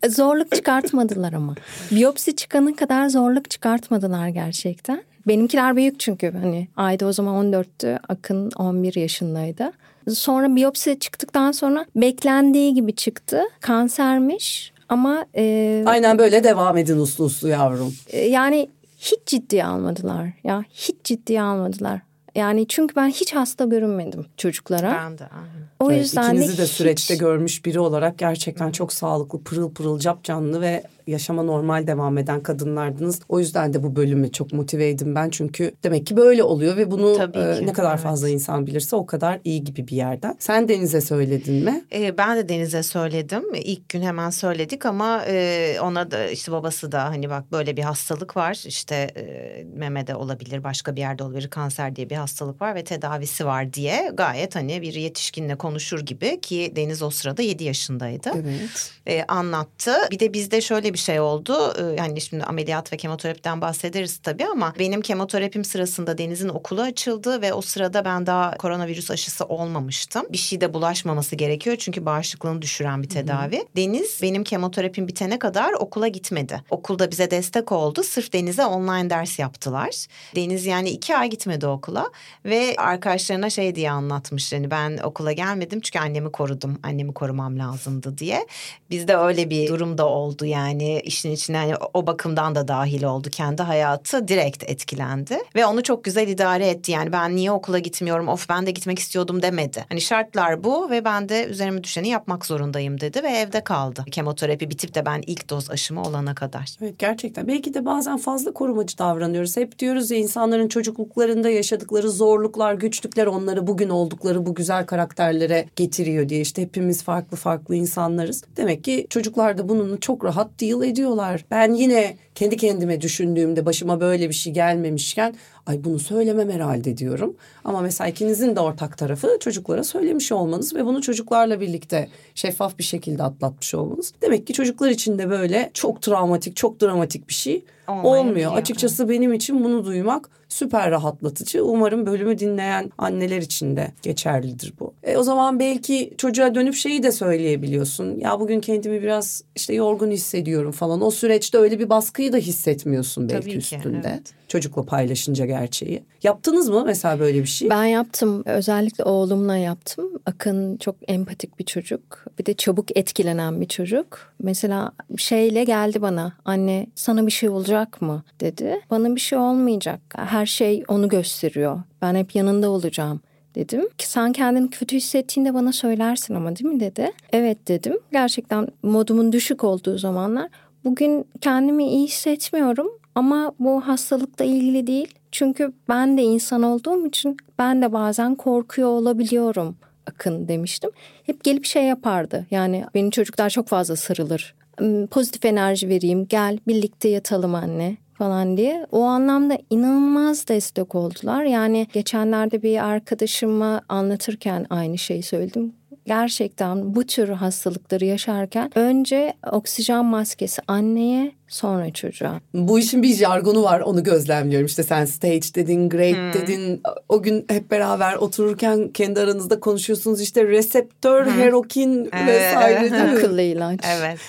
Zorluk 0.09 0.55
çıkartmadılar 0.55 1.33
ama. 1.33 1.55
Biyopsi 1.91 2.35
çıkana 2.35 2.75
kadar 2.75 3.09
zorluk 3.09 3.49
çıkartmadılar 3.49 4.27
gerçekten. 4.27 5.03
Benimkiler 5.27 5.75
büyük 5.75 5.99
çünkü 5.99 6.31
hani 6.41 6.67
ayda 6.77 7.05
o 7.05 7.13
zaman 7.13 7.51
14'tü, 7.51 7.99
Akın 8.09 8.51
11 8.51 8.95
yaşındaydı. 8.95 9.71
Sonra 10.13 10.55
biyopsi 10.55 10.99
çıktıktan 10.99 11.51
sonra 11.51 11.85
beklendiği 11.95 12.73
gibi 12.73 12.95
çıktı. 12.95 13.41
Kansermiş 13.59 14.73
ama 14.89 15.25
e, 15.35 15.83
Aynen 15.85 16.17
böyle 16.17 16.43
devam 16.43 16.77
edin 16.77 16.97
uslu 16.97 17.25
uslu 17.25 17.47
yavrum. 17.47 17.95
e, 18.09 18.19
yani 18.27 18.69
hiç 18.97 19.19
ciddiye 19.25 19.65
almadılar. 19.65 20.27
Ya 20.43 20.63
hiç 20.73 20.95
ciddiye 21.03 21.41
almadılar. 21.41 21.99
Yani 22.35 22.67
çünkü 22.67 22.95
ben 22.95 23.07
hiç 23.09 23.33
hasta 23.35 23.65
görünmedim 23.65 24.25
çocuklara. 24.37 24.91
Ben 24.91 25.17
de. 25.17 25.23
aynen. 25.27 25.51
O 25.79 25.91
Evet, 25.91 26.01
yüzden 26.03 26.23
ikinizi 26.33 26.57
de 26.57 26.63
hiç- 26.63 26.71
süreçte 26.71 27.15
görmüş 27.15 27.65
biri 27.65 27.79
olarak 27.79 28.17
gerçekten 28.17 28.71
çok 28.71 28.93
sağlıklı, 28.93 29.43
pırıl 29.43 29.71
pırıl, 29.73 29.99
cap 29.99 30.23
canlı 30.23 30.61
ve 30.61 30.83
yaşama 31.07 31.43
normal 31.43 31.87
devam 31.87 32.17
eden 32.17 32.43
kadınlardınız. 32.43 33.19
O 33.29 33.39
yüzden 33.39 33.73
de 33.73 33.83
bu 33.83 33.95
bölümü 33.95 34.31
çok 34.31 34.53
motiveydim 34.53 35.15
ben. 35.15 35.29
Çünkü 35.29 35.71
demek 35.83 36.05
ki 36.07 36.17
böyle 36.17 36.43
oluyor 36.43 36.77
ve 36.77 36.91
bunu 36.91 37.17
Tabii 37.17 37.37
e, 37.37 37.59
ki, 37.59 37.67
ne 37.67 37.73
kadar 37.73 37.91
evet. 37.91 38.03
fazla 38.03 38.29
insan 38.29 38.67
bilirse 38.67 38.95
o 38.95 39.05
kadar 39.05 39.39
iyi 39.43 39.63
gibi 39.63 39.87
bir 39.87 39.95
yerden. 39.95 40.35
Sen 40.39 40.67
Deniz'e 40.67 41.01
söyledin 41.01 41.63
mi? 41.63 41.85
Ee, 41.93 42.17
ben 42.17 42.37
de 42.37 42.49
Deniz'e 42.49 42.83
söyledim. 42.83 43.43
İlk 43.53 43.89
gün 43.89 44.01
hemen 44.01 44.29
söyledik 44.29 44.85
ama 44.85 45.23
e, 45.27 45.77
ona 45.81 46.11
da 46.11 46.27
işte 46.29 46.51
babası 46.51 46.91
da 46.91 47.03
hani 47.03 47.29
bak 47.29 47.51
böyle 47.51 47.77
bir 47.77 47.83
hastalık 47.83 48.37
var. 48.37 48.63
İşte 48.67 48.95
e, 48.95 49.65
memede 49.75 50.15
olabilir, 50.15 50.63
başka 50.63 50.95
bir 50.95 51.01
yerde 51.01 51.23
olabilir. 51.23 51.49
Kanser 51.49 51.95
diye 51.95 52.09
bir 52.09 52.15
hastalık 52.15 52.61
var 52.61 52.75
ve 52.75 52.83
tedavisi 52.83 53.45
var 53.45 53.73
diye 53.73 54.11
gayet 54.13 54.55
hani 54.55 54.81
bir 54.81 54.93
yetişkinle 54.93 55.55
konuşur 55.55 55.99
gibi 55.99 56.41
ki 56.41 56.73
Deniz 56.75 57.01
o 57.01 57.09
sırada 57.09 57.41
7 57.41 57.63
yaşındaydı. 57.63 58.31
Evet. 58.35 58.91
e, 59.07 59.23
anlattı. 59.23 59.91
Bir 60.11 60.19
de 60.19 60.33
bizde 60.33 60.61
şöyle 60.61 60.93
bir 60.93 60.97
şey 61.01 61.19
oldu. 61.19 61.73
Yani 61.97 62.21
şimdi 62.21 62.43
ameliyat 62.43 62.93
ve 62.93 62.97
kemoterapiden 62.97 63.61
bahsederiz 63.61 64.17
tabii 64.17 64.45
ama 64.45 64.73
benim 64.79 65.01
kemoterapim 65.01 65.65
sırasında 65.65 66.17
Deniz'in 66.17 66.49
okulu 66.49 66.81
açıldı 66.81 67.41
ve 67.41 67.53
o 67.53 67.61
sırada 67.61 68.05
ben 68.05 68.25
daha 68.25 68.57
koronavirüs 68.57 69.11
aşısı 69.11 69.45
olmamıştım. 69.45 70.25
Bir 70.29 70.37
şey 70.37 70.61
de 70.61 70.73
bulaşmaması 70.73 71.35
gerekiyor 71.35 71.75
çünkü 71.79 72.05
bağışıklığını 72.05 72.61
düşüren 72.61 73.03
bir 73.03 73.09
tedavi. 73.09 73.63
Deniz 73.75 74.19
benim 74.21 74.43
kemoterapim 74.43 75.07
bitene 75.07 75.39
kadar 75.39 75.73
okula 75.73 76.07
gitmedi. 76.07 76.61
Okulda 76.69 77.11
bize 77.11 77.31
destek 77.31 77.71
oldu. 77.71 78.03
Sırf 78.03 78.33
Deniz'e 78.33 78.65
online 78.65 79.09
ders 79.09 79.39
yaptılar. 79.39 80.05
Deniz 80.35 80.65
yani 80.65 80.89
iki 80.89 81.17
ay 81.17 81.29
gitmedi 81.29 81.67
okula 81.67 82.11
ve 82.45 82.75
arkadaşlarına 82.77 83.49
şey 83.49 83.75
diye 83.75 83.91
anlatmış. 83.91 84.53
Yani 84.53 84.71
ben 84.71 84.97
okula 84.97 85.31
gelmedim 85.31 85.81
çünkü 85.81 85.99
annemi 85.99 86.31
korudum. 86.31 86.79
Annemi 86.83 87.13
korumam 87.13 87.59
lazımdı 87.59 88.17
diye. 88.17 88.47
Bizde 88.89 89.17
öyle 89.17 89.49
bir 89.49 89.67
durum 89.67 89.97
da 89.97 90.07
oldu 90.07 90.45
yani 90.45 90.80
işin 91.03 91.31
içine 91.31 91.57
hani 91.57 91.73
o 91.93 92.07
bakımdan 92.07 92.55
da 92.55 92.67
dahil 92.67 93.03
oldu. 93.03 93.29
Kendi 93.31 93.61
hayatı 93.61 94.27
direkt 94.27 94.63
etkilendi 94.69 95.37
ve 95.55 95.65
onu 95.65 95.83
çok 95.83 96.03
güzel 96.03 96.27
idare 96.27 96.67
etti. 96.67 96.91
Yani 96.91 97.11
ben 97.11 97.35
niye 97.35 97.51
okula 97.51 97.79
gitmiyorum 97.79 98.27
of 98.27 98.49
ben 98.49 98.65
de 98.65 98.71
gitmek 98.71 98.99
istiyordum 98.99 99.41
demedi. 99.41 99.85
Hani 99.89 100.01
şartlar 100.01 100.63
bu 100.63 100.89
ve 100.89 101.05
ben 101.05 101.29
de 101.29 101.45
üzerime 101.45 101.83
düşeni 101.83 102.07
yapmak 102.07 102.45
zorundayım 102.45 103.01
dedi 103.01 103.23
ve 103.23 103.29
evde 103.29 103.63
kaldı. 103.63 104.05
Kemoterapi 104.11 104.69
bitip 104.69 104.95
de 104.95 105.05
ben 105.05 105.23
ilk 105.27 105.49
doz 105.49 105.71
aşımı 105.71 106.01
olana 106.01 106.35
kadar. 106.35 106.75
Evet 106.81 106.99
gerçekten. 106.99 107.47
Belki 107.47 107.73
de 107.73 107.85
bazen 107.85 108.17
fazla 108.17 108.53
korumacı 108.53 108.97
davranıyoruz. 108.97 109.57
Hep 109.57 109.79
diyoruz 109.79 110.11
ya 110.11 110.17
insanların 110.17 110.67
çocukluklarında 110.67 111.49
yaşadıkları 111.49 112.09
zorluklar, 112.09 112.73
güçlükler 112.73 113.25
onları 113.27 113.67
bugün 113.67 113.89
oldukları 113.89 114.45
bu 114.45 114.55
güzel 114.55 114.85
karakterlere 114.85 115.65
getiriyor 115.75 116.29
diye. 116.29 116.41
İşte 116.41 116.61
hepimiz 116.61 117.03
farklı 117.03 117.37
farklı 117.37 117.75
insanlarız. 117.75 118.43
Demek 118.57 118.83
ki 118.83 119.07
çocuklar 119.09 119.57
da 119.57 119.69
bununla 119.69 119.99
çok 119.99 120.25
rahat 120.25 120.59
deal 120.71 120.83
ediyorlar. 120.83 121.45
Ben 121.51 121.73
yine 121.73 122.17
kendi 122.35 122.57
kendime 122.57 123.01
düşündüğümde 123.01 123.65
başıma 123.65 124.01
böyle 124.01 124.29
bir 124.29 124.33
şey 124.33 124.53
gelmemişken 124.53 125.35
ay 125.65 125.83
bunu 125.83 125.99
söylemem 125.99 126.49
herhalde 126.49 126.97
diyorum. 126.97 127.35
Ama 127.63 127.81
mesela 127.81 128.07
ikinizin 128.07 128.55
de 128.55 128.59
ortak 128.59 128.97
tarafı 128.97 129.37
çocuklara 129.39 129.83
söylemiş 129.83 130.31
olmanız 130.31 130.75
ve 130.75 130.85
bunu 130.85 131.01
çocuklarla 131.01 131.61
birlikte 131.61 132.09
şeffaf 132.35 132.77
bir 132.77 132.83
şekilde 132.83 133.23
atlatmış 133.23 133.75
olmanız. 133.75 134.13
Demek 134.21 134.47
ki 134.47 134.53
çocuklar 134.53 134.89
için 134.89 135.17
de 135.17 135.29
böyle 135.29 135.71
çok 135.73 136.01
travmatik, 136.01 136.55
çok 136.55 136.81
dramatik 136.81 137.29
bir 137.29 137.33
şey 137.33 137.65
Olmayabiliyor. 137.91 138.25
olmuyor. 138.29 138.53
Açıkçası 138.61 139.09
benim 139.09 139.33
için 139.33 139.63
bunu 139.63 139.85
duymak 139.85 140.29
süper 140.49 140.91
rahatlatıcı. 140.91 141.65
Umarım 141.65 142.05
bölümü 142.05 142.39
dinleyen 142.39 142.91
anneler 142.97 143.41
için 143.41 143.75
de 143.75 143.91
geçerlidir 144.01 144.73
bu. 144.79 144.93
E, 145.03 145.17
o 145.17 145.23
zaman 145.23 145.59
belki 145.59 146.13
çocuğa 146.17 146.55
dönüp 146.55 146.75
şeyi 146.75 147.03
de 147.03 147.11
söyleyebiliyorsun. 147.11 148.19
Ya 148.19 148.39
bugün 148.39 148.59
kendimi 148.61 149.01
biraz 149.01 149.43
işte 149.55 149.73
yorgun 149.73 150.11
hissediyorum 150.11 150.71
falan. 150.71 151.01
O 151.01 151.11
süreçte 151.11 151.57
öyle 151.57 151.79
bir 151.79 151.89
baskıyı 151.89 152.33
da 152.33 152.37
hissetmiyorsun 152.37 153.29
belki 153.29 153.41
Tabii 153.41 153.51
ki, 153.51 153.57
üstünde. 153.57 154.07
evet. 154.09 154.33
Çocukla 154.47 154.83
paylaşınca 154.85 155.45
gerçeği. 155.45 156.03
Yaptınız 156.23 156.69
mı 156.69 156.83
mesela 156.85 157.19
böyle 157.19 157.41
bir 157.41 157.47
şey? 157.47 157.69
Ben 157.69 157.85
yaptım. 157.85 158.43
Özellikle 158.45 159.03
oğlumla 159.03 159.57
yaptım. 159.57 160.09
Akın 160.25 160.77
çok 160.77 160.95
empatik 161.07 161.59
bir 161.59 161.65
çocuk. 161.65 162.25
Bir 162.39 162.45
de 162.45 162.53
çabuk 162.53 162.97
etkilenen 162.97 163.61
bir 163.61 163.67
çocuk. 163.67 164.33
Mesela 164.43 164.91
şeyle 165.17 165.63
geldi 165.63 166.01
bana. 166.01 166.33
Anne 166.45 166.87
sana 166.95 167.25
bir 167.27 167.31
şey 167.31 167.49
olacak 167.49 167.80
mı 168.01 168.23
dedi. 168.39 168.81
Bana 168.89 169.15
bir 169.15 169.21
şey 169.21 169.37
olmayacak. 169.37 169.99
Her 170.15 170.45
şey 170.45 170.83
onu 170.87 171.09
gösteriyor. 171.09 171.79
Ben 172.01 172.15
hep 172.15 172.35
yanında 172.35 172.69
olacağım 172.69 173.21
dedim. 173.55 173.89
Ki 173.97 174.09
sen 174.09 174.31
kendini 174.31 174.69
kötü 174.69 174.95
hissettiğinde 174.95 175.53
bana 175.53 175.71
söylersin 175.71 176.35
ama 176.35 176.55
değil 176.55 176.73
mi 176.73 176.79
dedi. 176.79 177.11
Evet 177.33 177.67
dedim. 177.67 177.99
Gerçekten 178.11 178.67
modumun 178.83 179.31
düşük 179.31 179.63
olduğu 179.63 179.97
zamanlar 179.97 180.49
bugün 180.83 181.25
kendimi 181.41 181.87
iyi 181.87 182.07
hissetmiyorum 182.07 182.87
ama 183.15 183.53
bu 183.59 183.81
hastalıkla 183.81 184.45
ilgili 184.45 184.87
değil. 184.87 185.13
Çünkü 185.31 185.73
ben 185.89 186.17
de 186.17 186.23
insan 186.23 186.63
olduğum 186.63 187.07
için 187.07 187.37
ben 187.59 187.81
de 187.81 187.93
bazen 187.93 188.35
korkuyor 188.35 188.89
olabiliyorum 188.89 189.75
Akın 190.07 190.47
demiştim. 190.47 190.91
Hep 191.23 191.43
gelip 191.43 191.65
şey 191.65 191.83
yapardı. 191.83 192.45
Yani 192.51 192.85
benim 192.93 193.09
çocuklar 193.09 193.49
çok 193.49 193.67
fazla 193.67 193.95
sarılır. 193.95 194.55
Hmm, 194.81 195.07
Pozitif 195.07 195.45
enerji 195.45 195.89
vereyim 195.89 196.25
gel 196.29 196.59
birlikte 196.67 197.09
yatalım 197.09 197.55
anne 197.55 197.97
falan 198.13 198.57
diye. 198.57 198.85
O 198.91 199.01
anlamda 199.03 199.57
inanılmaz 199.69 200.47
destek 200.47 200.95
oldular. 200.95 201.43
Yani 201.43 201.87
geçenlerde 201.93 202.63
bir 202.63 202.85
arkadaşıma 202.85 203.81
anlatırken 203.89 204.65
aynı 204.69 204.97
şeyi 204.97 205.23
söyledim 205.23 205.73
gerçekten 206.05 206.95
bu 206.95 207.03
tür 207.05 207.29
hastalıkları 207.29 208.05
yaşarken 208.05 208.71
önce 208.75 209.33
oksijen 209.51 210.05
maskesi 210.05 210.61
anneye 210.67 211.31
sonra 211.47 211.93
çocuğa. 211.93 212.41
Bu 212.53 212.79
işin 212.79 213.03
bir 213.03 213.13
jargonu 213.13 213.63
var 213.63 213.79
onu 213.79 214.03
gözlemliyorum. 214.03 214.65
İşte 214.65 214.83
sen 214.83 215.05
stage 215.05 215.53
dedin, 215.55 215.89
great 215.89 216.15
Hmm. 216.15 216.33
dedin. 216.41 216.81
O 217.09 217.21
gün 217.21 217.45
hep 217.49 217.71
beraber 217.71 218.15
otururken 218.15 218.89
kendi 218.89 219.19
aranızda 219.19 219.59
konuşuyorsunuz. 219.59 220.21
İşte 220.21 220.47
reseptör, 220.47 221.25
herokin 221.25 222.09
Evet, 222.13 222.27
vesaire 222.27 222.81
değil 222.81 222.91
mi? 222.91 223.17
Akıllı 223.17 223.41
ilaç. 223.41 223.79
Evet. 223.99 224.19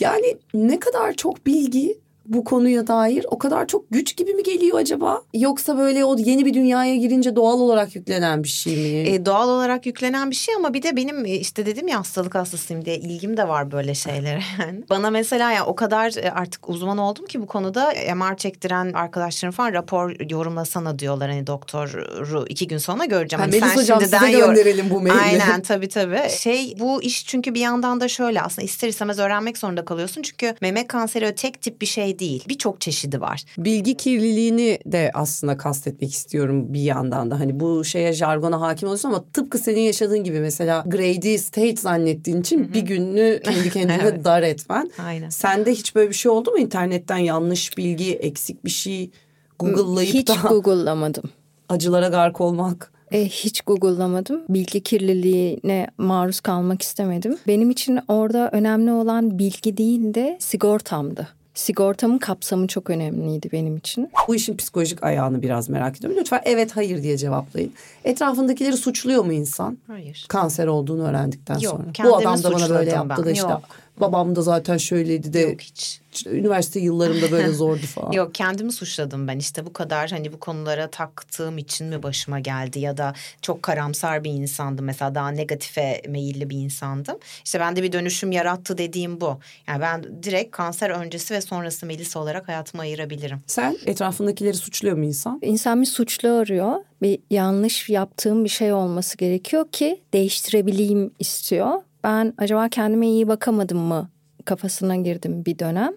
Yani 0.00 0.36
ne 0.54 0.80
kadar 0.80 1.12
çok 1.14 1.46
bilgi 1.46 1.98
bu 2.26 2.44
konuya 2.44 2.86
dair 2.86 3.26
o 3.30 3.38
kadar 3.38 3.66
çok 3.66 3.90
güç 3.90 4.16
gibi 4.16 4.34
mi 4.34 4.42
geliyor 4.42 4.78
acaba? 4.78 5.22
Yoksa 5.34 5.78
böyle 5.78 6.04
o 6.04 6.16
yeni 6.18 6.46
bir 6.46 6.54
dünyaya 6.54 6.96
girince 6.96 7.36
doğal 7.36 7.60
olarak 7.60 7.96
yüklenen 7.96 8.42
bir 8.42 8.48
şey 8.48 8.76
mi? 8.76 9.08
E, 9.08 9.26
doğal 9.26 9.48
olarak 9.48 9.86
yüklenen 9.86 10.30
bir 10.30 10.36
şey 10.36 10.54
ama 10.54 10.74
bir 10.74 10.82
de 10.82 10.96
benim 10.96 11.24
e, 11.24 11.30
işte 11.30 11.66
dedim 11.66 11.88
ya 11.88 11.98
hastalık 12.00 12.34
hastasıyım 12.34 12.84
diye 12.84 12.96
ilgim 12.96 13.36
de 13.36 13.48
var 13.48 13.70
böyle 13.72 13.94
şeylere. 13.94 14.40
Yani 14.60 14.80
Bana 14.90 15.10
mesela 15.10 15.52
ya 15.52 15.66
o 15.66 15.74
kadar 15.74 16.16
e, 16.24 16.30
artık 16.30 16.68
uzman 16.68 16.98
oldum 16.98 17.26
ki 17.26 17.42
bu 17.42 17.46
konuda 17.46 17.92
MR 18.14 18.36
çektiren 18.36 18.92
arkadaşlarım 18.92 19.52
falan 19.52 19.72
rapor 19.72 20.30
yorumlasana 20.30 20.98
diyorlar. 20.98 21.30
Hani 21.30 21.46
doktoru 21.46 22.46
iki 22.48 22.68
gün 22.68 22.78
sonra 22.78 23.04
göreceğim. 23.04 23.40
Ha, 23.40 23.48
Hani 23.50 23.60
Melis 23.60 23.76
hocam 23.76 24.00
size 24.00 24.16
yor- 24.30 24.46
gönderelim 24.48 24.90
bu 24.90 25.00
maili. 25.00 25.20
Aynen 25.20 25.62
tabii 25.62 25.88
tabii. 25.88 26.20
Şey 26.38 26.74
bu 26.80 27.02
iş 27.02 27.26
çünkü 27.26 27.54
bir 27.54 27.60
yandan 27.60 28.00
da 28.00 28.08
şöyle 28.08 28.40
aslında 28.42 28.64
ister 28.64 28.88
istemez 28.88 29.18
öğrenmek 29.18 29.58
zorunda 29.58 29.84
kalıyorsun. 29.84 30.22
Çünkü 30.22 30.54
meme 30.60 30.86
kanseri 30.86 31.34
tek 31.34 31.60
tip 31.60 31.80
bir 31.80 31.86
şey 31.86 32.18
değil. 32.20 32.44
Birçok 32.48 32.80
çeşidi 32.80 33.20
var. 33.20 33.44
Bilgi 33.58 33.96
kirliliğini 33.96 34.78
de 34.86 35.10
aslında 35.14 35.56
kastetmek 35.56 36.12
istiyorum 36.12 36.74
bir 36.74 36.80
yandan 36.80 37.30
da. 37.30 37.40
Hani 37.40 37.60
bu 37.60 37.84
şeye 37.84 38.12
jargona 38.12 38.60
hakim 38.60 38.88
oluyorsun 38.88 39.08
ama 39.08 39.24
tıpkı 39.32 39.58
senin 39.58 39.80
yaşadığın 39.80 40.24
gibi 40.24 40.40
mesela 40.40 40.84
grady 40.86 41.38
state 41.38 41.76
zannettiğin 41.76 42.40
için 42.40 42.64
Hı-hı. 42.64 42.74
bir 42.74 42.80
gününü 42.80 43.40
kendi 43.44 43.70
kendine 43.70 43.98
evet. 44.02 44.24
dar 44.24 44.42
etmen. 44.42 44.90
Aynen. 44.98 45.28
Sende 45.28 45.72
hiç 45.72 45.94
böyle 45.94 46.08
bir 46.08 46.14
şey 46.14 46.30
oldu 46.32 46.50
mu 46.50 46.58
internetten 46.58 47.18
yanlış 47.18 47.78
bilgi, 47.78 48.14
eksik 48.14 48.64
bir 48.64 48.70
şey 48.70 49.10
Google'layıp 49.58 50.14
hiç 50.14 50.28
da... 50.28 50.34
Hiç 50.34 50.40
Google'lamadım. 50.48 51.30
Acılara 51.68 52.08
gark 52.08 52.40
olmak. 52.40 52.92
E, 53.12 53.24
hiç 53.28 53.60
Google'lamadım. 53.60 54.42
Bilgi 54.48 54.82
kirliliğine 54.82 55.86
maruz 55.98 56.40
kalmak 56.40 56.82
istemedim. 56.82 57.38
Benim 57.46 57.70
için 57.70 58.00
orada 58.08 58.50
önemli 58.52 58.92
olan 58.92 59.38
bilgi 59.38 59.76
değil 59.76 60.14
de 60.14 60.36
sigortamdı. 60.40 61.28
Sigortamın 61.54 62.18
kapsamı 62.18 62.66
çok 62.66 62.90
önemliydi 62.90 63.48
benim 63.52 63.76
için. 63.76 64.10
Bu 64.28 64.34
işin 64.34 64.56
psikolojik 64.56 65.02
ayağını 65.02 65.42
biraz 65.42 65.68
merak 65.68 65.98
ediyorum. 65.98 66.18
Lütfen 66.20 66.40
evet 66.44 66.76
hayır 66.76 67.02
diye 67.02 67.16
cevaplayın. 67.16 67.72
Etrafındakileri 68.04 68.76
suçluyor 68.76 69.24
mu 69.24 69.32
insan? 69.32 69.78
Hayır. 69.86 70.26
Kanser 70.28 70.66
olduğunu 70.66 71.08
öğrendikten 71.08 71.58
Yok, 71.58 71.80
sonra. 71.96 72.10
Bu 72.10 72.16
adam 72.16 72.42
da 72.42 72.52
bana 72.52 72.70
böyle 72.70 72.90
yaptı 72.90 73.14
ben. 73.18 73.24
da 73.24 73.30
işte. 73.30 73.48
Yok. 73.48 73.62
Babam 74.00 74.36
da 74.36 74.42
zaten 74.42 74.76
şöyleydi 74.76 75.32
de. 75.32 75.40
Yok 75.40 75.60
hiç. 75.60 76.00
Üniversite 76.26 76.80
yıllarımda 76.80 77.30
böyle 77.30 77.52
zordu 77.52 77.86
falan. 77.86 78.12
Yok 78.12 78.34
kendimi 78.34 78.72
suçladım 78.72 79.28
ben 79.28 79.38
işte 79.38 79.66
bu 79.66 79.72
kadar 79.72 80.10
hani 80.10 80.32
bu 80.32 80.40
konulara 80.40 80.90
taktığım 80.90 81.58
için 81.58 81.86
mi 81.86 82.02
başıma 82.02 82.40
geldi 82.40 82.78
ya 82.80 82.96
da 82.96 83.14
çok 83.42 83.62
karamsar 83.62 84.24
bir 84.24 84.30
insandım 84.30 84.84
mesela 84.84 85.14
daha 85.14 85.28
negatife 85.28 86.02
meyilli 86.08 86.50
bir 86.50 86.56
insandım. 86.56 87.18
İşte 87.44 87.60
bende 87.60 87.82
bir 87.82 87.92
dönüşüm 87.92 88.32
yarattı 88.32 88.78
dediğim 88.78 89.20
bu. 89.20 89.38
Yani 89.68 89.80
ben 89.80 90.22
direkt 90.22 90.50
kanser 90.50 90.90
öncesi 90.90 91.34
ve 91.34 91.40
sonrası 91.40 91.86
Melisa 91.86 92.20
olarak 92.20 92.48
hayatımı 92.48 92.82
ayırabilirim. 92.82 93.38
Sen 93.46 93.76
etrafındakileri 93.86 94.56
suçluyor 94.56 94.96
mu 94.96 95.04
insan? 95.04 95.38
İnsan 95.42 95.80
bir 95.80 95.86
suçlu 95.86 96.28
arıyor. 96.28 96.74
Bir 97.02 97.18
yanlış 97.30 97.88
yaptığım 97.88 98.44
bir 98.44 98.48
şey 98.48 98.72
olması 98.72 99.16
gerekiyor 99.16 99.68
ki 99.72 100.00
değiştirebileyim 100.12 101.10
istiyor. 101.18 101.82
Ben 102.04 102.32
acaba 102.38 102.68
kendime 102.68 103.08
iyi 103.08 103.28
bakamadım 103.28 103.78
mı 103.78 104.08
kafasına 104.44 104.96
girdim 104.96 105.44
bir 105.44 105.58
dönem. 105.58 105.92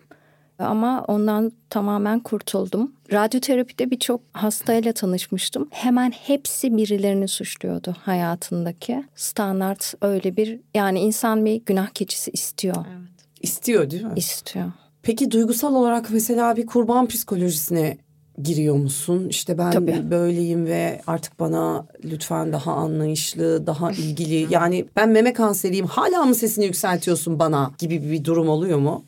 Ama 0.59 1.05
ondan 1.07 1.51
tamamen 1.69 2.19
kurtuldum. 2.19 2.91
Radyoterapide 3.11 3.91
birçok 3.91 4.21
hastayla 4.33 4.93
tanışmıştım. 4.93 5.67
Hemen 5.71 6.11
hepsi 6.11 6.77
birilerini 6.77 7.27
suçluyordu 7.27 7.95
hayatındaki. 8.01 9.03
Standart 9.15 9.93
öyle 10.01 10.37
bir 10.37 10.59
yani 10.73 10.99
insan 10.99 11.45
bir 11.45 11.61
günah 11.65 11.89
keçisi 11.89 12.31
istiyor. 12.31 12.75
Evet. 12.75 13.09
İstiyor 13.41 13.89
değil 13.89 14.03
mi? 14.03 14.13
İstiyor. 14.15 14.71
Peki 15.03 15.31
duygusal 15.31 15.75
olarak 15.75 16.09
mesela 16.09 16.57
bir 16.57 16.65
kurban 16.65 17.07
psikolojisine 17.07 17.97
giriyor 18.43 18.75
musun? 18.75 19.27
İşte 19.29 19.57
ben 19.57 19.71
Tabii. 19.71 20.11
böyleyim 20.11 20.65
ve 20.65 21.01
artık 21.07 21.39
bana 21.39 21.85
lütfen 22.05 22.53
daha 22.53 22.73
anlayışlı, 22.73 23.67
daha 23.67 23.91
ilgili. 23.91 24.53
yani 24.53 24.85
ben 24.95 25.09
meme 25.09 25.33
kanseriyim 25.33 25.85
hala 25.85 26.25
mı 26.25 26.35
sesini 26.35 26.65
yükseltiyorsun 26.65 27.39
bana 27.39 27.71
gibi 27.77 28.11
bir 28.11 28.25
durum 28.25 28.49
oluyor 28.49 28.79
mu? 28.79 29.05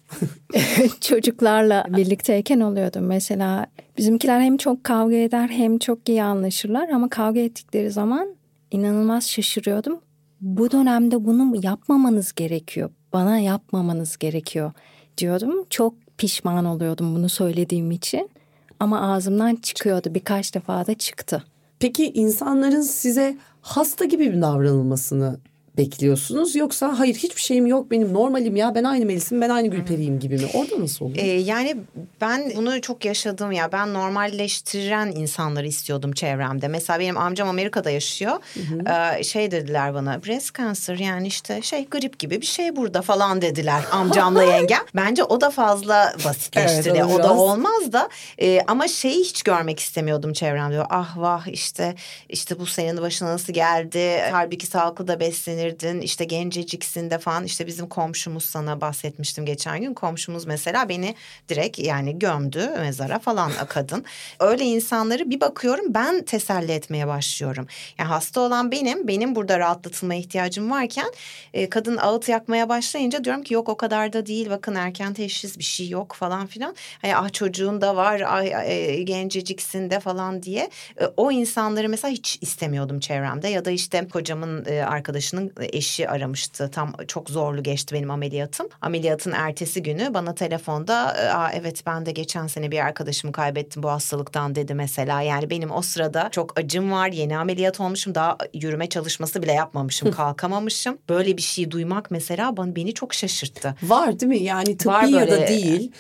Çocuklarla 1.01 1.85
birlikteyken 1.97 2.59
oluyordu. 2.59 2.99
Mesela 3.01 3.65
bizimkiler 3.97 4.39
hem 4.39 4.57
çok 4.57 4.83
kavga 4.83 5.15
eder 5.15 5.47
hem 5.47 5.77
çok 5.77 6.09
iyi 6.09 6.23
anlaşırlar 6.23 6.89
ama 6.89 7.09
kavga 7.09 7.39
ettikleri 7.39 7.91
zaman 7.91 8.35
inanılmaz 8.71 9.29
şaşırıyordum. 9.29 9.99
Bu 10.41 10.71
dönemde 10.71 11.25
bunu 11.25 11.55
yapmamanız 11.63 12.33
gerekiyor. 12.33 12.89
Bana 13.13 13.39
yapmamanız 13.39 14.17
gerekiyor 14.17 14.71
diyordum. 15.17 15.65
Çok 15.69 15.93
pişman 16.17 16.65
oluyordum 16.65 17.15
bunu 17.15 17.29
söylediğim 17.29 17.91
için. 17.91 18.29
Ama 18.79 19.13
ağzımdan 19.13 19.55
çıkıyordu 19.55 20.13
birkaç 20.13 20.55
defa 20.55 20.87
da 20.87 20.93
çıktı. 20.93 21.43
Peki 21.79 22.11
insanların 22.11 22.81
size 22.81 23.37
hasta 23.61 24.05
gibi 24.05 24.33
bir 24.33 24.41
davranılmasını 24.41 25.39
bekliyorsunuz 25.77 26.55
yoksa 26.55 26.99
hayır 26.99 27.15
hiçbir 27.15 27.41
şeyim 27.41 27.65
yok 27.65 27.91
benim 27.91 28.13
normalim 28.13 28.55
ya 28.55 28.75
ben 28.75 28.83
aynı 28.83 29.05
Melis'im 29.05 29.41
ben 29.41 29.49
aynı 29.49 29.67
Gülperi'yim 29.67 30.19
gibi 30.19 30.35
mi? 30.35 30.47
Orada 30.53 30.79
nasıl 30.79 31.05
oluyor? 31.05 31.25
Ee, 31.25 31.31
yani 31.31 31.77
ben 32.21 32.51
bunu 32.55 32.81
çok 32.81 33.05
yaşadım 33.05 33.51
ya 33.51 33.71
ben 33.71 33.93
normalleştiren 33.93 35.11
insanları 35.11 35.67
istiyordum 35.67 36.11
çevremde. 36.11 36.67
Mesela 36.67 36.99
benim 36.99 37.17
amcam 37.17 37.49
Amerika'da 37.49 37.89
yaşıyor. 37.89 38.33
Hı 38.53 38.59
hı. 38.59 39.19
Ee, 39.19 39.23
şey 39.23 39.51
dediler 39.51 39.93
bana 39.93 40.23
breast 40.23 40.57
cancer 40.57 40.97
yani 40.97 41.27
işte 41.27 41.61
şey 41.61 41.87
grip 41.89 42.19
gibi 42.19 42.41
bir 42.41 42.45
şey 42.45 42.75
burada 42.75 43.01
falan 43.01 43.41
dediler 43.41 43.83
amcamla 43.91 44.43
yengem. 44.43 44.81
Bence 44.95 45.23
o 45.23 45.41
da 45.41 45.49
fazla 45.49 46.15
basitleştiriyor. 46.25 47.09
Evet, 47.09 47.15
o, 47.15 47.19
o 47.19 47.23
da 47.23 47.37
olmaz 47.37 47.93
da 47.93 48.09
e, 48.41 48.61
ama 48.67 48.87
şeyi 48.87 49.19
hiç 49.19 49.43
görmek 49.43 49.79
istemiyordum 49.79 50.33
çevremde. 50.33 50.83
Ah 50.89 51.17
vah 51.17 51.47
işte 51.47 51.95
işte 52.29 52.59
bu 52.59 52.65
senin 52.65 53.01
başına 53.01 53.29
nasıl 53.29 53.53
geldi? 53.53 54.21
Halbuki 54.31 54.67
sağlıklı 54.67 55.07
da 55.07 55.19
beslenir 55.19 55.64
evlenirdin 55.65 56.01
işte 56.01 56.25
genceciksin 56.25 57.09
de 57.09 57.17
falan 57.19 57.43
işte 57.43 57.67
bizim 57.67 57.89
komşumuz 57.89 58.45
sana 58.45 58.81
bahsetmiştim 58.81 59.45
geçen 59.45 59.81
gün 59.81 59.93
komşumuz 59.93 60.45
mesela 60.45 60.89
beni 60.89 61.15
direkt 61.49 61.79
yani 61.79 62.19
gömdü 62.19 62.69
mezara 62.79 63.19
falan 63.19 63.51
kadın. 63.69 64.05
Öyle 64.39 64.63
insanları 64.63 65.29
bir 65.29 65.41
bakıyorum 65.41 65.93
ben 65.93 66.23
teselli 66.23 66.71
etmeye 66.71 67.07
başlıyorum. 67.07 67.67
Yani 67.97 68.07
hasta 68.07 68.41
olan 68.41 68.71
benim 68.71 69.07
benim 69.07 69.35
burada 69.35 69.59
rahatlatılmaya 69.59 70.19
ihtiyacım 70.19 70.71
varken 70.71 71.11
e, 71.53 71.69
kadın 71.69 71.97
ağıt 71.97 72.29
yakmaya 72.29 72.69
başlayınca 72.69 73.23
diyorum 73.23 73.43
ki 73.43 73.53
yok 73.53 73.69
o 73.69 73.77
kadar 73.77 74.13
da 74.13 74.25
değil 74.25 74.49
bakın 74.49 74.75
erken 74.75 75.13
teşhis 75.13 75.57
bir 75.57 75.63
şey 75.63 75.89
yok 75.89 76.15
falan 76.19 76.47
filan. 76.47 76.75
Hani 77.01 77.15
ah 77.15 77.33
çocuğun 77.33 77.81
da 77.81 77.95
var 77.95 78.21
ay, 78.27 78.53
e, 78.65 79.03
genceciksin 79.03 79.89
de 79.89 79.99
falan 79.99 80.43
diye 80.43 80.69
e, 81.01 81.05
o 81.17 81.31
insanları 81.31 81.89
mesela 81.89 82.11
hiç 82.11 82.37
istemiyordum 82.41 82.99
çevremde 82.99 83.47
ya 83.47 83.65
da 83.65 83.71
işte 83.71 84.07
kocamın 84.07 84.65
e, 84.65 84.83
arkadaşının 84.83 85.51
eşi 85.59 86.09
aramıştı. 86.09 86.71
Tam 86.71 86.93
çok 87.07 87.29
zorlu 87.29 87.63
geçti 87.63 87.95
benim 87.95 88.11
ameliyatım. 88.11 88.67
Ameliyatın 88.81 89.31
ertesi 89.31 89.83
günü 89.83 90.13
bana 90.13 90.35
telefonda 90.35 90.95
Aa, 91.35 91.51
evet 91.53 91.83
ben 91.85 92.05
de 92.05 92.11
geçen 92.11 92.47
sene 92.47 92.71
bir 92.71 92.79
arkadaşımı 92.79 93.33
kaybettim 93.33 93.83
bu 93.83 93.89
hastalıktan 93.89 94.55
dedi 94.55 94.73
mesela. 94.73 95.21
Yani 95.21 95.49
benim 95.49 95.71
o 95.71 95.81
sırada 95.81 96.29
çok 96.31 96.59
acım 96.59 96.91
var. 96.91 97.07
Yeni 97.07 97.37
ameliyat 97.37 97.79
olmuşum. 97.79 98.15
Daha 98.15 98.37
yürüme 98.53 98.89
çalışması 98.89 99.43
bile 99.43 99.51
yapmamışım. 99.51 100.11
kalkamamışım. 100.15 100.97
Böyle 101.09 101.37
bir 101.37 101.41
şey 101.41 101.71
duymak 101.71 102.11
mesela 102.11 102.57
beni 102.57 102.93
çok 102.93 103.13
şaşırttı. 103.13 103.75
Var 103.83 104.19
değil 104.19 104.29
mi? 104.29 104.43
Yani 104.43 104.77
tıbbi 104.77 105.11
ya 105.11 105.31
da 105.31 105.47
değil. 105.47 105.91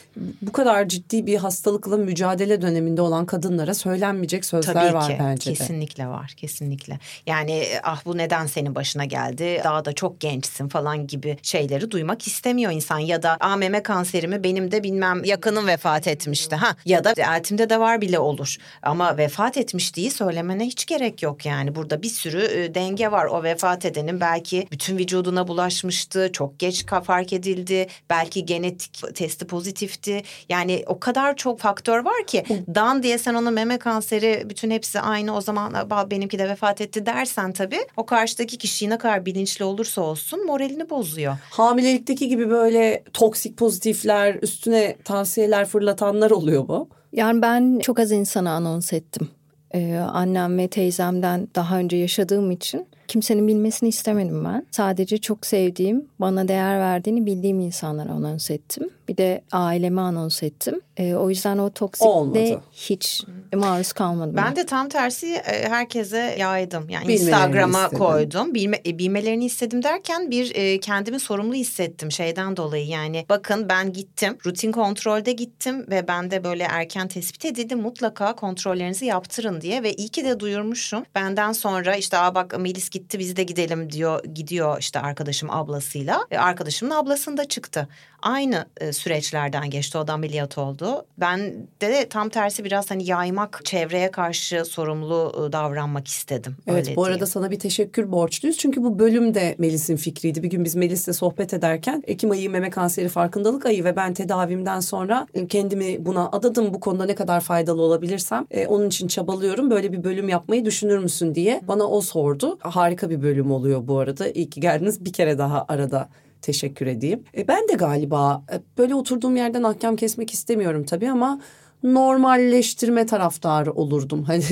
Bu 0.41 0.51
kadar 0.51 0.87
ciddi 0.87 1.25
bir 1.25 1.37
hastalıkla 1.37 1.97
mücadele 1.97 2.61
döneminde 2.61 3.01
olan 3.01 3.25
kadınlara 3.25 3.73
söylenmeyecek 3.73 4.45
sözler 4.45 4.73
Tabii 4.73 4.93
var 4.93 5.07
ki, 5.07 5.17
bence 5.19 5.51
de. 5.51 5.53
Kesinlikle 5.53 6.07
var. 6.07 6.33
Kesinlikle. 6.37 6.99
Yani 7.27 7.65
ah 7.83 8.05
bu 8.05 8.17
neden 8.17 8.45
senin 8.45 8.75
başına 8.75 9.05
geldi? 9.05 9.44
Daha 9.63 9.85
da 9.85 9.93
çok 9.93 10.21
gençsin 10.21 10.67
falan 10.67 11.07
gibi 11.07 11.37
şeyleri 11.41 11.91
duymak 11.91 12.27
istemiyor 12.27 12.71
insan. 12.71 12.99
Ya 12.99 13.23
da 13.23 13.37
a 13.39 13.55
meme 13.55 13.83
kanserimi 13.83 14.43
benim 14.43 14.71
de 14.71 14.83
bilmem 14.83 15.23
yakınım 15.23 15.67
vefat 15.67 16.07
etmişti. 16.07 16.55
ha 16.55 16.75
Ya 16.85 17.03
da 17.03 17.13
eltimde 17.35 17.69
de 17.69 17.79
var 17.79 18.01
bile 18.01 18.19
olur. 18.19 18.57
Ama 18.81 19.17
vefat 19.17 19.57
etmiş 19.57 19.95
diye 19.95 20.11
söylemene 20.11 20.65
hiç 20.65 20.85
gerek 20.85 21.23
yok 21.23 21.45
yani. 21.45 21.75
Burada 21.75 22.01
bir 22.01 22.09
sürü 22.09 22.43
e, 22.43 22.75
denge 22.75 23.11
var. 23.11 23.25
O 23.25 23.43
vefat 23.43 23.85
edenin 23.85 24.21
belki 24.21 24.67
bütün 24.71 24.97
vücuduna 24.97 25.47
bulaşmıştı. 25.47 26.29
Çok 26.33 26.59
geç 26.59 26.85
fark 27.03 27.33
edildi. 27.33 27.87
Belki 28.09 28.45
genetik 28.45 29.15
testi 29.15 29.47
pozitifti. 29.47 30.23
Yani 30.49 30.83
o 30.87 30.99
kadar 30.99 31.35
çok 31.35 31.59
faktör 31.59 32.05
var 32.05 32.27
ki 32.27 32.43
dan 32.75 33.03
diye 33.03 33.17
sen 33.17 33.33
ona 33.33 33.51
meme 33.51 33.77
kanseri 33.77 34.43
bütün 34.49 34.71
hepsi 34.71 34.99
aynı 34.99 35.35
o 35.35 35.41
zaman 35.41 35.73
benimki 36.11 36.39
de 36.39 36.49
vefat 36.49 36.81
etti 36.81 37.05
dersen 37.05 37.51
tabii 37.51 37.79
o 37.97 38.05
karşıdaki 38.05 38.57
kişiyi 38.57 38.89
ne 38.89 38.97
kadar 38.97 39.25
bilinçli 39.35 39.65
olursa 39.65 40.01
olsun 40.01 40.45
moralini 40.45 40.89
bozuyor. 40.89 41.37
Hamilelikteki 41.49 42.27
gibi 42.27 42.49
böyle 42.49 43.03
toksik 43.13 43.57
pozitifler 43.57 44.35
üstüne 44.41 44.95
tavsiyeler 45.03 45.65
fırlatanlar 45.65 46.31
oluyor 46.31 46.67
mu? 46.67 46.89
Yani 47.13 47.41
ben 47.41 47.79
çok 47.79 47.99
az 47.99 48.11
insana 48.11 48.51
anons 48.51 48.93
ettim. 48.93 49.29
Ee, 49.73 49.95
annem 49.95 50.57
ve 50.57 50.67
teyzemden 50.67 51.47
daha 51.55 51.77
önce 51.77 51.97
yaşadığım 51.97 52.51
için 52.51 52.87
kimsenin 53.07 53.47
bilmesini 53.47 53.89
istemedim 53.89 54.45
ben. 54.45 54.65
Sadece 54.71 55.17
çok 55.17 55.45
sevdiğim, 55.45 56.05
bana 56.19 56.47
değer 56.47 56.79
verdiğini 56.79 57.25
bildiğim 57.25 57.59
insanlara 57.59 58.11
anons 58.11 58.51
ettim. 58.51 58.89
Bir 59.07 59.17
de 59.17 59.41
aileme 59.51 60.01
anons 60.01 60.43
ettim. 60.43 60.81
E, 60.97 61.15
o 61.15 61.29
yüzden 61.29 61.57
o 61.57 61.69
toksikle 61.69 62.57
hiç 62.71 63.23
maruz 63.55 63.93
kalmadım. 63.93 64.35
Ben 64.35 64.55
de 64.55 64.65
tam 64.65 64.89
tersi 64.89 65.27
e, 65.27 65.69
herkese 65.69 66.35
yaydım. 66.39 66.89
Yani 66.89 67.13
Instagram'a 67.13 67.89
koydum. 67.89 68.53
Bilme, 68.53 68.81
e, 68.85 68.97
bilmelerini 68.97 69.45
istedim 69.45 69.83
derken 69.83 70.31
bir 70.31 70.55
e, 70.55 70.79
kendimi 70.79 71.19
sorumlu 71.19 71.53
hissettim 71.53 72.11
şeyden 72.11 72.57
dolayı. 72.57 72.87
Yani 72.87 73.25
bakın 73.29 73.69
ben 73.69 73.93
gittim. 73.93 74.37
Rutin 74.45 74.71
kontrolde 74.71 75.31
gittim 75.31 75.85
ve 75.89 76.07
ben 76.07 76.31
de 76.31 76.43
böyle 76.43 76.63
erken 76.63 77.07
tespit 77.07 77.45
edildi. 77.45 77.75
Mutlaka 77.75 78.35
kontrollerinizi 78.35 79.05
yaptırın 79.05 79.61
diye 79.61 79.83
ve 79.83 79.93
iyi 79.93 80.09
ki 80.09 80.25
de 80.25 80.39
duyurmuşum. 80.39 81.03
Benden 81.15 81.51
sonra 81.51 81.95
işte 81.95 82.17
Aa 82.17 82.35
bak 82.35 82.59
Melis 82.59 82.89
gitti 82.95 83.19
biz 83.19 83.35
de 83.35 83.43
gidelim 83.43 83.91
diyor 83.91 84.23
gidiyor 84.23 84.77
işte 84.79 84.99
arkadaşım 84.99 85.49
ablasıyla. 85.51 86.25
E, 86.31 86.37
arkadaşımın 86.37 86.91
ablasında 86.91 87.45
çıktı. 87.45 87.87
Aynı 88.21 88.65
e, 88.77 88.93
süreçlerden 88.93 89.69
geçti 89.69 89.97
o 89.97 90.07
da 90.07 90.13
ameliyat 90.13 90.57
oldu. 90.57 91.05
Ben 91.17 91.67
de 91.81 92.09
tam 92.09 92.29
tersi 92.29 92.63
biraz 92.63 92.91
hani 92.91 93.09
yaymak 93.09 93.61
çevreye 93.63 94.11
karşı 94.11 94.65
sorumlu 94.65 95.47
e, 95.49 95.51
davranmak 95.51 96.07
istedim. 96.07 96.55
Evet 96.67 96.95
bu 96.95 97.05
arada 97.05 97.25
sana 97.25 97.51
bir 97.51 97.59
teşekkür 97.59 98.11
borçluyuz. 98.11 98.57
Çünkü 98.57 98.83
bu 98.83 98.99
bölüm 98.99 99.33
de 99.33 99.55
Melis'in 99.57 99.95
fikriydi. 99.95 100.43
Bir 100.43 100.49
gün 100.49 100.65
biz 100.65 100.75
Melis'le 100.75 101.15
sohbet 101.15 101.53
ederken 101.53 102.03
Ekim 102.07 102.31
ayı 102.31 102.49
meme 102.49 102.69
kanseri 102.69 103.09
farkındalık 103.09 103.65
ayı 103.65 103.83
ve 103.83 103.95
ben 103.95 104.13
tedavimden 104.13 104.79
sonra 104.79 105.27
kendimi 105.49 106.05
buna 106.05 106.29
adadım. 106.31 106.73
Bu 106.73 106.79
konuda 106.79 107.05
ne 107.05 107.15
kadar 107.15 107.41
faydalı 107.41 107.81
olabilirsem 107.81 108.45
e, 108.51 108.67
onun 108.67 108.87
için 108.87 109.07
çabalıyorum. 109.07 109.71
Böyle 109.71 109.91
bir 109.91 110.03
bölüm 110.03 110.29
yapmayı 110.29 110.65
düşünür 110.65 110.97
müsün 110.99 111.35
diye 111.35 111.61
bana 111.67 111.83
o 111.83 112.01
sordu. 112.01 112.57
Harika 112.85 113.09
bir 113.09 113.21
bölüm 113.21 113.51
oluyor 113.51 113.87
bu 113.87 113.99
arada. 113.99 114.29
İyi 114.29 114.49
ki 114.49 114.59
geldiniz. 114.59 115.05
Bir 115.05 115.13
kere 115.13 115.37
daha 115.37 115.65
arada 115.67 116.09
teşekkür 116.41 116.87
edeyim. 116.87 117.23
E, 117.37 117.47
ben 117.47 117.67
de 117.67 117.73
galiba 117.73 118.43
e, 118.53 118.55
böyle 118.77 118.95
oturduğum 118.95 119.35
yerden 119.35 119.63
ahkam 119.63 119.95
kesmek 119.95 120.33
istemiyorum 120.33 120.83
tabii 120.83 121.09
ama 121.09 121.41
normalleştirme 121.83 123.05
taraftarı 123.05 123.71
olurdum. 123.73 124.23
Hani 124.27 124.43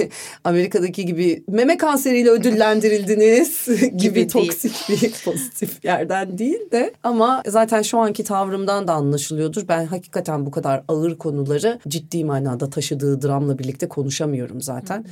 Amerika'daki 0.44 1.06
gibi 1.06 1.44
meme 1.48 1.78
kanseriyle 1.78 2.30
ödüllendirildiniz 2.30 3.66
gibi, 3.80 3.98
gibi 3.98 4.28
toksik 4.28 4.76
bir 4.90 5.14
pozitif 5.26 5.86
yerden 5.86 6.38
değil 6.38 6.72
de 6.72 6.94
ama 7.04 7.44
zaten 7.48 7.82
şu 7.82 7.98
anki 7.98 8.24
tavrımdan 8.24 8.88
da 8.88 8.94
anlaşılıyordur. 8.94 9.68
Ben 9.68 9.86
hakikaten 9.86 10.46
bu 10.46 10.52
kadar 10.52 10.84
ağır 10.88 11.18
konuları 11.18 11.80
ciddi 11.88 12.26
manada 12.26 12.70
taşıdığı 12.70 13.22
dramla 13.22 13.60
birlikte 13.60 13.88
konuşamıyorum 13.88 14.62
zaten. 14.62 15.06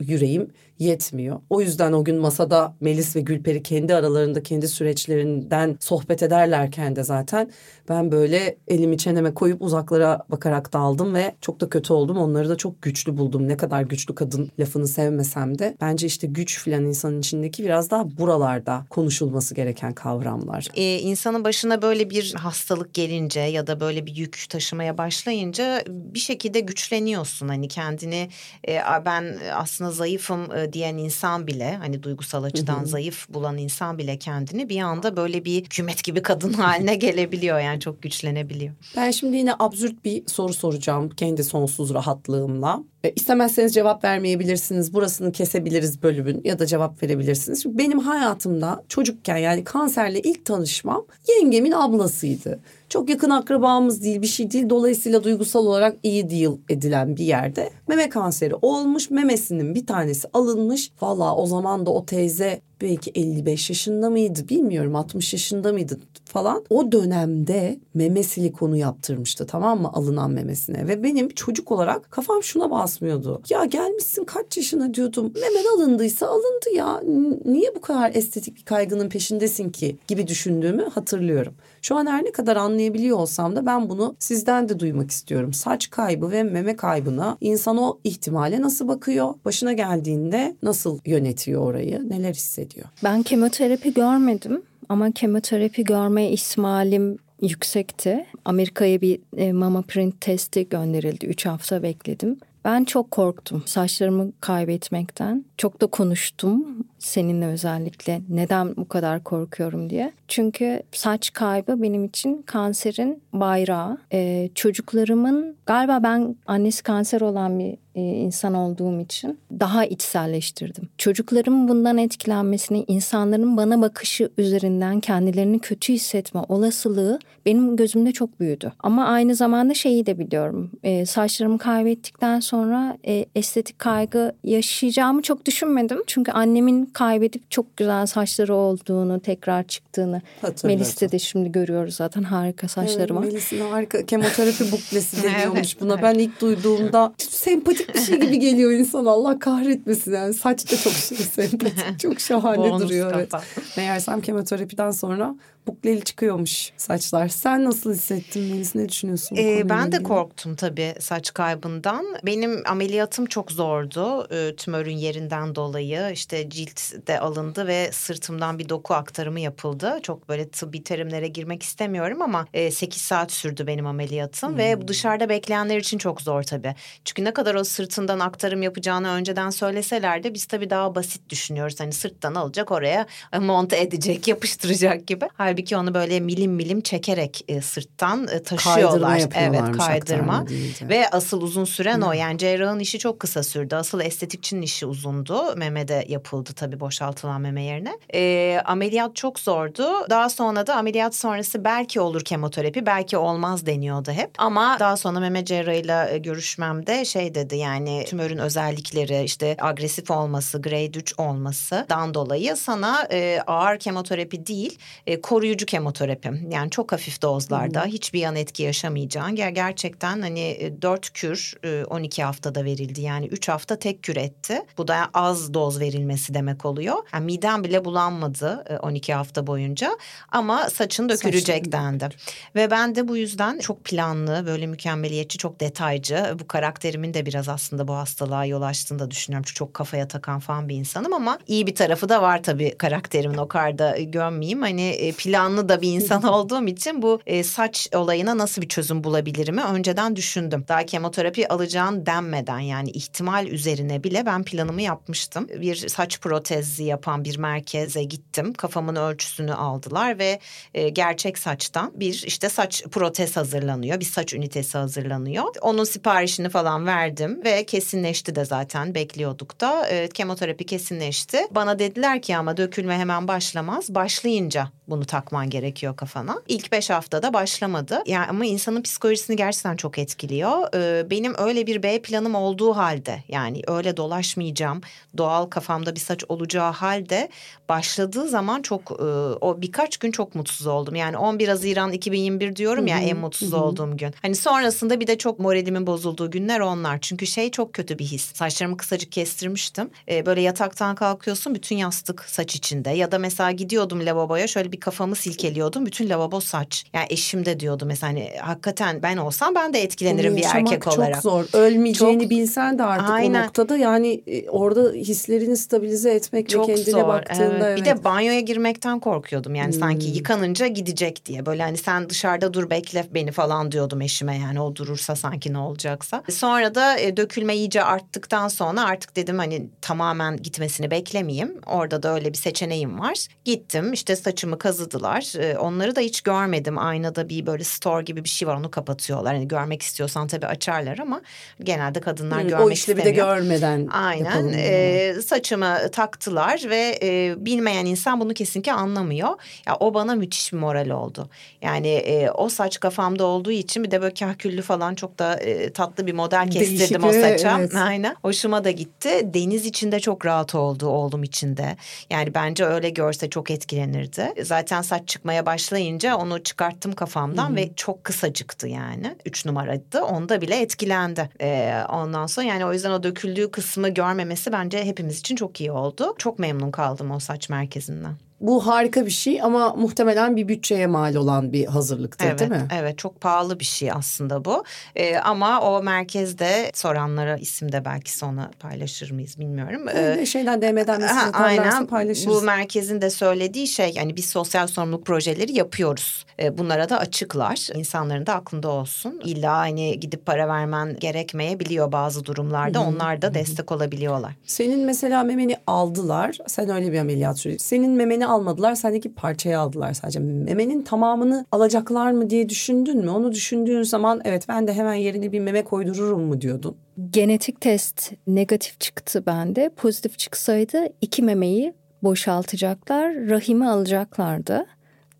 Yüreğim 0.00 0.50
yetmiyor. 0.78 1.40
O 1.50 1.60
yüzden 1.60 1.92
o 1.92 2.04
gün 2.04 2.16
masada 2.16 2.74
Melis 2.80 3.16
ve 3.16 3.20
Gülperi 3.20 3.62
kendi 3.62 3.94
aralarında 3.94 4.42
kendi 4.42 4.68
süreçlerinden 4.68 5.76
sohbet 5.80 6.22
ederlerken 6.22 6.96
de 6.96 7.04
zaten 7.04 7.50
ben 7.88 8.12
böyle 8.12 8.56
elimi 8.68 8.98
çeneme 8.98 9.34
koyup 9.34 9.62
uzaklara 9.62 10.26
bakarak 10.28 10.72
daldım 10.72 11.14
ve 11.14 11.34
çok 11.40 11.60
da 11.60 11.68
kötü 11.68 11.92
oldum. 11.92 12.16
Onları 12.16 12.48
da 12.48 12.56
çok 12.56 12.82
güçlü 12.82 13.16
buldum. 13.16 13.48
Ne 13.48 13.56
kadar 13.56 13.82
güçlü 13.82 14.14
kadın 14.14 14.50
lafını 14.58 14.88
sevmesem 14.88 15.58
de 15.58 15.76
bence 15.80 16.06
işte 16.06 16.26
güç 16.26 16.62
filan 16.62 16.84
insanın 16.84 17.20
içindeki 17.20 17.64
biraz 17.64 17.90
daha 17.90 18.18
buralarda 18.18 18.86
konuşulması 18.90 19.54
gereken 19.54 19.92
kavramlar. 19.92 20.68
Ee, 20.74 20.98
insanın 20.98 21.44
başına 21.44 21.82
böyle 21.82 22.10
bir 22.10 22.34
hastalık 22.34 22.94
gelince 22.94 23.40
ya 23.40 23.66
da 23.66 23.80
böyle 23.80 24.06
bir 24.06 24.16
yük 24.16 24.46
taşımaya 24.48 24.98
başlayınca 24.98 25.82
bir 25.88 26.18
şekilde 26.18 26.60
güçleniyorsun. 26.60 27.48
Hani 27.48 27.68
kendini 27.68 28.28
e, 28.68 28.78
ben 29.04 29.38
aslında 29.54 29.90
zayıfım 29.90 30.52
e, 30.52 30.67
diyen 30.72 30.96
insan 30.96 31.46
bile 31.46 31.76
hani 31.76 32.02
duygusal 32.02 32.42
açıdan 32.42 32.84
zayıf 32.84 33.28
bulan 33.28 33.58
insan 33.58 33.98
bile 33.98 34.18
kendini 34.18 34.68
bir 34.68 34.80
anda 34.80 35.16
böyle 35.16 35.44
bir 35.44 35.64
hükümet 35.64 36.04
gibi 36.04 36.22
kadın 36.22 36.52
haline 36.52 36.94
gelebiliyor 36.94 37.60
yani 37.60 37.80
çok 37.80 38.02
güçlenebiliyor. 38.02 38.74
Ben 38.96 39.10
şimdi 39.10 39.36
yine 39.36 39.54
absürt 39.58 40.04
bir 40.04 40.22
soru 40.26 40.52
soracağım 40.52 41.10
kendi 41.10 41.44
sonsuz 41.44 41.94
rahatlığımla. 41.94 42.82
E, 43.04 43.10
istemezseniz 43.10 43.74
cevap 43.74 44.04
vermeyebilirsiniz. 44.04 44.94
Burasını 44.94 45.32
kesebiliriz 45.32 46.02
bölümün 46.02 46.40
ya 46.44 46.58
da 46.58 46.66
cevap 46.66 47.02
verebilirsiniz. 47.02 47.62
Şimdi 47.62 47.78
benim 47.78 47.98
hayatımda 47.98 48.84
çocukken 48.88 49.36
yani 49.36 49.64
kanserle 49.64 50.20
ilk 50.20 50.44
tanışmam 50.44 51.04
yengemin 51.28 51.72
ablasıydı. 51.72 52.60
Çok 52.88 53.10
yakın 53.10 53.30
akrabamız 53.30 54.02
değil 54.02 54.22
bir 54.22 54.26
şey 54.26 54.50
değil. 54.50 54.70
Dolayısıyla 54.70 55.24
duygusal 55.24 55.66
olarak 55.66 55.96
iyi 56.02 56.30
deal 56.30 56.56
edilen 56.68 57.16
bir 57.16 57.24
yerde 57.24 57.70
meme 57.88 58.08
kanseri 58.08 58.54
olmuş. 58.62 59.10
Memesinin 59.10 59.74
bir 59.74 59.86
tanesi 59.86 60.28
alınmış. 60.32 60.90
Valla 61.00 61.36
o 61.36 61.46
zaman 61.46 61.86
da 61.86 61.90
o 61.90 62.06
teyze 62.06 62.60
belki 62.80 63.10
55 63.14 63.70
yaşında 63.70 64.10
mıydı 64.10 64.48
bilmiyorum 64.48 64.96
60 64.96 65.32
yaşında 65.32 65.72
mıydı 65.72 66.00
falan. 66.24 66.64
O 66.70 66.92
dönemde 66.92 67.80
meme 67.94 68.22
silikonu 68.22 68.76
yaptırmıştı 68.76 69.46
tamam 69.46 69.82
mı 69.82 69.90
alınan 69.92 70.30
memesine 70.30 70.88
ve 70.88 71.02
benim 71.02 71.28
çocuk 71.28 71.72
olarak 71.72 72.10
kafam 72.10 72.42
şuna 72.42 72.70
basmıyordu. 72.70 73.42
Ya 73.50 73.64
gelmişsin 73.64 74.24
kaç 74.24 74.56
yaşına 74.56 74.94
diyordum 74.94 75.32
memen 75.34 75.76
alındıysa 75.76 76.26
alındı 76.26 76.70
ya 76.74 77.02
niye 77.44 77.74
bu 77.74 77.80
kadar 77.80 78.14
estetik 78.14 78.56
bir 78.56 78.64
kaygının 78.64 79.08
peşindesin 79.08 79.70
ki 79.70 79.96
gibi 80.08 80.26
düşündüğümü 80.26 80.82
hatırlıyorum. 80.82 81.54
Şu 81.88 81.96
an 81.96 82.06
her 82.06 82.24
ne 82.24 82.32
kadar 82.32 82.56
anlayabiliyor 82.56 83.18
olsam 83.18 83.56
da 83.56 83.66
ben 83.66 83.88
bunu 83.88 84.16
sizden 84.18 84.68
de 84.68 84.80
duymak 84.80 85.10
istiyorum. 85.10 85.52
Saç 85.52 85.90
kaybı 85.90 86.30
ve 86.30 86.42
meme 86.42 86.76
kaybına 86.76 87.36
insan 87.40 87.76
o 87.76 87.98
ihtimale 88.04 88.62
nasıl 88.62 88.88
bakıyor? 88.88 89.34
Başına 89.44 89.72
geldiğinde 89.72 90.56
nasıl 90.62 90.98
yönetiyor 91.06 91.62
orayı? 91.62 92.10
Neler 92.10 92.34
hissediyor? 92.34 92.86
Ben 93.04 93.22
kemoterapi 93.22 93.94
görmedim 93.94 94.62
ama 94.88 95.12
kemoterapi 95.12 95.84
görme 95.84 96.30
ihtimalim 96.30 97.18
yüksekti. 97.42 98.26
Amerika'ya 98.44 99.00
bir 99.00 99.20
e, 99.36 99.52
mama 99.52 99.82
print 99.82 100.20
testi 100.20 100.68
gönderildi. 100.68 101.26
Üç 101.26 101.46
hafta 101.46 101.82
bekledim. 101.82 102.38
Ben 102.64 102.84
çok 102.84 103.10
korktum 103.10 103.62
saçlarımı 103.66 104.32
kaybetmekten. 104.40 105.44
Çok 105.56 105.80
da 105.80 105.86
konuştum 105.86 106.86
seninle 106.98 107.46
özellikle 107.46 108.20
neden 108.28 108.76
bu 108.76 108.88
kadar 108.88 109.24
korkuyorum 109.24 109.90
diye. 109.90 110.12
Çünkü 110.28 110.82
saç 110.92 111.32
kaybı 111.32 111.82
benim 111.82 112.04
için 112.04 112.42
kanserin 112.42 113.22
bayrağı. 113.32 113.98
Ee, 114.12 114.50
çocuklarımın 114.54 115.56
galiba 115.66 116.02
ben 116.02 116.36
annesi 116.46 116.82
kanser 116.82 117.20
olan 117.20 117.58
bir 117.58 117.76
e, 117.94 118.00
insan 118.00 118.54
olduğum 118.54 119.00
için 119.00 119.38
daha 119.60 119.84
içselleştirdim. 119.84 120.88
Çocuklarımın 120.98 121.68
bundan 121.68 121.98
etkilenmesini, 121.98 122.84
insanların 122.88 123.56
bana 123.56 123.80
bakışı 123.80 124.30
üzerinden 124.38 125.00
kendilerini 125.00 125.58
kötü 125.58 125.92
hissetme 125.92 126.40
olasılığı 126.48 127.18
benim 127.46 127.76
gözümde 127.76 128.12
çok 128.12 128.40
büyüdü. 128.40 128.72
Ama 128.80 129.06
aynı 129.06 129.34
zamanda 129.34 129.74
şeyi 129.74 130.06
de 130.06 130.18
biliyorum. 130.18 130.70
E, 130.82 131.06
saçlarımı 131.06 131.58
kaybettikten 131.58 132.40
sonra 132.40 132.98
e, 133.06 133.26
estetik 133.34 133.78
kaygı 133.78 134.32
yaşayacağımı 134.44 135.22
çok 135.22 135.46
düşünmedim. 135.46 136.02
Çünkü 136.06 136.32
annemin 136.32 136.86
kaybedip 136.92 137.50
çok 137.50 137.76
güzel 137.76 138.06
saçları 138.06 138.54
olduğunu, 138.54 139.20
tekrar 139.20 139.62
çıktığını. 139.62 140.22
Melis'te 140.64 141.12
de 141.12 141.18
şimdi 141.18 141.52
görüyoruz 141.52 141.94
zaten 141.94 142.22
harika 142.22 142.68
saçları 142.68 142.98
evet, 142.98 143.10
var. 143.10 143.24
Melis'in 143.24 143.60
harika 143.60 144.06
kemoterapi 144.06 144.72
buklesi 144.72 145.22
deniyormuş 145.22 145.58
evet, 145.58 145.76
buna. 145.80 145.92
Evet. 145.92 146.02
Ben 146.02 146.14
ilk 146.14 146.40
duyduğumda 146.40 147.12
sempatik 147.18 147.94
bir 147.94 148.00
şey 148.00 148.20
gibi 148.20 148.38
geliyor 148.38 148.72
insan 148.72 149.06
Allah 149.06 149.38
kahretmesin 149.38 150.12
yani. 150.12 150.34
Saç 150.34 150.72
da 150.72 150.76
çok 150.76 150.92
şey 150.92 151.18
sempatik, 151.18 152.00
çok 152.00 152.20
şahane 152.28 152.78
duruyor. 152.78 153.12
Evet. 153.14 153.32
Meğersem 153.76 154.20
kemoterapiden 154.20 154.90
sonra 154.90 155.34
bukleli 155.66 156.04
çıkıyormuş 156.04 156.72
saçlar. 156.76 157.28
Sen 157.28 157.64
nasıl 157.64 157.92
hissettin 157.92 158.42
Melis? 158.42 158.74
Ne 158.74 158.88
düşünüyorsun? 158.88 159.36
Ee, 159.36 159.68
ben 159.68 159.92
de 159.92 160.02
korktum 160.02 160.56
tabii 160.56 160.94
saç 161.00 161.34
kaybından. 161.34 162.06
Benim 162.26 162.62
ameliyatım 162.66 163.26
çok 163.26 163.52
zordu. 163.52 164.34
E, 164.34 164.56
tümörün 164.56 164.96
yerinden 164.96 165.54
dolayı 165.54 166.10
işte 166.12 166.50
cilt 166.50 167.06
de 167.06 167.20
alındı 167.20 167.66
ve 167.66 167.92
sırtımdan 167.92 168.58
bir 168.58 168.68
doku 168.68 168.94
aktarımı 168.94 169.40
yapıldı. 169.40 169.98
Çok 170.02 170.28
böyle 170.28 170.48
tıbbi 170.48 170.82
terimlere 170.82 171.28
girmek 171.28 171.62
istemiyorum 171.62 172.22
ama 172.22 172.46
e, 172.54 172.70
8 172.70 173.02
saat 173.02 173.32
sürdü 173.32 173.66
benim 173.66 173.86
ameliyatım 173.86 174.50
hmm. 174.50 174.58
ve 174.58 174.88
dışarıda 174.88 175.28
bekleyenler 175.28 175.76
için 175.76 175.98
çok 175.98 176.22
zor 176.22 176.42
tabii. 176.42 176.74
Çünkü 177.04 177.24
ne 177.24 177.32
kadar 177.32 177.54
o 177.54 177.64
sırtından 177.64 178.18
aktarım 178.18 178.62
yapacağını 178.62 179.08
önceden 179.08 179.50
söyleseler 179.50 180.22
de 180.22 180.34
biz 180.34 180.46
tabii 180.46 180.70
daha 180.70 180.94
basit 180.94 181.30
düşünüyoruz. 181.30 181.80
Hani 181.80 181.92
sırttan 181.92 182.34
alacak 182.34 182.70
oraya 182.70 183.06
monte 183.40 183.80
edecek, 183.80 184.28
yapıştıracak 184.28 185.06
gibi. 185.06 185.28
Halbuki 185.36 185.47
Halbuki 185.48 185.76
onu 185.76 185.94
böyle 185.94 186.20
milim 186.20 186.52
milim 186.52 186.80
çekerek 186.80 187.44
e, 187.48 187.60
sırttan 187.60 188.28
e, 188.28 188.42
taşıyorlar. 188.42 189.22
Evet 189.34 189.76
kaydırma. 189.76 190.44
Ve 190.82 191.10
asıl 191.10 191.42
uzun 191.42 191.64
süren 191.64 192.00
Hı. 192.00 192.06
o. 192.06 192.12
Yani 192.12 192.38
cerrahın 192.38 192.78
işi 192.78 192.98
çok 192.98 193.20
kısa 193.20 193.42
sürdü. 193.42 193.74
Asıl 193.74 194.00
estetikçinin 194.00 194.62
işi 194.62 194.86
uzundu. 194.86 195.56
Memede 195.56 196.04
yapıldı 196.08 196.50
tabii 196.52 196.80
boşaltılan 196.80 197.40
meme 197.40 197.62
yerine. 197.62 197.98
E, 198.14 198.60
ameliyat 198.64 199.16
çok 199.16 199.38
zordu. 199.38 200.10
Daha 200.10 200.28
sonra 200.28 200.66
da 200.66 200.76
ameliyat 200.76 201.14
sonrası 201.14 201.64
belki 201.64 202.00
olur 202.00 202.20
kemoterapi 202.20 202.86
belki 202.86 203.16
olmaz 203.16 203.66
deniyordu 203.66 204.10
hep. 204.10 204.30
Ama 204.38 204.76
daha 204.80 204.96
sonra 204.96 205.20
meme 205.20 205.44
cerrahıyla 205.44 206.08
e, 206.08 206.18
görüşmemde 206.18 207.04
şey 207.04 207.34
dedi 207.34 207.56
yani 207.56 208.04
tümörün 208.06 208.38
özellikleri 208.38 209.24
işte 209.24 209.56
agresif 209.60 210.10
olması, 210.10 210.62
grade 210.62 210.98
3 210.98 211.18
olması 211.18 211.86
dan 211.88 212.14
dolayı 212.14 212.56
sana 212.56 213.08
e, 213.12 213.40
ağır 213.46 213.78
kemoterapi 213.78 214.46
değil 214.46 214.78
e, 215.06 215.20
koruyucu 215.38 215.66
kemoterapi. 215.66 216.30
Yani 216.50 216.70
çok 216.70 216.92
hafif 216.92 217.22
dozlarda 217.22 217.84
hmm. 217.84 217.92
hiçbir 217.92 218.20
yan 218.20 218.36
etki 218.36 218.62
yaşamayacağın. 218.62 219.34
Gerçekten 219.34 220.20
hani 220.20 220.72
4 220.82 221.06
e, 221.06 221.12
kür 221.12 221.54
12 221.86 222.22
e, 222.22 222.24
haftada 222.24 222.64
verildi. 222.64 223.00
Yani 223.00 223.26
3 223.26 223.48
hafta 223.48 223.78
tek 223.78 224.02
kür 224.02 224.16
etti. 224.16 224.62
Bu 224.78 224.88
da 224.88 224.96
az 225.14 225.54
doz 225.54 225.80
verilmesi 225.80 226.34
demek 226.34 226.64
oluyor. 226.64 226.96
Yani 227.12 227.24
midem 227.24 227.64
bile 227.64 227.84
bulanmadı 227.84 228.78
12 228.82 229.14
hafta 229.14 229.46
boyunca. 229.46 229.98
Ama 230.32 230.70
saçın 230.70 231.08
dökülecek 231.08 231.72
dendi. 231.72 232.08
Ve 232.54 232.70
ben 232.70 232.94
de 232.94 233.08
bu 233.08 233.16
yüzden 233.16 233.58
çok 233.58 233.84
planlı, 233.84 234.46
böyle 234.46 234.66
mükemmeliyetçi, 234.66 235.38
çok 235.38 235.60
detaycı. 235.60 236.36
Bu 236.38 236.48
karakterimin 236.48 237.14
de 237.14 237.26
biraz 237.26 237.48
aslında 237.48 237.88
bu 237.88 237.94
hastalığa 237.94 238.44
yol 238.44 238.62
açtığını 238.62 238.98
da 238.98 239.10
düşünüyorum. 239.10 239.44
Çünkü 239.46 239.58
çok 239.58 239.74
kafaya 239.74 240.08
takan 240.08 240.40
falan 240.40 240.68
bir 240.68 240.76
insanım 240.76 241.12
ama 241.12 241.38
iyi 241.46 241.66
bir 241.66 241.74
tarafı 241.74 242.08
da 242.08 242.22
var 242.22 242.42
tabii 242.42 242.78
karakterimin 242.78 243.38
o 243.38 243.48
karda 243.48 243.98
gömmeyeyim. 243.98 244.62
Hani 244.62 244.88
e, 244.88 245.12
planlı 245.28 245.68
da 245.68 245.82
bir 245.82 245.92
insan 245.92 246.22
olduğum 246.22 246.66
için 246.66 247.02
bu 247.02 247.20
e, 247.26 247.44
saç 247.44 247.88
olayına 247.94 248.38
nasıl 248.38 248.62
bir 248.62 248.68
çözüm 248.68 249.04
bulabilirimi 249.04 249.62
önceden 249.62 250.16
düşündüm. 250.16 250.64
Daha 250.68 250.86
kemoterapi 250.86 251.48
alacağın 251.48 252.06
denmeden 252.06 252.58
yani 252.58 252.90
ihtimal 252.90 253.46
üzerine 253.46 254.04
bile 254.04 254.26
ben 254.26 254.44
planımı 254.44 254.82
yapmıştım. 254.82 255.48
Bir 255.48 255.88
saç 255.88 256.20
protezi 256.20 256.84
yapan 256.84 257.24
bir 257.24 257.38
merkeze 257.38 258.04
gittim. 258.04 258.52
Kafamın 258.52 258.96
ölçüsünü 258.96 259.54
aldılar 259.54 260.18
ve 260.18 260.40
e, 260.74 260.88
gerçek 260.88 261.38
saçtan 261.38 261.92
bir 261.94 262.22
işte 262.26 262.48
saç 262.48 262.84
protez 262.90 263.36
hazırlanıyor. 263.36 264.00
Bir 264.00 264.04
saç 264.04 264.34
ünitesi 264.34 264.78
hazırlanıyor. 264.78 265.44
Onun 265.60 265.84
siparişini 265.84 266.48
falan 266.48 266.86
verdim 266.86 267.40
ve 267.44 267.64
kesinleşti 267.64 268.34
de 268.34 268.44
zaten 268.44 268.94
bekliyorduk 268.94 269.60
da. 269.60 269.88
E, 269.88 270.08
kemoterapi 270.08 270.66
kesinleşti. 270.66 271.38
Bana 271.50 271.78
dediler 271.78 272.22
ki 272.22 272.36
ama 272.36 272.56
dökülme 272.56 272.98
hemen 272.98 273.28
başlamaz. 273.28 273.94
Başlayınca 273.94 274.68
bunu 274.88 275.04
takman 275.18 275.50
gerekiyor 275.50 275.96
kafana. 275.96 276.42
İlk 276.48 276.72
beş 276.72 276.90
haftada 276.90 277.32
başlamadı. 277.32 278.02
Yani 278.06 278.26
ama 278.26 278.46
insanın 278.46 278.82
psikolojisini 278.82 279.36
gerçekten 279.36 279.76
çok 279.76 279.98
etkiliyor. 279.98 280.74
Ee, 280.74 281.10
benim 281.10 281.34
öyle 281.38 281.66
bir 281.66 281.82
B 281.82 282.02
planım 282.02 282.34
olduğu 282.34 282.76
halde 282.76 283.24
yani 283.28 283.62
öyle 283.66 283.96
dolaşmayacağım. 283.96 284.80
Doğal 285.16 285.46
kafamda 285.46 285.94
bir 285.94 286.00
saç 286.00 286.24
olacağı 286.28 286.72
halde 286.72 287.28
başladığı 287.68 288.28
zaman 288.28 288.62
çok 288.62 288.90
e, 288.90 289.04
o 289.40 289.60
birkaç 289.60 289.96
gün 289.96 290.10
çok 290.10 290.34
mutsuz 290.34 290.66
oldum. 290.66 290.94
Yani 290.94 291.16
11 291.16 291.48
Haziran 291.48 291.92
2021 291.92 292.56
diyorum 292.56 292.86
ya 292.86 292.98
en 292.98 293.16
mutsuz 293.16 293.52
olduğum 293.52 293.96
gün. 293.96 294.14
Hani 294.22 294.34
sonrasında 294.34 295.00
bir 295.00 295.06
de 295.06 295.18
çok 295.18 295.38
moralimin 295.38 295.86
bozulduğu 295.86 296.30
günler 296.30 296.60
onlar. 296.60 296.98
Çünkü 297.00 297.26
şey 297.26 297.50
çok 297.50 297.72
kötü 297.72 297.98
bir 297.98 298.04
his. 298.04 298.34
Saçlarımı 298.34 298.76
kısacık 298.76 299.12
kestirmiştim. 299.12 299.90
Ee, 300.08 300.26
böyle 300.26 300.40
yataktan 300.40 300.94
kalkıyorsun 300.94 301.54
bütün 301.54 301.76
yastık 301.76 302.24
saç 302.24 302.54
içinde 302.54 302.90
ya 302.90 303.12
da 303.12 303.18
mesela 303.18 303.50
gidiyordum 303.50 304.06
lavaboya 304.06 304.46
şöyle 304.46 304.72
bir 304.72 304.80
kafamı 304.80 305.07
silkeliyordum. 305.16 305.86
Bütün 305.86 306.08
lavabo 306.08 306.40
saç. 306.40 306.84
Yani 306.94 307.06
eşim 307.10 307.44
de 307.44 307.60
diyordu 307.60 307.84
mesela 307.86 308.12
hani 308.12 308.30
hakikaten 308.40 309.02
ben 309.02 309.16
olsam 309.16 309.54
ben 309.54 309.74
de 309.74 309.82
etkilenirim 309.82 310.36
bir 310.36 310.44
erkek 310.54 310.86
olarak. 310.86 311.14
Çok 311.14 311.22
zor. 311.22 311.44
Ölmeyeceğini 311.52 312.22
çok, 312.22 312.30
bilsen 312.30 312.78
de 312.78 312.82
artık 312.82 313.10
aynen. 313.10 313.42
o 313.42 313.46
noktada 313.46 313.76
yani 313.76 314.22
e, 314.26 314.50
orada 314.50 314.92
hislerini 314.92 315.56
stabilize 315.56 316.10
etmek 316.10 316.48
çok 316.48 316.68
ve 316.68 316.74
kendine 316.74 316.90
zor. 316.90 317.08
baktığında 317.08 317.44
evet. 317.44 317.62
evet. 317.62 317.78
Bir 317.78 317.84
de 317.84 318.04
banyoya 318.04 318.40
girmekten 318.40 319.00
korkuyordum. 319.00 319.54
Yani 319.54 319.72
hmm. 319.72 319.80
sanki 319.80 320.06
yıkanınca 320.06 320.66
gidecek 320.66 321.26
diye. 321.26 321.46
Böyle 321.46 321.62
hani 321.62 321.76
sen 321.76 322.10
dışarıda 322.10 322.54
dur 322.54 322.70
bekle 322.70 323.06
beni 323.14 323.32
falan 323.32 323.72
diyordum 323.72 324.00
eşime 324.00 324.38
yani 324.38 324.60
o 324.60 324.76
durursa 324.76 325.16
sanki 325.16 325.52
ne 325.52 325.58
olacaksa. 325.58 326.22
Sonra 326.30 326.74
da 326.74 326.98
e, 326.98 327.16
dökülme 327.16 327.56
iyice 327.56 327.84
arttıktan 327.84 328.48
sonra 328.48 328.84
artık 328.84 329.16
dedim 329.16 329.38
hani 329.38 329.68
tamamen 329.80 330.36
gitmesini 330.36 330.90
beklemeyeyim. 330.90 331.60
Orada 331.66 332.02
da 332.02 332.14
öyle 332.14 332.32
bir 332.32 332.38
seçeneğim 332.38 333.00
var. 333.00 333.26
Gittim 333.44 333.92
işte 333.92 334.16
saçımı 334.16 334.58
kazıdılar. 334.98 335.44
Ee, 335.44 335.58
onları 335.58 335.96
da 335.96 336.00
hiç 336.00 336.20
görmedim. 336.20 336.78
Aynada 336.78 337.28
bir 337.28 337.46
böyle 337.46 337.64
store 337.64 338.02
gibi 338.02 338.24
bir 338.24 338.28
şey 338.28 338.48
var 338.48 338.56
onu 338.56 338.70
kapatıyorlar. 338.70 339.34
Hani 339.34 339.48
görmek 339.48 339.82
istiyorsan 339.82 340.28
tabii 340.28 340.46
açarlar 340.46 340.98
ama 340.98 341.20
genelde 341.62 342.00
kadınlar 342.00 342.42
hmm, 342.42 342.48
görmek 342.48 342.66
o 342.66 342.70
istemiyor. 342.70 343.06
O 343.06 343.10
işlevi 343.10 343.26
de 343.26 343.40
görmeden 343.42 343.88
Aynen. 343.92 344.52
Ee, 344.56 345.14
saçımı 345.26 345.76
taktılar 345.92 346.62
ve 346.70 346.98
e, 347.02 347.34
bilmeyen 347.38 347.86
insan 347.86 348.20
bunu 348.20 348.34
kesinlikle 348.34 348.72
anlamıyor. 348.72 349.28
Ya 349.66 349.76
o 349.80 349.94
bana 349.94 350.14
müthiş 350.14 350.52
bir 350.52 350.58
moral 350.58 350.90
oldu. 350.90 351.28
Yani 351.62 351.88
e, 351.88 352.30
o 352.30 352.48
saç 352.48 352.80
kafamda 352.80 353.24
olduğu 353.24 353.50
için 353.50 353.84
bir 353.84 353.90
de 353.90 354.02
böyle 354.02 354.14
kahküllü 354.14 354.62
falan 354.62 354.94
çok 354.94 355.18
da 355.18 355.34
e, 355.36 355.72
tatlı 355.72 356.06
bir 356.06 356.12
model 356.12 356.50
kestirdim 356.50 357.02
Değişik, 357.02 357.04
o 357.04 357.12
saça. 357.12 357.58
Evet. 357.60 357.74
Aynen. 357.74 358.16
Hoşuma 358.22 358.64
da 358.64 358.70
gitti. 358.70 359.10
Deniz 359.34 359.66
içinde 359.66 360.00
çok 360.00 360.26
rahat 360.26 360.54
oldu 360.54 360.86
oğlum 360.86 361.22
içinde. 361.22 361.76
Yani 362.10 362.34
bence 362.34 362.64
öyle 362.64 362.90
görse 362.90 363.30
çok 363.30 363.50
etkilenirdi. 363.50 364.34
Zaten 364.42 364.82
saç 364.88 365.08
çıkmaya 365.08 365.46
başlayınca 365.46 366.16
onu 366.16 366.42
çıkarttım 366.42 366.92
kafamdan 366.92 367.48
Hı-hı. 367.48 367.56
ve 367.56 367.70
çok 367.76 368.04
kısacıktı 368.04 368.68
yani. 368.68 369.16
Üç 369.26 369.46
numaraydı. 369.46 370.02
Onda 370.02 370.40
bile 370.40 370.60
etkilendi. 370.60 371.28
Ee, 371.40 371.82
ondan 371.88 372.26
sonra 372.26 372.46
yani 372.46 372.66
o 372.66 372.72
yüzden 372.72 372.90
o 372.90 373.02
döküldüğü 373.02 373.50
kısmı 373.50 373.88
görmemesi 373.88 374.52
bence 374.52 374.84
hepimiz 374.84 375.18
için 375.18 375.36
çok 375.36 375.60
iyi 375.60 375.72
oldu. 375.72 376.14
Çok 376.18 376.38
memnun 376.38 376.70
kaldım 376.70 377.10
o 377.10 377.18
saç 377.18 377.48
merkezinden. 377.48 378.27
Bu 378.40 378.66
harika 378.66 379.06
bir 379.06 379.10
şey 379.10 379.42
ama 379.42 379.74
muhtemelen 379.74 380.36
bir 380.36 380.48
bütçeye 380.48 380.86
mal 380.86 381.14
olan 381.14 381.52
bir 381.52 381.66
hazırlıktır 381.66 382.26
evet, 382.26 382.38
değil 382.38 382.50
mi? 382.50 382.68
Evet 382.80 382.98
çok 382.98 383.20
pahalı 383.20 383.60
bir 383.60 383.64
şey 383.64 383.92
aslında 383.92 384.44
bu. 384.44 384.64
Ee, 384.96 385.16
ama 385.16 385.60
o 385.60 385.82
merkezde 385.82 386.70
soranlara 386.74 387.36
isim 387.36 387.72
de 387.72 387.84
belki 387.84 388.16
sonra 388.16 388.50
paylaşır 388.60 389.10
mıyız 389.10 389.38
bilmiyorum. 389.38 389.88
Ee, 389.88 390.26
şeyden 390.26 390.62
DM'den 390.62 391.00
mesaj 391.00 391.30
aynen, 391.32 391.86
paylaşırız. 391.86 392.36
Bu 392.36 392.42
merkezin 392.42 393.00
de 393.00 393.10
söylediği 393.10 393.68
şey 393.68 393.92
yani 393.94 394.16
biz 394.16 394.24
sosyal 394.24 394.66
sorumluluk 394.66 395.06
projeleri 395.06 395.52
yapıyoruz. 395.52 396.24
Ee, 396.42 396.58
bunlara 396.58 396.88
da 396.88 396.98
açıklar. 396.98 397.68
İnsanların 397.74 398.26
da 398.26 398.34
aklında 398.34 398.68
olsun. 398.68 399.20
İlla 399.24 399.56
hani 399.56 400.00
gidip 400.00 400.26
para 400.26 400.48
vermen 400.48 400.96
gerekmeyebiliyor 400.98 401.92
bazı 401.92 402.24
durumlarda. 402.24 402.80
Hı-hı. 402.80 402.88
Onlar 402.88 403.22
da 403.22 403.34
destek 403.34 403.72
olabiliyorlar. 403.72 404.32
Senin 404.46 404.80
mesela 404.80 405.22
memeni 405.22 405.56
aldılar. 405.66 406.38
Sen 406.46 406.68
öyle 406.68 406.92
bir 406.92 406.98
ameliyat 406.98 407.38
süreci. 407.38 407.64
Senin 407.64 407.90
memeni 407.90 408.27
almadılar. 408.28 408.74
Sendeki 408.74 409.14
parçayı 409.14 409.58
aldılar 409.58 409.92
sadece. 409.92 410.18
Memenin 410.18 410.82
tamamını 410.82 411.46
alacaklar 411.52 412.12
mı 412.12 412.30
diye 412.30 412.48
düşündün 412.48 412.98
mü? 412.98 413.10
Onu 413.10 413.32
düşündüğün 413.32 413.82
zaman 413.82 414.20
evet 414.24 414.48
ben 414.48 414.66
de 414.66 414.72
hemen 414.72 414.94
yerine 414.94 415.32
bir 415.32 415.40
meme 415.40 415.64
koydururum 415.64 416.22
mu 416.22 416.40
diyordun? 416.40 416.76
Genetik 417.10 417.60
test 417.60 418.12
negatif 418.26 418.80
çıktı 418.80 419.26
bende. 419.26 419.70
Pozitif 419.76 420.18
çıksaydı 420.18 420.78
iki 421.00 421.22
memeyi 421.22 421.72
boşaltacaklar. 422.02 423.14
Rahimi 423.14 423.68
alacaklardı 423.68 424.66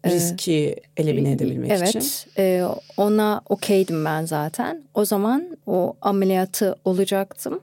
ee, 0.05 0.11
riski 0.11 0.77
elimine 0.97 1.33
edebilmek 1.33 1.71
evet, 1.71 1.89
için. 1.89 2.03
Evet 2.37 2.71
ona 2.97 3.41
okeydim 3.49 4.05
ben 4.05 4.25
zaten. 4.25 4.83
O 4.95 5.05
zaman 5.05 5.59
o 5.67 5.97
ameliyatı 6.03 6.77
olacaktım. 6.85 7.61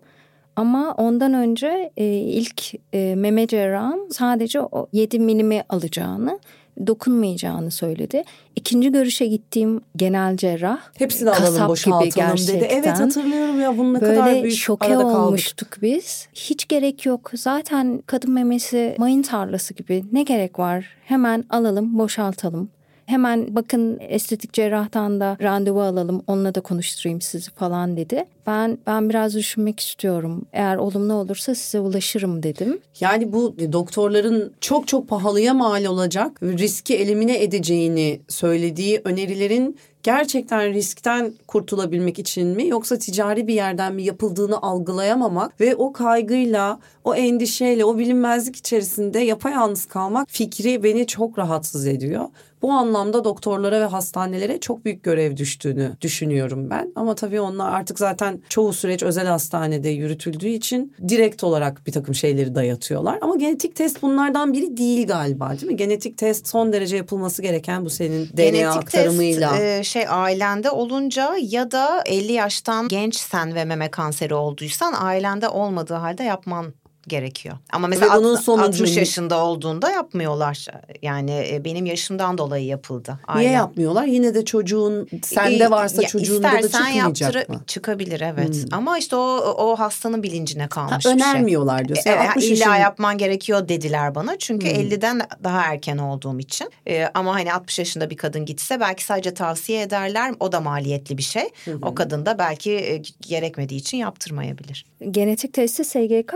Ama 0.56 0.94
ondan 0.98 1.34
önce 1.34 1.92
e, 1.98 2.06
ilk 2.16 2.74
e, 2.94 3.16
meme 3.16 3.48
cerrahım 3.48 4.00
sadece 4.12 4.62
o 4.62 4.88
7 4.94 5.20
milimi 5.20 5.64
alacağını, 5.70 6.40
dokunmayacağını 6.88 7.72
söyledi. 7.72 8.24
İkinci 8.56 8.92
görüşe 8.92 9.26
gittiğim 9.26 9.82
genel 9.96 10.38
cerrah 10.38 10.78
hepsini 10.98 11.30
alalım 11.30 11.68
boşaltalım 11.68 12.38
dedi. 12.38 12.68
Evet 12.70 12.88
hatırlıyorum 13.00 13.62
ya 13.62 13.78
bunun 13.78 13.94
ne 13.94 14.02
Böyle 14.02 14.16
kadar 14.20 14.44
büyük 14.44 14.58
şoke 14.58 14.88
arada 14.88 15.02
kaldık. 15.04 15.18
olmuştuk 15.18 15.68
biz. 15.82 16.28
Hiç 16.34 16.68
gerek 16.68 17.06
yok. 17.06 17.32
Zaten 17.36 18.04
kadın 18.06 18.32
memesi 18.32 18.96
mayın 18.98 19.22
tarlası 19.22 19.74
gibi. 19.74 20.04
Ne 20.12 20.24
gerek 20.24 20.60
var? 20.60 20.86
Hemen 21.06 21.44
alalım, 21.50 21.98
boşaltalım. 22.00 22.70
Hemen 23.06 23.56
bakın 23.56 23.98
estetik 24.10 24.54
cerrahtan 24.54 25.20
da 25.20 25.38
randevu 25.42 25.82
alalım 25.82 26.24
onunla 26.28 26.56
da 26.56 26.62
konuşturayım 26.62 27.22
sizi 27.22 27.52
falan 27.52 27.98
dedi. 27.98 28.26
Ben 28.48 28.78
ben 28.88 29.10
biraz 29.10 29.36
düşünmek 29.36 29.80
istiyorum. 29.80 30.46
Eğer 30.54 30.76
olumlu 30.76 31.14
olursa 31.14 31.56
size 31.56 31.80
ulaşırım 31.80 32.44
dedim. 32.44 32.80
Yani 33.00 33.34
bu 33.34 33.56
doktorların 33.72 34.54
çok 34.62 34.88
çok 34.88 35.08
pahalıya 35.08 35.54
mal 35.54 35.86
olacak 35.86 36.42
riski 36.44 36.96
elimine 36.96 37.44
edeceğini 37.44 38.20
söylediği 38.30 39.02
önerilerin 39.04 39.78
gerçekten 40.06 40.74
riskten 40.74 41.34
kurtulabilmek 41.48 42.20
için 42.20 42.48
mi 42.48 42.68
yoksa 42.68 42.98
ticari 42.98 43.48
bir 43.48 43.54
yerden 43.54 43.94
mi 43.94 44.04
yapıldığını 44.04 44.62
algılayamamak 44.62 45.62
ve 45.62 45.76
o 45.76 45.94
kaygıyla, 45.94 46.80
o 47.04 47.16
endişeyle, 47.16 47.86
o 47.86 47.98
bilinmezlik 47.98 48.56
içerisinde 48.56 49.20
yapayalnız 49.20 49.86
kalmak 49.86 50.28
fikri 50.30 50.84
beni 50.84 51.08
çok 51.08 51.40
rahatsız 51.40 51.88
ediyor. 51.88 52.26
Bu 52.62 52.72
anlamda 52.72 53.24
doktorlara 53.24 53.82
ve 53.82 53.86
hastanelere 53.86 54.60
çok 54.60 54.86
büyük 54.86 55.04
görev 55.04 55.38
düştüğünü 55.38 55.92
düşünüyorum 56.02 56.70
ben. 56.70 56.92
Ama 56.96 57.16
tabii 57.16 57.42
onlar 57.42 57.74
artık 57.74 58.00
zaten 58.00 58.42
çoğu 58.50 58.74
süreç 58.74 59.04
özel 59.04 59.28
hastanede 59.28 59.90
yürütüldüğü 59.90 60.48
için 60.48 60.94
direkt 61.08 61.44
olarak 61.44 61.88
bir 61.88 61.92
takım 61.92 62.16
şeyleri 62.16 62.56
dayatıyorlar. 62.56 63.18
Ama 63.22 63.36
genetik 63.36 63.76
test 63.76 64.02
bunlardan 64.02 64.54
biri 64.54 64.78
değil 64.78 65.08
galiba 65.08 65.50
değil 65.50 65.72
mi? 65.72 65.76
Genetik 65.76 66.18
test 66.18 66.48
son 66.48 66.74
derece 66.74 66.98
yapılması 66.98 67.42
gereken 67.42 67.86
bu 67.86 67.90
senin 67.90 68.30
genetik 68.36 68.62
DNA 68.62 68.70
aktarımıyla. 68.70 69.50
Test, 69.50 69.64
e, 69.64 69.84
şey 69.96 70.06
ailende 70.10 70.72
olunca 70.72 71.36
ya 71.42 71.72
da 71.72 72.04
50 72.06 72.32
yaştan 72.32 72.88
gençsen 72.88 73.56
ve 73.56 73.66
meme 73.66 73.92
kanseri 73.92 74.34
olduysan 74.34 74.94
ailende 74.94 75.50
olmadığı 75.50 75.94
halde 75.94 76.24
yapman 76.24 76.74
gerekiyor. 77.08 77.58
Ama 77.74 77.88
mesela 77.88 78.18
bunun 78.18 78.36
alt- 78.36 78.44
sonucu 78.44 78.66
60 78.84 78.94
ne? 78.96 79.00
yaşında 79.00 79.46
olduğunda 79.46 79.90
yapmıyorlar. 79.92 80.68
Yani 81.02 81.48
e, 81.52 81.66
benim 81.66 81.86
yaşımdan 81.86 82.38
dolayı 82.38 82.66
yapıldı. 82.66 83.20
Niye 83.36 83.38
Ailem. 83.48 83.54
yapmıyorlar? 83.54 84.04
Yine 84.06 84.34
de 84.36 84.46
çocuğun 84.46 85.08
sende 85.24 85.72
varsa 85.72 86.02
Ya 86.02 86.08
çocuğunda 86.08 86.52
da 86.52 86.62
çıkmayacak 86.62 87.36
yaptırı- 87.36 87.54
mı? 87.54 87.62
Çıkabilir 87.68 88.22
evet. 88.22 88.66
Ama 88.72 88.98
işte 88.98 89.16
o 89.16 89.56
o 89.58 89.76
hastanın 89.80 90.24
bilincine 90.24 90.62
Ha, 90.64 90.70
kalmış 90.70 90.96
bir 90.98 91.02
şey. 91.02 91.12
önermiyorlar 91.14 91.88
diyorsun. 91.88 92.10
E, 92.10 92.14
Yani 92.14 92.26
e, 92.26 92.30
60 92.30 92.46
illa 92.46 92.52
yaşın- 92.70 92.82
yapman 92.82 93.18
gerekiyor 93.18 93.68
dediler 93.70 94.16
bana. 94.16 94.38
Çünkü 94.40 94.68
50'den 94.68 95.22
daha 95.44 95.62
erken 95.62 95.98
olduğum 95.98 96.40
için. 96.40 96.70
E, 96.88 97.06
ama 97.14 97.36
hani 97.36 97.54
60 97.54 97.80
yaşında 97.80 98.10
bir 98.10 98.18
kadın 98.18 98.46
gitse 98.46 98.80
belki 98.80 99.04
sadece 99.04 99.34
tavsiye 99.34 99.82
ederler. 99.82 100.34
O 100.40 100.52
da 100.52 100.60
maliyetli 100.62 101.18
bir 101.18 101.24
şey. 101.24 101.44
O 101.82 101.96
kadın 101.96 102.26
da 102.26 102.40
belki 102.40 102.72
e, 102.72 103.02
gerekmediği 103.22 103.80
için 103.80 103.98
yaptırmayabilir. 103.98 104.86
Genetik 105.12 105.54
testi 105.54 105.84
SGK 105.86 106.34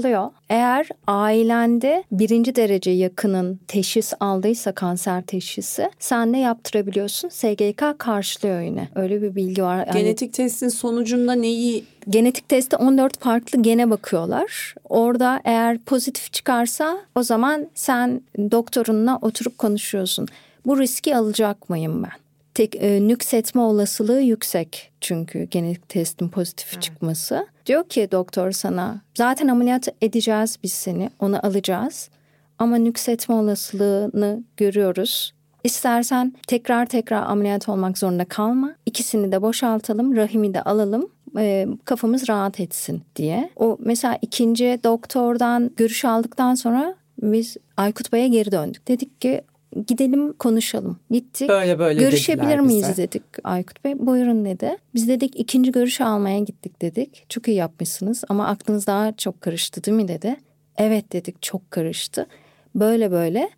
karşılıyor. 0.00 0.30
Eğer 0.48 0.88
ailende 1.06 2.04
birinci 2.12 2.56
derece 2.56 2.90
yakının 2.90 3.60
teşhis 3.68 4.12
aldıysa 4.20 4.72
kanser 4.72 5.22
teşhisi 5.22 5.90
sen 5.98 6.34
de 6.34 6.38
yaptırabiliyorsun. 6.38 7.28
SGK 7.28 7.98
karşılıyor 7.98 8.60
yine. 8.60 8.88
Öyle 8.94 9.22
bir 9.22 9.34
bilgi 9.34 9.62
var. 9.62 9.86
Yani 9.86 10.02
Genetik 10.02 10.34
testin 10.34 10.68
sonucunda 10.68 11.32
neyi 11.32 11.84
genetik 12.08 12.48
testte 12.48 12.76
14 12.76 13.18
farklı 13.18 13.62
gene 13.62 13.90
bakıyorlar. 13.90 14.74
Orada 14.88 15.40
eğer 15.44 15.78
pozitif 15.78 16.32
çıkarsa 16.32 16.98
o 17.14 17.22
zaman 17.22 17.68
sen 17.74 18.20
doktorunla 18.50 19.18
oturup 19.22 19.58
konuşuyorsun. 19.58 20.26
Bu 20.66 20.78
riski 20.78 21.16
alacak 21.16 21.70
mıyım 21.70 22.02
ben? 22.02 22.20
Tek 22.60 22.76
e, 22.76 23.08
nüksetme 23.08 23.60
olasılığı 23.60 24.20
yüksek 24.20 24.92
çünkü 25.00 25.42
genetik 25.44 25.88
testin 25.88 26.28
pozitif 26.28 26.80
çıkması. 26.80 27.46
Diyor 27.66 27.88
ki 27.88 28.08
doktor 28.12 28.50
sana 28.50 29.00
zaten 29.14 29.48
ameliyat 29.48 29.88
edeceğiz 30.00 30.58
biz 30.62 30.72
seni 30.72 31.10
onu 31.18 31.46
alacağız. 31.46 32.10
Ama 32.58 32.76
nüksetme 32.76 33.34
olasılığını 33.34 34.44
görüyoruz. 34.56 35.34
İstersen 35.64 36.32
tekrar 36.46 36.86
tekrar 36.86 37.22
ameliyat 37.22 37.68
olmak 37.68 37.98
zorunda 37.98 38.24
kalma. 38.24 38.74
İkisini 38.86 39.32
de 39.32 39.42
boşaltalım, 39.42 40.16
rahimi 40.16 40.54
de 40.54 40.62
alalım. 40.62 41.10
e, 41.38 41.66
kafamız 41.84 42.28
rahat 42.28 42.60
etsin 42.60 43.02
diye. 43.16 43.50
O 43.56 43.76
mesela 43.80 44.18
ikinci 44.22 44.80
doktordan 44.84 45.70
görüş 45.76 46.04
aldıktan 46.04 46.54
sonra 46.54 46.94
biz 47.22 47.56
Aykut 47.76 48.12
Bey'e 48.12 48.28
geri 48.28 48.52
döndük. 48.52 48.88
Dedik 48.88 49.20
ki 49.20 49.40
gidelim 49.86 50.32
konuşalım. 50.32 50.98
Gittik. 51.10 51.48
Böyle 51.48 51.78
böyle 51.78 52.00
Görüşebilir 52.00 52.58
miyiz 52.58 52.88
bize. 52.88 52.96
dedik 52.96 53.22
Aykut 53.44 53.84
Bey. 53.84 53.94
Buyurun 53.98 54.44
dedi. 54.44 54.76
Biz 54.94 55.08
dedik 55.08 55.40
ikinci 55.40 55.72
görüş 55.72 56.00
almaya 56.00 56.38
gittik 56.38 56.82
dedik. 56.82 57.24
Çok 57.28 57.48
iyi 57.48 57.56
yapmışsınız 57.56 58.24
ama 58.28 58.46
aklınız 58.46 58.86
daha 58.86 59.12
çok 59.12 59.40
karıştı 59.40 59.84
değil 59.84 59.96
mi 59.96 60.08
dedi. 60.08 60.36
Evet 60.76 61.12
dedik 61.12 61.42
çok 61.42 61.70
karıştı. 61.70 62.26
Böyle 62.74 63.10
böyle. 63.10 63.50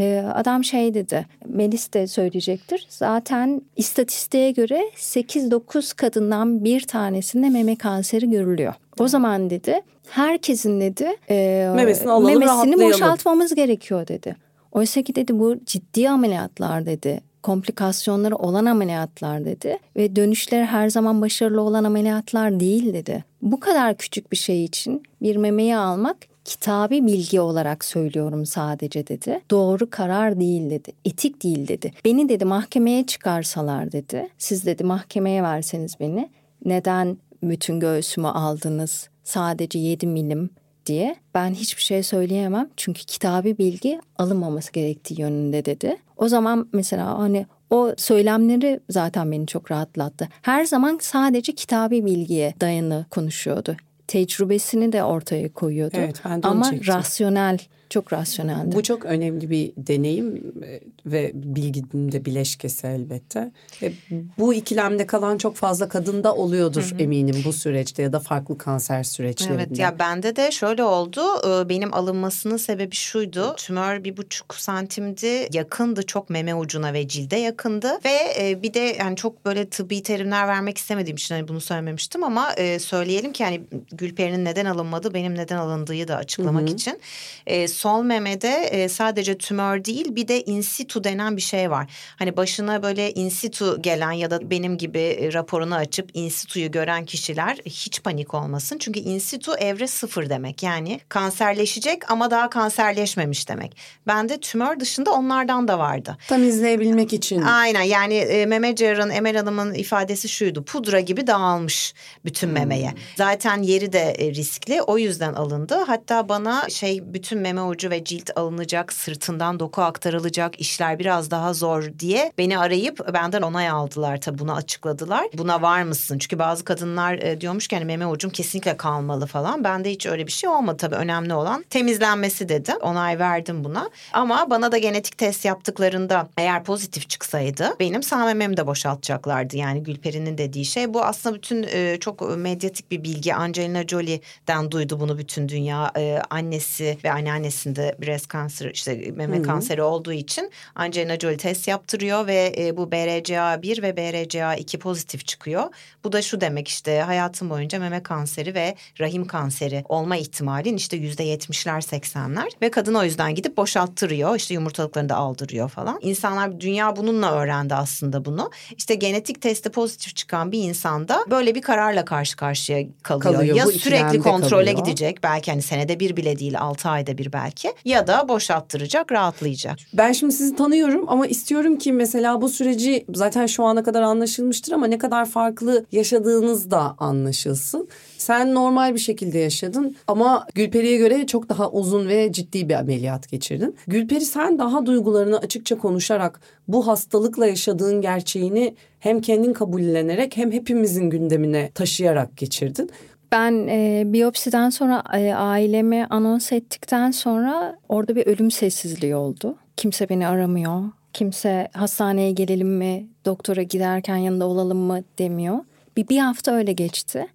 Ee, 0.00 0.24
adam 0.34 0.64
şey 0.64 0.94
dedi, 0.94 1.26
Melis 1.46 1.92
de 1.92 2.06
söyleyecektir. 2.06 2.86
Zaten 2.88 3.62
istatistiğe 3.76 4.50
göre 4.50 4.82
8-9 4.96 5.96
kadından 5.96 6.64
bir 6.64 6.80
tanesinde 6.80 7.48
meme 7.50 7.76
kanseri 7.76 8.30
görülüyor. 8.30 8.74
O 8.98 9.08
zaman 9.08 9.50
dedi, 9.50 9.80
herkesin 10.10 10.80
dedi 10.80 11.16
e, 11.30 11.70
Memesini 11.76 12.10
alalım, 12.10 12.26
memesini 12.26 12.80
boşaltmamız 12.80 13.54
gerekiyor 13.54 14.08
dedi. 14.08 14.36
Oysa 14.72 15.02
ki 15.02 15.14
dedi 15.14 15.38
bu 15.38 15.56
ciddi 15.66 16.10
ameliyatlar 16.10 16.86
dedi. 16.86 17.20
Komplikasyonları 17.42 18.36
olan 18.36 18.64
ameliyatlar 18.64 19.44
dedi. 19.44 19.78
Ve 19.96 20.16
dönüşleri 20.16 20.64
her 20.64 20.88
zaman 20.90 21.22
başarılı 21.22 21.60
olan 21.60 21.84
ameliyatlar 21.84 22.60
değil 22.60 22.94
dedi. 22.94 23.24
Bu 23.42 23.60
kadar 23.60 23.96
küçük 23.96 24.32
bir 24.32 24.36
şey 24.36 24.64
için 24.64 25.02
bir 25.22 25.36
memeyi 25.36 25.76
almak 25.76 26.16
kitabi 26.44 27.06
bilgi 27.06 27.40
olarak 27.40 27.84
söylüyorum 27.84 28.46
sadece 28.46 29.06
dedi. 29.06 29.40
Doğru 29.50 29.90
karar 29.90 30.40
değil 30.40 30.70
dedi. 30.70 30.92
Etik 31.04 31.42
değil 31.42 31.68
dedi. 31.68 31.92
Beni 32.04 32.28
dedi 32.28 32.44
mahkemeye 32.44 33.06
çıkarsalar 33.06 33.92
dedi. 33.92 34.28
Siz 34.38 34.66
dedi 34.66 34.84
mahkemeye 34.84 35.42
verseniz 35.42 36.00
beni. 36.00 36.28
Neden 36.64 37.16
bütün 37.42 37.80
göğsümü 37.80 38.28
aldınız? 38.28 39.08
Sadece 39.24 39.78
7 39.78 40.06
milim 40.06 40.50
diye 40.88 41.16
ben 41.34 41.50
hiçbir 41.50 41.82
şey 41.82 42.02
söyleyemem. 42.02 42.68
Çünkü 42.76 43.04
kitabi 43.04 43.58
bilgi 43.58 44.00
alınmaması 44.18 44.72
gerektiği 44.72 45.20
yönünde 45.20 45.64
dedi. 45.64 45.96
O 46.16 46.28
zaman 46.28 46.68
mesela 46.72 47.18
hani 47.18 47.46
o 47.70 47.94
söylemleri 47.96 48.80
zaten 48.90 49.32
beni 49.32 49.46
çok 49.46 49.70
rahatlattı. 49.70 50.28
Her 50.42 50.64
zaman 50.64 50.98
sadece 51.02 51.54
kitabi 51.54 52.04
bilgiye 52.04 52.54
dayanı 52.60 53.06
konuşuyordu. 53.10 53.76
Tecrübesini 54.06 54.92
de 54.92 55.04
ortaya 55.04 55.52
koyuyordu. 55.52 55.96
Evet, 55.98 56.20
ben 56.24 56.42
de 56.42 56.46
Ama 56.48 56.70
çektim. 56.70 56.94
rasyonel, 56.94 57.58
çok 57.90 58.12
rasyoneldi. 58.12 58.76
Bu 58.76 58.82
çok 58.82 59.04
önemli 59.04 59.50
bir 59.50 59.72
deneyim 59.76 60.54
e, 60.64 60.80
ve 61.06 61.30
bilginin 61.34 62.12
de 62.12 62.24
bileşkesi 62.24 62.86
elbette. 62.86 63.52
E, 63.82 63.92
Bu 64.38 64.54
ikilemde 64.54 65.06
kalan 65.06 65.38
çok 65.38 65.56
fazla 65.56 65.88
kadında 65.88 66.34
oluyordur 66.34 66.94
eminim 66.98 67.42
bu 67.44 67.52
süreçte 67.52 68.02
ya 68.02 68.12
da 68.12 68.20
farklı 68.20 68.58
kanser 68.58 69.02
süreçlerinde. 69.02 69.62
Evet 69.62 69.78
ya 69.78 69.98
bende 69.98 70.36
de 70.36 70.50
şöyle 70.50 70.84
oldu. 70.84 71.22
Benim 71.68 71.94
alınmasının 71.94 72.56
sebebi 72.56 72.94
şuydu. 72.94 73.54
Tümör 73.56 74.04
bir 74.04 74.16
buçuk 74.16 74.54
santimdi. 74.54 75.48
Yakındı 75.52 76.02
çok 76.02 76.30
meme 76.30 76.54
ucuna 76.54 76.92
ve 76.92 77.08
cilde 77.08 77.36
yakındı. 77.36 77.98
Ve 78.04 78.18
e, 78.40 78.62
bir 78.62 78.74
de 78.74 78.96
yani 78.98 79.16
çok 79.16 79.44
böyle 79.44 79.68
tıbbi 79.68 80.02
terimler 80.02 80.48
vermek 80.48 80.78
istemediğim 80.78 81.16
için 81.16 81.34
hani 81.34 81.48
bunu 81.48 81.60
söylememiştim 81.60 82.24
ama 82.24 82.54
söyleyelim 82.78 83.32
ki 83.32 83.44
hani 83.44 83.60
Gülperi'nin 83.92 84.44
neden 84.44 84.64
alınmadığı 84.64 85.14
benim 85.14 85.34
neden 85.34 85.56
alındığı 85.56 86.08
da 86.08 86.16
açıklamak 86.16 86.70
için. 86.70 87.00
E, 87.46 87.68
sol 87.78 88.02
memede 88.02 88.48
e, 88.48 88.88
sadece 88.88 89.38
tümör 89.38 89.84
değil 89.84 90.16
bir 90.16 90.28
de 90.28 90.42
in 90.42 90.60
situ 90.60 91.04
denen 91.04 91.36
bir 91.36 91.42
şey 91.42 91.70
var. 91.70 91.86
Hani 92.16 92.36
başına 92.36 92.82
böyle 92.82 93.12
in 93.12 93.28
situ 93.28 93.82
gelen 93.82 94.12
ya 94.12 94.30
da 94.30 94.50
benim 94.50 94.78
gibi 94.78 94.98
e, 94.98 95.32
raporunu 95.32 95.74
açıp 95.74 96.10
in 96.14 96.28
situyu 96.28 96.70
gören 96.70 97.04
kişiler 97.04 97.56
hiç 97.66 98.02
panik 98.02 98.34
olmasın. 98.34 98.78
Çünkü 98.78 99.00
in 99.00 99.18
situ 99.18 99.56
evre 99.56 99.86
sıfır 99.86 100.30
demek. 100.30 100.62
Yani 100.62 101.00
kanserleşecek 101.08 102.10
ama 102.10 102.30
daha 102.30 102.50
kanserleşmemiş 102.50 103.48
demek. 103.48 103.76
Bende 104.06 104.40
tümör 104.40 104.80
dışında 104.80 105.12
onlardan 105.12 105.68
da 105.68 105.78
vardı. 105.78 106.16
Tam 106.28 106.42
izleyebilmek 106.42 107.12
için. 107.12 107.42
Aynen 107.42 107.82
yani 107.82 108.14
e, 108.14 108.46
meme 108.46 108.76
cerrahın 108.76 109.10
Emel 109.10 109.36
Hanım'ın 109.36 109.74
ifadesi 109.74 110.28
şuydu. 110.28 110.64
Pudra 110.64 111.00
gibi 111.00 111.26
dağılmış 111.26 111.94
bütün 112.24 112.50
memeye. 112.50 112.94
Zaten 113.16 113.62
yeri 113.62 113.92
de 113.92 114.16
riskli 114.18 114.82
o 114.82 114.98
yüzden 114.98 115.34
alındı. 115.34 115.74
Hatta 115.86 116.28
bana 116.28 116.68
şey 116.68 117.14
bütün 117.14 117.38
meme 117.38 117.67
ucu 117.68 117.90
ve 117.90 118.04
cilt 118.04 118.30
alınacak 118.36 118.92
sırtından 118.92 119.60
doku 119.60 119.82
aktarılacak 119.82 120.60
işler 120.60 120.98
biraz 120.98 121.30
daha 121.30 121.54
zor 121.54 121.84
diye 121.98 122.32
beni 122.38 122.58
arayıp 122.58 123.14
benden 123.14 123.42
onay 123.42 123.68
aldılar 123.68 124.20
tabii 124.20 124.38
bunu 124.38 124.54
açıkladılar. 124.54 125.26
Buna 125.34 125.62
var 125.62 125.82
mısın? 125.82 126.18
Çünkü 126.18 126.38
bazı 126.38 126.64
kadınlar 126.64 127.14
e, 127.14 127.40
diyormuş 127.40 127.68
ki 127.68 127.76
hani 127.76 127.84
meme 127.84 128.06
ucum 128.06 128.30
kesinlikle 128.30 128.76
kalmalı 128.76 129.26
falan. 129.26 129.64
Bende 129.64 129.90
hiç 129.90 130.06
öyle 130.06 130.26
bir 130.26 130.32
şey 130.32 130.50
olmadı 130.50 130.76
tabii 130.76 130.94
önemli 130.94 131.34
olan 131.34 131.64
temizlenmesi 131.70 132.48
dedi. 132.48 132.74
Onay 132.74 133.18
verdim 133.18 133.64
buna. 133.64 133.90
Ama 134.12 134.50
bana 134.50 134.72
da 134.72 134.78
genetik 134.78 135.18
test 135.18 135.44
yaptıklarında 135.44 136.28
eğer 136.36 136.64
pozitif 136.64 137.08
çıksaydı 137.08 137.76
benim 137.80 138.02
sağ 138.02 138.24
mememi 138.24 138.56
de 138.56 138.66
boşaltacaklardı. 138.66 139.56
Yani 139.56 139.82
Gülperi'nin 139.82 140.38
dediği 140.38 140.64
şey 140.64 140.94
bu 140.94 141.04
aslında 141.04 141.36
bütün 141.36 141.66
e, 141.72 141.96
çok 142.00 142.36
medyatik 142.36 142.90
bir 142.90 143.04
bilgi. 143.04 143.34
Angelina 143.34 143.82
Jolie'den 143.86 144.70
duydu 144.70 145.00
bunu 145.00 145.18
bütün 145.18 145.48
dünya. 145.48 145.92
E, 145.96 146.22
annesi 146.30 146.98
ve 147.04 147.10
anneannesinde 147.58 147.96
breast 148.02 148.28
kanser 148.28 148.70
işte 148.70 149.12
meme 149.16 149.42
kanseri 149.42 149.82
olduğu 149.82 150.12
için 150.12 150.50
Angelina 150.74 151.18
Jolie 151.18 151.36
test 151.36 151.68
yaptırıyor 151.68 152.26
ve 152.26 152.54
e, 152.58 152.76
bu 152.76 152.82
BRCA1 152.82 153.82
ve 153.82 153.90
BRCA2 153.90 154.78
pozitif 154.78 155.26
çıkıyor. 155.26 155.64
Bu 156.04 156.12
da 156.12 156.22
şu 156.22 156.40
demek 156.40 156.68
işte 156.68 157.00
hayatım 157.00 157.50
boyunca 157.50 157.78
meme 157.78 158.02
kanseri 158.02 158.54
ve 158.54 158.74
rahim 159.00 159.26
kanseri 159.26 159.84
olma 159.88 160.16
ihtimalin 160.16 160.76
işte 160.76 160.96
yüzde 160.96 161.22
yetmişler 161.22 161.80
seksenler 161.80 162.48
ve 162.62 162.70
kadın 162.70 162.94
o 162.94 163.04
yüzden 163.04 163.34
gidip 163.34 163.56
boşalttırıyor 163.56 164.36
işte 164.36 164.54
yumurtalıklarını 164.54 165.08
da 165.08 165.16
aldırıyor 165.16 165.68
falan. 165.68 165.98
İnsanlar 166.02 166.60
dünya 166.60 166.96
bununla 166.96 167.32
öğrendi 167.32 167.74
aslında 167.74 168.24
bunu. 168.24 168.50
İşte 168.76 168.94
genetik 168.94 169.42
testi 169.42 169.70
pozitif 169.70 170.16
çıkan 170.16 170.52
bir 170.52 170.62
insanda 170.62 171.24
böyle 171.30 171.54
bir 171.54 171.62
kararla 171.62 172.04
karşı 172.04 172.36
karşıya 172.36 172.84
kalıyor. 173.02 173.32
Kalıyor, 173.32 173.56
ya 173.56 173.66
sürekli 173.66 174.18
kontrole 174.18 174.50
kalıyor. 174.50 174.86
gidecek 174.86 175.22
belki 175.22 175.50
hani 175.50 175.62
senede 175.62 176.00
bir 176.00 176.16
bile 176.16 176.38
değil 176.38 176.58
altı 176.60 176.88
ayda 176.88 177.18
bir 177.18 177.32
belki 177.32 177.47
ya 177.84 178.06
da 178.06 178.28
boşalttıracak 178.28 179.12
rahatlayacak. 179.12 179.78
Ben 179.94 180.12
şimdi 180.12 180.32
sizi 180.34 180.56
tanıyorum 180.56 181.04
ama 181.08 181.26
istiyorum 181.26 181.78
ki 181.78 181.92
mesela 181.92 182.40
bu 182.40 182.48
süreci 182.48 183.04
zaten 183.14 183.46
şu 183.46 183.64
ana 183.64 183.82
kadar 183.82 184.02
anlaşılmıştır 184.02 184.72
ama 184.72 184.86
ne 184.86 184.98
kadar 184.98 185.26
farklı 185.26 185.84
yaşadığınız 185.92 186.70
da 186.70 186.94
anlaşılsın. 186.98 187.88
Sen 188.18 188.54
normal 188.54 188.94
bir 188.94 189.00
şekilde 189.00 189.38
yaşadın 189.38 189.96
ama 190.06 190.46
Gülperi'ye 190.54 190.96
göre 190.96 191.26
çok 191.26 191.48
daha 191.48 191.70
uzun 191.70 192.08
ve 192.08 192.32
ciddi 192.32 192.68
bir 192.68 192.74
ameliyat 192.74 193.28
geçirdin. 193.28 193.76
Gülperi 193.86 194.24
sen 194.24 194.58
daha 194.58 194.86
duygularını 194.86 195.38
açıkça 195.38 195.78
konuşarak 195.78 196.40
bu 196.68 196.86
hastalıkla 196.86 197.46
yaşadığın 197.46 198.00
gerçeğini 198.00 198.74
hem 198.98 199.20
kendin 199.20 199.52
kabullenerek 199.52 200.36
hem 200.36 200.52
hepimizin 200.52 201.10
gündemine 201.10 201.70
taşıyarak 201.74 202.36
geçirdin. 202.36 202.90
Ben 203.32 203.68
e, 203.68 204.02
biyopsiden 204.06 204.70
sonra 204.70 205.02
e, 205.14 205.34
ailemi 205.34 206.06
anons 206.10 206.52
ettikten 206.52 207.10
sonra 207.10 207.78
orada 207.88 208.16
bir 208.16 208.26
ölüm 208.26 208.50
sessizliği 208.50 209.16
oldu. 209.16 209.56
Kimse 209.76 210.08
beni 210.08 210.26
aramıyor. 210.26 210.82
Kimse 211.12 211.68
hastaneye 211.72 212.32
gelelim 212.32 212.76
mi, 212.76 213.06
doktora 213.24 213.62
giderken 213.62 214.16
yanında 214.16 214.46
olalım 214.46 214.78
mı 214.78 215.04
demiyor. 215.18 215.58
Bir, 215.96 216.08
bir 216.08 216.18
hafta 216.18 216.52
öyle 216.52 216.72
geçti. 216.72 217.26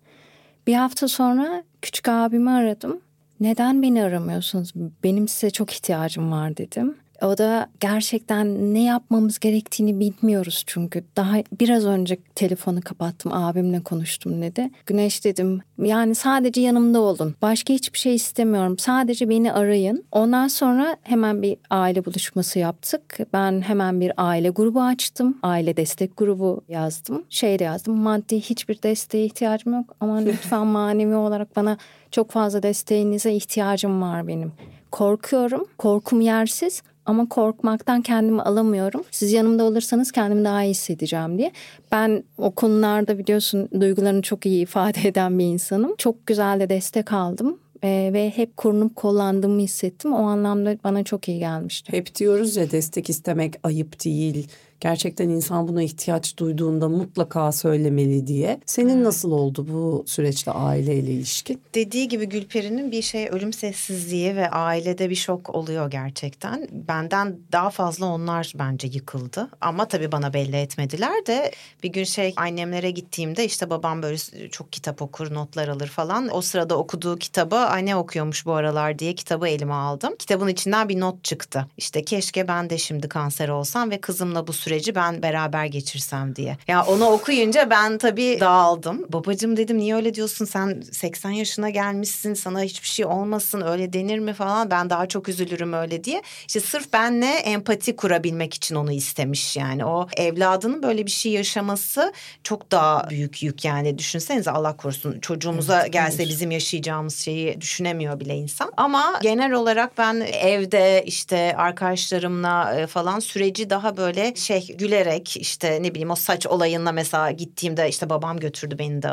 Bir 0.67 0.73
hafta 0.73 1.07
sonra 1.07 1.63
küçük 1.81 2.09
abimi 2.09 2.49
aradım. 2.49 3.01
Neden 3.39 3.81
beni 3.81 4.03
aramıyorsunuz? 4.03 4.73
Benim 5.03 5.27
size 5.27 5.49
çok 5.49 5.71
ihtiyacım 5.71 6.31
var 6.31 6.57
dedim. 6.57 6.95
O 7.21 7.37
da 7.37 7.67
gerçekten 7.79 8.73
ne 8.73 8.83
yapmamız 8.83 9.39
gerektiğini 9.39 9.99
bilmiyoruz 9.99 10.63
çünkü. 10.67 11.03
Daha 11.15 11.37
biraz 11.59 11.85
önce 11.85 12.17
telefonu 12.35 12.81
kapattım 12.81 13.33
abimle 13.33 13.83
konuştum 13.83 14.41
dedi. 14.41 14.69
Güneş 14.85 15.25
dedim 15.25 15.61
yani 15.77 16.15
sadece 16.15 16.61
yanımda 16.61 17.01
olun. 17.01 17.35
Başka 17.41 17.73
hiçbir 17.73 17.99
şey 17.99 18.15
istemiyorum. 18.15 18.77
Sadece 18.79 19.29
beni 19.29 19.53
arayın. 19.53 20.05
Ondan 20.11 20.47
sonra 20.47 20.97
hemen 21.01 21.41
bir 21.41 21.57
aile 21.69 22.05
buluşması 22.05 22.59
yaptık. 22.59 23.17
Ben 23.33 23.61
hemen 23.61 24.01
bir 24.01 24.11
aile 24.17 24.49
grubu 24.49 24.81
açtım. 24.81 25.37
Aile 25.43 25.77
destek 25.77 26.17
grubu 26.17 26.61
yazdım. 26.69 27.23
Şey 27.29 27.59
de 27.59 27.63
yazdım. 27.63 27.97
Maddi 27.97 28.41
hiçbir 28.41 28.83
desteğe 28.83 29.25
ihtiyacım 29.25 29.73
yok 29.73 29.95
ama 29.99 30.17
lütfen 30.25 30.67
manevi 30.67 31.15
olarak 31.15 31.55
bana 31.55 31.77
çok 32.11 32.31
fazla 32.31 32.63
desteğinize 32.63 33.33
ihtiyacım 33.33 34.01
var 34.01 34.27
benim. 34.27 34.51
Korkuyorum. 34.91 35.65
Korkum 35.77 36.21
yersiz 36.21 36.81
ama 37.05 37.29
korkmaktan 37.29 38.01
kendimi 38.01 38.41
alamıyorum. 38.41 39.03
Siz 39.11 39.31
yanımda 39.31 39.63
olursanız 39.63 40.11
kendimi 40.11 40.45
daha 40.45 40.63
iyi 40.63 40.69
hissedeceğim 40.69 41.37
diye. 41.37 41.51
Ben 41.91 42.23
o 42.37 42.51
konularda 42.51 43.17
biliyorsun 43.17 43.69
duygularını 43.79 44.21
çok 44.21 44.45
iyi 44.45 44.63
ifade 44.63 44.99
eden 45.07 45.39
bir 45.39 45.45
insanım. 45.45 45.95
Çok 45.97 46.27
güzel 46.27 46.59
de 46.59 46.69
destek 46.69 47.13
aldım 47.13 47.59
ee, 47.83 48.09
ve 48.13 48.29
hep 48.35 48.57
korunup 48.57 48.95
kollandığımı 48.95 49.59
hissettim. 49.59 50.13
O 50.13 50.23
anlamda 50.23 50.77
bana 50.83 51.03
çok 51.03 51.27
iyi 51.27 51.39
gelmişti. 51.39 51.93
Hep 51.93 52.15
diyoruz 52.15 52.55
ya 52.55 52.71
destek 52.71 53.09
istemek 53.09 53.53
ayıp 53.63 54.05
değil 54.05 54.47
gerçekten 54.83 55.29
insan 55.29 55.67
buna 55.67 55.83
ihtiyaç 55.83 56.37
duyduğunda 56.37 56.89
mutlaka 56.89 57.51
söylemeli 57.51 58.27
diye. 58.27 58.59
Senin 58.65 59.03
nasıl 59.03 59.31
oldu 59.31 59.67
bu 59.69 60.03
süreçte 60.07 60.51
aileyle 60.51 61.11
ilişkin? 61.11 61.61
Dediği 61.75 62.07
gibi 62.07 62.29
Gülperi'nin 62.29 62.91
bir 62.91 63.01
şey 63.01 63.27
ölüm 63.29 63.53
sessizliği 63.53 64.35
ve 64.35 64.49
ailede 64.49 65.09
bir 65.09 65.15
şok 65.15 65.55
oluyor 65.55 65.91
gerçekten. 65.91 66.67
Benden 66.71 67.37
daha 67.51 67.69
fazla 67.69 68.05
onlar 68.05 68.53
bence 68.55 68.87
yıkıldı. 68.87 69.49
Ama 69.61 69.87
tabii 69.87 70.11
bana 70.11 70.33
belli 70.33 70.55
etmediler 70.55 71.25
de 71.25 71.51
bir 71.83 71.89
gün 71.89 72.03
şey 72.03 72.33
annemlere 72.35 72.91
gittiğimde 72.91 73.45
işte 73.45 73.69
babam 73.69 74.03
böyle 74.03 74.17
çok 74.49 74.71
kitap 74.71 75.01
okur, 75.01 75.33
notlar 75.33 75.67
alır 75.67 75.87
falan. 75.87 76.35
O 76.35 76.41
sırada 76.41 76.77
okuduğu 76.77 77.17
kitabı 77.17 77.55
anne 77.55 77.95
okuyormuş 77.95 78.45
bu 78.45 78.53
aralar 78.53 78.99
diye 78.99 79.15
kitabı 79.15 79.47
elime 79.47 79.73
aldım. 79.73 80.15
Kitabın 80.19 80.47
içinden 80.47 80.89
bir 80.89 80.99
not 80.99 81.23
çıktı. 81.23 81.67
İşte 81.77 82.03
keşke 82.03 82.47
ben 82.47 82.69
de 82.69 82.77
şimdi 82.77 83.09
kanser 83.09 83.49
olsam 83.49 83.91
ve 83.91 84.01
kızımla 84.01 84.47
bu 84.47 84.53
süreç 84.53 84.72
süreci 84.73 84.95
ben 84.95 85.21
beraber 85.21 85.65
geçirsem 85.65 86.35
diye. 86.35 86.57
Ya 86.67 86.85
onu 86.85 87.05
okuyunca 87.05 87.69
ben 87.69 87.97
tabii 87.97 88.37
dağıldım. 88.39 89.05
Babacım 89.09 89.57
dedim 89.57 89.77
niye 89.77 89.95
öyle 89.95 90.13
diyorsun 90.13 90.45
sen 90.45 90.81
80 90.91 91.29
yaşına 91.29 91.69
gelmişsin 91.69 92.33
sana 92.33 92.61
hiçbir 92.61 92.87
şey 92.87 93.05
olmasın 93.05 93.61
öyle 93.61 93.93
denir 93.93 94.19
mi 94.19 94.33
falan 94.33 94.71
ben 94.71 94.89
daha 94.89 95.07
çok 95.07 95.29
üzülürüm 95.29 95.73
öyle 95.73 96.03
diye. 96.03 96.21
İşte 96.47 96.59
sırf 96.59 96.93
benle 96.93 97.27
empati 97.27 97.95
kurabilmek 97.95 98.53
için 98.53 98.75
onu 98.75 98.91
istemiş 98.91 99.57
yani. 99.57 99.85
O 99.85 100.07
evladının 100.17 100.83
böyle 100.83 101.05
bir 101.05 101.11
şey 101.11 101.31
yaşaması 101.31 102.13
çok 102.43 102.71
daha 102.71 103.09
büyük 103.09 103.43
yük 103.43 103.65
yani. 103.65 103.97
Düşünsenize 103.97 104.51
Allah 104.51 104.77
korusun 104.77 105.19
çocuğumuza 105.19 105.81
evet, 105.81 105.93
gelse 105.93 106.23
bizim 106.23 106.51
yaşayacağımız 106.51 107.15
şeyi 107.15 107.61
düşünemiyor 107.61 108.19
bile 108.19 108.35
insan. 108.35 108.71
Ama 108.77 109.19
genel 109.21 109.51
olarak 109.51 109.97
ben 109.97 110.15
evde 110.41 111.03
işte 111.05 111.55
arkadaşlarımla 111.57 112.75
e, 112.79 112.87
falan 112.87 113.19
süreci 113.19 113.69
daha 113.69 113.97
böyle 113.97 114.35
şey 114.35 114.62
gülerek 114.67 115.37
işte 115.37 115.83
ne 115.83 115.91
bileyim 115.91 116.11
o 116.11 116.15
saç 116.15 116.47
olayına 116.47 116.91
mesela 116.91 117.31
gittiğimde 117.31 117.89
işte 117.89 118.09
babam 118.09 118.39
götürdü 118.39 118.75
beni 118.79 119.01
de 119.01 119.09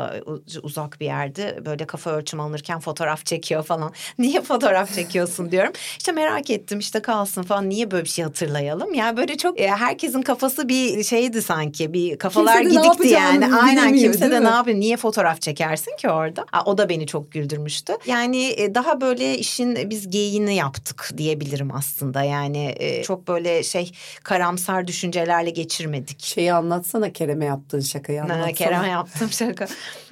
uzak 0.63 0.99
bir 0.99 1.05
yerde 1.05 1.65
böyle 1.65 1.85
kafa 1.85 2.11
ölçüm 2.11 2.39
alınırken 2.39 2.79
fotoğraf 2.79 3.25
çekiyor 3.25 3.63
falan. 3.63 3.93
Niye 4.19 4.41
fotoğraf 4.41 4.93
çekiyorsun 4.95 5.51
diyorum. 5.51 5.73
İşte 5.97 6.11
merak 6.11 6.49
ettim 6.49 6.79
işte 6.79 7.01
kalsın 7.01 7.43
falan 7.43 7.69
niye 7.69 7.91
böyle 7.91 8.03
bir 8.03 8.09
şey 8.09 8.25
hatırlayalım. 8.25 8.93
Yani 8.93 9.17
böyle 9.17 9.37
çok 9.37 9.59
e, 9.59 9.67
herkesin 9.67 10.21
kafası 10.21 10.69
bir 10.69 11.03
şeydi 11.03 11.41
sanki 11.41 11.93
bir 11.93 12.17
kafalar 12.17 12.61
gidikti 12.61 13.07
yani. 13.07 13.55
Aynen 13.55 13.95
kimse 13.95 14.31
de 14.31 14.43
ne 14.43 14.49
yapıyor 14.49 14.77
niye 14.77 14.97
fotoğraf 14.97 15.41
çekersin 15.41 15.95
ki 15.97 16.09
orada. 16.09 16.45
Ha, 16.51 16.63
o 16.65 16.77
da 16.77 16.89
beni 16.89 17.07
çok 17.07 17.31
güldürmüştü. 17.31 17.93
Yani 18.05 18.53
e, 18.57 18.75
daha 18.75 19.01
böyle 19.01 19.37
işin 19.37 19.89
biz 19.89 20.09
geyiğini 20.09 20.55
yaptık 20.55 21.09
diyebilirim 21.17 21.75
aslında. 21.75 22.23
Yani 22.23 22.75
e, 22.79 23.03
çok 23.03 23.27
böyle 23.27 23.63
şey 23.63 23.91
karamsar 24.23 24.87
düşünceler 24.87 25.30
hale 25.31 25.49
geçirmedik. 25.49 26.23
Şeyi 26.23 26.53
anlatsana 26.53 27.13
Kerem'e 27.13 27.45
yaptığın 27.45 27.79
şakayı 27.79 28.21
anlatsana. 28.21 28.47
Ha, 28.47 28.51
Kerem'e 28.51 28.87
yaptığım 28.87 29.29
şaka. 29.29 29.67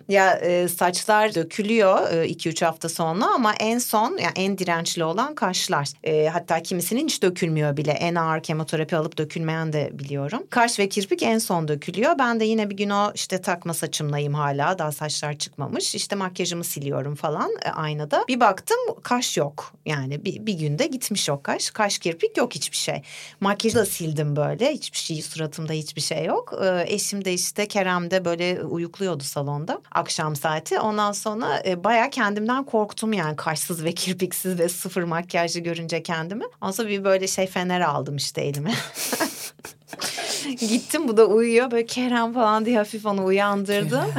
Ya 0.10 0.34
e, 0.34 0.68
saçlar 0.68 1.36
dökülüyor 1.36 2.12
e, 2.12 2.28
iki 2.28 2.50
üç 2.50 2.62
hafta 2.62 2.90
sonra 2.90 3.26
ama 3.26 3.54
en 3.60 3.78
son 3.78 4.18
yani 4.18 4.34
en 4.36 4.58
dirençli 4.58 5.04
olan 5.04 5.36
kaşlar. 5.36 5.90
E, 6.04 6.28
hatta 6.28 6.64
kimisinin 6.64 7.04
hiç 7.04 7.24
dökülmüyor 7.24 7.78
bile. 7.78 7.92
En 7.92 8.16
ağır 8.16 8.44
kemoterapi 8.44 8.96
alıp 8.96 9.18
dökülmeyen 9.18 9.74
de 9.74 9.90
biliyorum. 9.94 10.44
Kaş 10.50 10.80
ve 10.80 10.90
kirpik 10.90 11.24
en 11.24 11.38
son 11.38 11.68
dökülüyor. 11.68 12.20
Ben 12.20 12.40
de 12.40 12.46
yine 12.46 12.70
bir 12.70 12.78
gün 12.78 12.90
o 12.90 13.12
işte 13.16 13.42
takma 13.42 13.74
saçımlayım 13.74 14.34
hala. 14.34 14.80
Daha 14.80 14.92
saçlar 14.92 15.38
çıkmamış. 15.38 15.96
İşte 15.96 16.16
makyajımı 16.16 16.64
siliyorum 16.64 17.16
falan 17.16 17.52
e, 17.66 17.70
aynada. 17.70 18.26
Bir 18.28 18.40
baktım 18.40 18.78
kaş 19.04 19.38
yok. 19.38 19.74
Yani 19.86 20.26
bir, 20.26 20.46
bir 20.46 20.54
günde 20.54 20.88
gitmiş 20.88 21.30
o 21.30 21.42
kaş. 21.42 21.70
Kaş 21.70 22.00
kirpik 22.00 22.38
yok 22.38 22.56
hiçbir 22.56 22.78
şey. 22.78 23.02
Makyajı 23.42 23.78
da 23.78 23.86
sildim 23.86 24.36
böyle. 24.36 24.72
Hiçbir 24.72 24.98
şey 24.98 25.22
suratımda 25.22 25.74
hiçbir 25.74 26.02
şey 26.02 26.26
yok. 26.26 26.54
E, 26.64 26.86
eşim 26.88 27.26
de 27.26 27.34
işte 27.34 27.68
Kerem 27.68 28.12
de 28.12 28.26
böyle 28.26 28.62
uyukluyordu 28.64 29.24
salonda 29.24 29.82
akşam 30.00 30.36
saati. 30.36 30.80
Ondan 30.80 31.12
sonra 31.12 31.62
e, 31.66 31.84
bayağı 31.84 32.10
kendimden 32.10 32.64
korktum 32.64 33.14
yani 33.14 33.36
kaşsız 33.36 33.84
ve 33.84 33.92
kirpiksiz 33.96 34.60
ve 34.60 34.70
sıfır 34.70 35.04
makyajlı 35.04 35.60
görünce 35.60 36.04
kendimi. 36.04 36.46
Ondan 36.62 36.72
sonra 36.72 36.90
bir 36.90 37.04
böyle 37.04 37.28
şey 37.28 37.48
fener 37.48 37.82
aldım 37.82 38.16
işte 38.16 38.42
elime. 38.42 38.74
Gittim 40.60 41.08
bu 41.08 41.18
da 41.18 41.26
uyuyor 41.26 41.72
böyle 41.72 41.86
Kerem 41.86 42.34
falan 42.34 42.66
diye 42.66 42.78
hafif 42.78 43.06
onu 43.06 43.26
uyandırdım. 43.26 44.14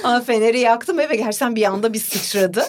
Feneri 0.26 0.60
yaktım 0.60 1.00
eve 1.00 1.16
gerçekten 1.16 1.56
bir 1.56 1.64
anda 1.64 1.92
bir 1.92 1.98
sıçradı. 1.98 2.64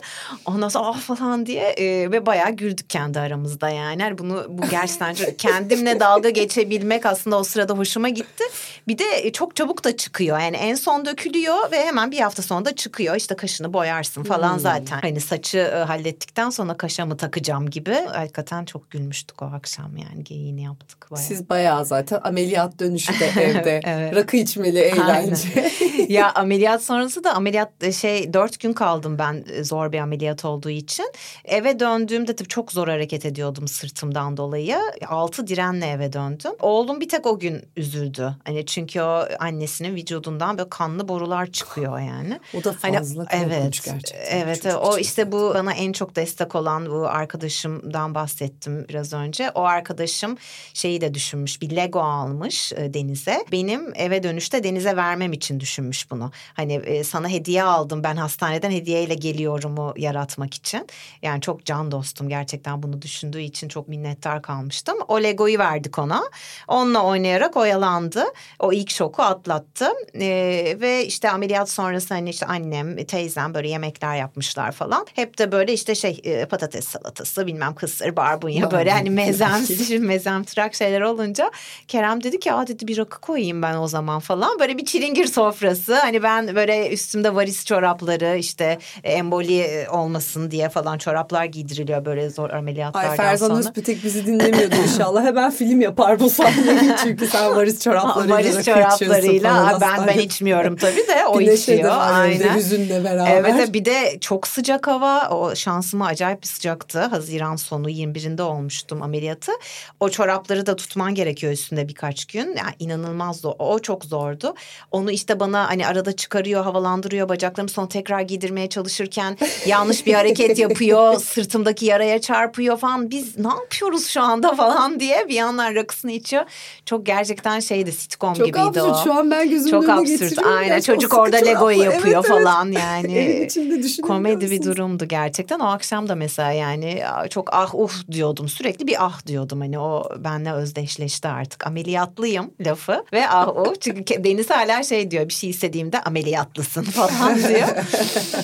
Ondan 0.46 0.70
sonra 0.70 0.88
ah 0.88 1.00
falan 1.00 1.46
diye 1.46 1.64
e, 1.64 2.12
ve 2.12 2.26
bayağı 2.26 2.52
güldük 2.52 2.90
kendi 2.90 3.20
aramızda 3.20 3.70
yani. 3.70 4.02
yani 4.02 4.18
bunu 4.18 4.46
bu 4.50 4.70
gerçekten 4.70 5.14
çok, 5.14 5.40
kendimle 5.40 6.00
dalga 6.00 6.30
geçebilmek 6.30 7.06
aslında 7.06 7.40
o 7.40 7.44
sırada 7.44 7.74
hoşuma 7.74 8.10
gitti. 8.10 8.44
Bir 8.88 8.98
de 8.98 9.32
çok 9.32 9.56
çabuk 9.56 9.84
da 9.84 9.98
çıkıyor. 9.98 10.40
Yani 10.40 10.58
en 10.58 10.76
son 10.76 11.06
dökülüyor 11.06 11.72
ve 11.72 11.86
hemen 11.86 12.12
bir 12.12 12.20
hafta 12.20 12.42
sonra 12.42 12.66
da 12.66 12.76
çıkıyor. 12.76 13.16
İşte 13.16 13.36
kaşını 13.36 13.74
boyarsın 13.74 14.24
falan 14.24 14.54
hmm. 14.54 14.60
zaten. 14.60 15.00
Hani 15.02 15.22
saçı 15.22 15.58
e, 15.58 15.78
hallettikten 15.78 16.50
sonra 16.50 16.78
kaşa 16.78 17.06
mı 17.06 17.18
takacağım 17.18 17.70
gibi. 17.70 17.96
Hakikaten 18.14 18.66
çok 18.66 18.92
gülmüştük 18.92 19.42
o 19.42 19.46
akşam 19.46 19.98
yani 19.98 20.24
geyiğini 20.24 20.64
yaptık 20.64 21.08
bayağı. 21.12 21.26
Siz 21.26 21.41
bayağı 21.50 21.86
zaten 21.86 22.20
ameliyat 22.24 22.80
dönüşü 22.80 23.20
de 23.20 23.26
evde. 23.42 23.80
evet. 23.84 24.16
Rakı 24.16 24.38
içmeli 24.38 24.80
eğlence. 24.80 25.72
ya 26.10 26.32
ameliyat 26.34 26.84
sonrası 26.84 27.24
da 27.24 27.34
ameliyat 27.34 27.72
e, 27.82 27.92
şey 27.92 28.34
dört 28.34 28.60
gün 28.60 28.74
kaldım 28.74 29.20
ben 29.20 29.46
e, 29.54 29.64
zor 29.64 29.92
bir 29.92 30.00
ameliyat 30.00 30.46
olduğu 30.46 30.70
için. 30.70 31.12
Eve 31.46 31.80
döndüğümde 31.80 32.36
tabii 32.36 32.48
çok 32.48 32.72
zor 32.72 32.88
hareket 32.88 33.26
ediyordum 33.26 33.68
sırtımdan 33.68 34.38
dolayı. 34.38 34.78
Altı 35.08 35.48
direnle 35.48 35.88
eve 35.88 36.14
döndüm. 36.14 36.52
Oğlum 36.60 37.02
bir 37.02 37.10
tek 37.10 37.26
o 37.26 37.40
gün 37.40 37.62
üzüldü. 37.78 38.36
Hani 38.46 38.66
çünkü 38.66 39.02
o 39.02 39.26
annesinin 39.40 39.96
vücudundan 39.96 40.58
böyle 40.58 40.70
kanlı 40.70 41.08
borular 41.08 41.46
çıkıyor 41.46 42.00
yani. 42.00 42.40
O 42.60 42.64
da 42.64 42.76
hani 42.82 42.98
fazla 42.98 43.26
hani, 43.30 43.44
evet, 43.44 43.62
gerçekten. 43.64 44.20
Evet 44.30 44.66
o 44.82 44.98
işte 44.98 45.32
bu 45.32 45.52
bana 45.56 45.74
en 45.74 45.92
çok 45.92 46.16
destek 46.16 46.56
olan 46.56 46.86
bu 46.86 47.08
arkadaşımdan 47.08 48.16
bahsettim 48.16 48.86
biraz 48.90 49.14
önce. 49.14 49.52
O 49.56 49.62
arkadaşım 49.62 50.38
şeyi 50.74 51.02
de 51.02 51.14
düşünmüş 51.22 51.62
bir 51.62 51.76
Lego 51.76 52.00
almış 52.00 52.74
e, 52.74 52.94
Deniz'e. 52.94 53.46
Benim 53.52 53.94
eve 53.96 54.24
dönüşte 54.24 54.64
Deniz'e 54.64 54.96
vermem 54.96 55.34
için 55.34 55.60
düşünmüş 55.60 56.12
bunu. 56.12 56.32
Hani 56.54 56.74
e, 56.74 57.04
sana 57.04 57.30
hediye 57.30 57.64
aldım 57.64 58.04
ben 58.04 58.16
hastaneden 58.16 58.72
hediyeyle 58.72 59.14
geliyorumu 59.14 59.94
yaratmak 59.98 60.54
için. 60.54 60.88
Yani 61.22 61.42
çok 61.42 61.66
can 61.66 61.92
dostum 61.92 62.30
gerçekten 62.30 62.84
bunu 62.84 63.02
düşündüğü 63.02 63.42
için 63.42 63.68
çok 63.68 63.88
minnettar 63.88 64.42
kalmıştım. 64.42 64.98
O 65.08 65.24
Lego'yu 65.24 65.60
verdik 65.60 66.00
ona. 66.00 66.24
Onunla 66.68 67.04
oynayarak 67.04 67.58
oyalandı. 67.58 68.24
O 68.60 68.74
ilk 68.74 68.90
şoku 68.90 69.24
atlattı. 69.24 69.90
Ee, 70.16 70.78
ve 70.82 71.06
işte 71.06 71.30
ameliyat 71.30 71.70
sonrası 71.70 72.14
hani 72.14 72.30
işte 72.30 72.46
annem, 72.46 73.06
teyzem 73.06 73.54
böyle 73.54 73.70
yemekler 73.70 74.16
yapmışlar 74.16 74.72
falan. 74.72 75.06
Hep 75.16 75.38
de 75.38 75.52
böyle 75.52 75.74
işte 75.74 75.96
şey 75.96 76.22
e, 76.24 76.46
patates 76.46 76.88
salatası 76.88 77.48
bilmem 77.48 77.76
kısır, 77.76 78.16
barbunya 78.16 78.72
böyle 78.72 78.92
hani 78.92 79.10
mezem, 79.10 79.66
mezem 80.00 80.44
tırak 80.44 80.76
şeyler 80.76 81.02
olunca 81.12 81.52
Kerem 81.88 82.24
dedi 82.24 82.40
ki 82.40 82.54
aa 82.54 82.68
dedi 82.68 82.88
bir 82.88 82.98
rakı 82.98 83.22
koyayım 83.22 83.62
ben 83.62 83.76
o 83.76 83.88
zaman 83.88 84.20
falan. 84.20 84.60
Böyle 84.60 84.78
bir 84.78 84.86
çilingir 84.86 85.26
sofrası. 85.26 85.96
Hani 85.96 86.24
ben 86.24 86.56
böyle 86.56 86.90
üstümde 86.90 87.36
varis 87.36 87.66
çorapları 87.66 88.38
işte 88.38 88.80
emboli 89.04 89.88
olmasın 89.92 90.52
diye 90.52 90.70
falan 90.70 90.98
çoraplar 90.98 91.46
giydiriliyor 91.46 92.06
böyle 92.06 92.30
zor 92.30 92.50
ameliyatlardan 92.50 93.10
Ay 93.10 93.18
Ferzan 93.18 93.48
sonra. 93.48 93.60
Özpetek 93.60 94.04
bizi 94.04 94.26
dinlemiyordu 94.26 94.76
inşallah. 94.76 95.24
Hemen 95.24 95.52
film 95.52 95.82
yapar 95.82 96.20
bu 96.20 96.30
sahneyi 96.30 96.96
çünkü 97.04 97.28
sen 97.28 97.56
varis 97.56 97.84
çoraplarıyla 97.84 98.36
Varis 98.36 98.66
çoraplarıyla 98.66 99.78
ben 99.82 100.08
ben 100.08 100.20
içmiyorum 100.20 100.76
tabii 100.76 101.08
de 101.08 101.26
o 101.28 101.40
de 101.40 101.54
içiyor. 101.54 101.80
evde, 101.80 101.92
Aynen. 101.92 102.56
hüzünle 102.56 103.04
beraber. 103.04 103.40
Evet 103.40 103.74
bir 103.74 103.86
de 103.86 104.18
çok 104.22 104.48
sıcak 104.48 104.88
hava. 104.88 105.30
O 105.30 105.56
şansıma 105.56 106.06
acayip 106.06 106.42
bir 106.42 106.48
sıcaktı. 106.48 107.00
Haziran 107.00 107.56
sonu 107.56 107.90
21'inde 107.90 108.42
olmuştum 108.42 109.02
ameliyatı. 109.02 109.52
O 110.00 110.10
çorapları 110.10 110.66
da 110.66 110.76
tutman 111.02 111.16
gerekiyor 111.16 111.54
üstünde 111.54 111.88
birkaç 111.88 112.26
gün. 112.26 112.48
Yani 112.48 112.74
inanılmaz 112.80 113.38
zor. 113.38 113.54
O 113.60 113.80
çok 113.80 114.06
zordu. 114.06 114.54
Onu 114.92 115.12
işte 115.12 115.40
bana 115.40 115.70
hani 115.70 115.88
arada 115.88 116.16
çıkarıyor, 116.16 116.64
havalandırıyor 116.64 117.30
bacaklarımı 117.30 117.70
sonra 117.70 117.88
tekrar 117.88 118.22
giydirmeye 118.22 118.70
çalışırken 118.70 119.38
yanlış 119.66 120.06
bir 120.06 120.14
hareket 120.14 120.60
yapıyor. 120.60 121.16
Sırtımdaki 121.20 121.86
yaraya 121.86 122.22
çarpıyor 122.22 122.78
falan. 122.78 123.10
Biz 123.10 123.38
ne 123.38 123.48
yapıyoruz 123.48 124.08
şu 124.08 124.22
anda 124.22 124.56
falan 124.56 125.00
diye 125.00 125.28
bir 125.30 125.34
yandan 125.34 125.76
rakısını 125.76 126.12
içiyor. 126.12 126.44
Çok 126.86 127.06
gerçekten 127.06 127.60
şeydi 127.60 127.92
sitcom 127.92 128.34
Çok 128.34 128.46
gibiydi 128.46 128.62
absürt 128.62 128.86
o. 128.86 129.04
şu 129.04 129.14
an 129.14 129.32
ben 129.32 129.50
gözümün 129.50 129.72
Çok 129.72 129.90
absürt 129.90 130.40
aynen 130.46 130.80
o 130.80 130.82
çocuk 130.82 131.14
orada 131.14 131.38
Lego'yu 131.38 131.84
yapıyor 131.84 132.24
Evet, 132.24 132.32
evet. 132.32 132.44
falan 132.44 132.72
yani. 132.72 133.44
İçinde 133.46 133.84
düşünebiliyor 133.84 134.08
Komedi 134.08 134.52
bir 134.52 134.64
durumdu 134.64 135.06
gerçekten. 135.06 135.60
O 135.60 135.66
akşam 135.66 136.10
da 136.10 136.16
mesela 136.16 136.52
yani 136.52 137.04
çok 137.30 137.54
ah 137.54 137.76
uh 137.76 137.92
diyordum. 138.12 138.50
Sürekli 138.50 138.88
bir 138.88 139.06
ah 139.06 139.26
diyordum. 139.28 139.62
Hani 139.62 139.80
o 139.80 140.10
benimle 140.18 140.54
özdeşleşti 140.92 141.28
artık. 141.28 141.68
Ameliyatlıyım 141.68 142.52
lafı 142.66 143.04
ve 143.14 143.30
ah 143.30 143.48
uh. 143.48 143.74
Çünkü 143.82 144.24
Deniz 144.24 144.50
hala 144.50 144.84
şey 144.84 145.12
diyor 145.12 145.28
bir 145.30 145.34
şey 145.34 145.50
istediğimde 145.50 146.02
ameliyatlısın 146.02 146.84
falan 146.98 147.38
diyor. 147.48 147.68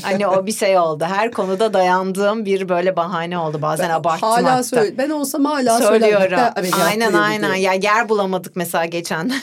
hani 0.02 0.28
o 0.28 0.46
bir 0.46 0.52
şey 0.54 0.78
oldu. 0.78 1.06
Her 1.06 1.32
konuda 1.32 1.74
dayandığım 1.74 2.46
bir 2.46 2.70
böyle 2.70 2.96
bahane 2.96 3.38
oldu. 3.38 3.62
Bazen 3.62 3.90
abarttım 3.90 4.30
Hala 4.30 4.52
hatta. 4.52 4.64
söyle. 4.64 4.98
Ben 4.98 5.10
olsam 5.10 5.46
hala. 5.46 5.78
Söylüyorum. 5.78 6.38
Ben 6.56 6.72
Aynen 6.86 7.14
aynen. 7.14 7.54
Ya 7.56 7.74
yer 7.74 8.10
bulamadık 8.10 8.56
mesela 8.56 8.86
geçenlerde. 8.86 9.34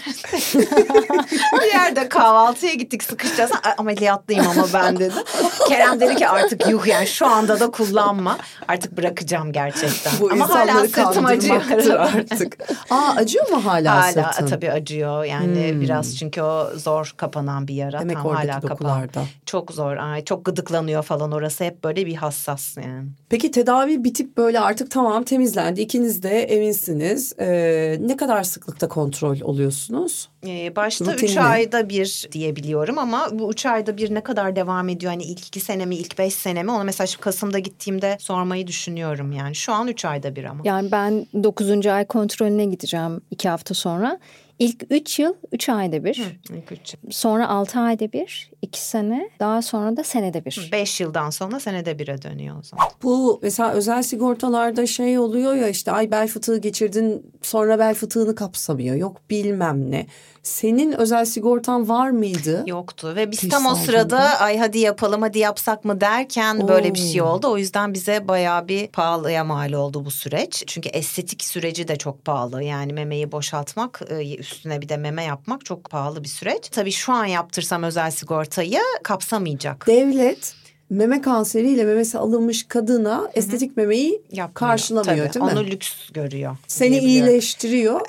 bir 1.62 1.72
yerde 1.74 2.08
kahvaltıya 2.08 2.74
gittik 2.74 3.02
sıkışacağız. 3.02 3.50
"Ay, 3.62 3.72
Ameliyatlıyım 3.78 4.46
ama 4.48 4.66
ben 4.74 4.98
dedim. 4.98 5.22
Kerem 5.68 6.00
dedi 6.00 6.16
ki 6.16 6.28
artık 6.28 6.68
yuh 6.70 6.86
yani 6.86 7.06
şu 7.06 7.26
anda 7.26 7.60
da 7.60 7.70
kullanma. 7.70 8.38
Artık 8.68 8.96
bırakacağım 8.96 9.52
gerçekten. 9.52 10.12
Bu 10.20 10.30
ama 10.32 10.48
hala 10.48 10.88
sırtım 10.88 11.26
acıyor. 11.26 11.60
artık. 11.98 12.56
Aa 12.94 13.14
acıyor 13.16 13.48
mu 13.50 13.64
hala, 13.64 14.02
Hala 14.02 14.32
sırtın? 14.32 14.46
tabii 14.46 14.70
acıyor 14.70 15.24
yani 15.24 15.72
Hmm. 15.72 15.80
biraz 15.80 16.16
çünkü 16.16 16.42
o 16.42 16.66
zor 16.76 17.14
kapanan 17.16 17.68
bir 17.68 17.74
yara. 17.74 18.00
Demek 18.00 18.16
Tam 18.16 18.26
oradaki 18.26 18.48
hala 18.50 18.62
dokularda. 18.62 19.22
Çok 19.46 19.72
zor. 19.72 19.96
Ay, 19.96 20.24
çok 20.24 20.44
gıdıklanıyor 20.44 21.02
falan 21.02 21.32
orası 21.32 21.64
hep 21.64 21.84
böyle 21.84 22.06
bir 22.06 22.14
hassas 22.14 22.76
yani. 22.76 23.08
Peki 23.28 23.50
tedavi 23.50 24.04
bitip 24.04 24.36
böyle 24.36 24.60
artık 24.60 24.90
tamam 24.90 25.24
temizlendi. 25.24 25.80
İkiniz 25.80 26.22
de 26.22 26.42
eminsiniz. 26.42 27.32
Ee, 27.40 27.96
ne 28.00 28.16
kadar 28.16 28.42
sıklıkta 28.42 28.88
kontrol 28.88 29.40
oluyorsunuz? 29.40 30.28
Ee, 30.46 30.76
başta 30.76 31.12
Rutin 31.12 31.26
üç 31.26 31.36
ayda 31.36 31.88
bir 31.88 32.28
diyebiliyorum 32.32 32.98
ama 32.98 33.28
bu 33.32 33.52
üç 33.52 33.66
ayda 33.66 33.96
bir 33.96 34.14
ne 34.14 34.20
kadar 34.20 34.56
devam 34.56 34.88
ediyor? 34.88 35.12
Hani 35.12 35.22
ilk 35.22 35.46
iki 35.46 35.60
sene 35.60 35.86
mi 35.86 35.96
ilk 35.96 36.18
beş 36.18 36.34
sene 36.34 36.62
mi? 36.62 36.70
Onu 36.70 36.84
mesela 36.84 37.06
şu 37.06 37.20
Kasım'da 37.20 37.58
gittiğimde 37.58 38.16
sormayı 38.20 38.66
düşünüyorum 38.66 39.32
yani. 39.32 39.54
Şu 39.54 39.72
an 39.72 39.88
üç 39.88 40.04
ayda 40.04 40.36
bir 40.36 40.44
ama. 40.44 40.60
Yani 40.64 40.92
ben 40.92 41.26
9. 41.42 41.86
ay 41.86 42.04
kontrolüne 42.06 42.64
gideceğim 42.64 43.20
iki 43.30 43.48
hafta 43.48 43.74
sonra. 43.74 44.18
İlk 44.58 44.86
3 44.90 45.18
yıl 45.18 45.34
3 45.52 45.68
ayda 45.68 46.04
bir. 46.04 46.22
İlk 46.50 46.72
üç. 46.72 46.94
Sonra 47.10 47.48
6 47.48 47.80
ayda 47.80 48.12
bir, 48.12 48.50
2 48.62 48.80
sene. 48.80 49.30
Daha 49.40 49.62
sonra 49.62 49.96
da 49.96 50.04
senede 50.04 50.44
bir. 50.44 50.68
Beş 50.72 51.00
yıldan 51.00 51.30
sonra 51.30 51.60
senede 51.60 51.98
bire 51.98 52.22
dönüyor 52.22 52.58
o 52.58 52.62
zaman. 52.62 52.86
Bu 53.02 53.40
mesela 53.42 53.72
özel 53.72 54.02
sigortalarda 54.02 54.86
şey 54.86 55.18
oluyor 55.18 55.54
ya 55.54 55.68
işte 55.68 55.92
ay 55.92 56.10
bel 56.10 56.28
fıtığı 56.28 56.58
geçirdin 56.58 57.32
sonra 57.42 57.78
bel 57.78 57.94
fıtığını 57.94 58.34
kapsamıyor. 58.34 58.96
Yok 58.96 59.16
bilmem 59.30 59.90
ne. 59.90 60.06
Senin 60.42 60.92
özel 60.92 61.24
sigortan 61.24 61.88
var 61.88 62.10
mıydı? 62.10 62.64
Yoktu 62.66 63.12
ve 63.16 63.30
biz 63.30 63.38
Teşhis 63.40 63.50
tam 63.50 63.66
o 63.66 63.74
sırada 63.74 64.40
ay 64.40 64.58
hadi 64.58 64.78
yapalım 64.78 65.22
hadi 65.22 65.38
yapsak 65.38 65.84
mı 65.84 66.00
derken 66.00 66.68
böyle 66.68 66.94
bir 66.94 66.98
şey 66.98 67.22
Oo. 67.22 67.26
oldu. 67.26 67.50
O 67.50 67.58
yüzden 67.58 67.94
bize 67.94 68.28
bayağı 68.28 68.68
bir 68.68 68.86
pahalıya 68.86 69.44
mal 69.44 69.72
oldu 69.72 70.04
bu 70.04 70.10
süreç. 70.10 70.64
Çünkü 70.66 70.88
estetik 70.88 71.44
süreci 71.44 71.88
de 71.88 71.96
çok 71.96 72.24
pahalı. 72.24 72.62
Yani 72.62 72.92
memeyi 72.92 73.32
boşaltmak 73.32 74.00
e, 74.10 74.43
üstüne 74.52 74.80
bir 74.80 74.88
de 74.88 74.96
meme 74.96 75.24
yapmak 75.24 75.64
çok 75.64 75.90
pahalı 75.90 76.24
bir 76.24 76.28
süreç. 76.28 76.68
Tabii 76.68 76.92
şu 76.92 77.12
an 77.12 77.24
yaptırsam 77.24 77.82
özel 77.82 78.10
sigortayı 78.10 78.80
kapsamayacak. 79.02 79.86
Devlet 79.86 80.54
meme 80.90 81.20
kanseriyle 81.20 81.84
memesi 81.84 82.18
alınmış 82.18 82.62
kadına 82.68 83.30
estetik 83.34 83.76
memeyi 83.76 84.22
Yapmıyor. 84.30 84.54
karşılamıyor 84.54 85.32
Tabii, 85.32 85.34
değil 85.34 85.54
mi? 85.54 85.60
Onu 85.60 85.66
lüks 85.66 86.10
görüyor. 86.10 86.56
Seni 86.66 86.98
iyileştiriyor. 86.98 88.00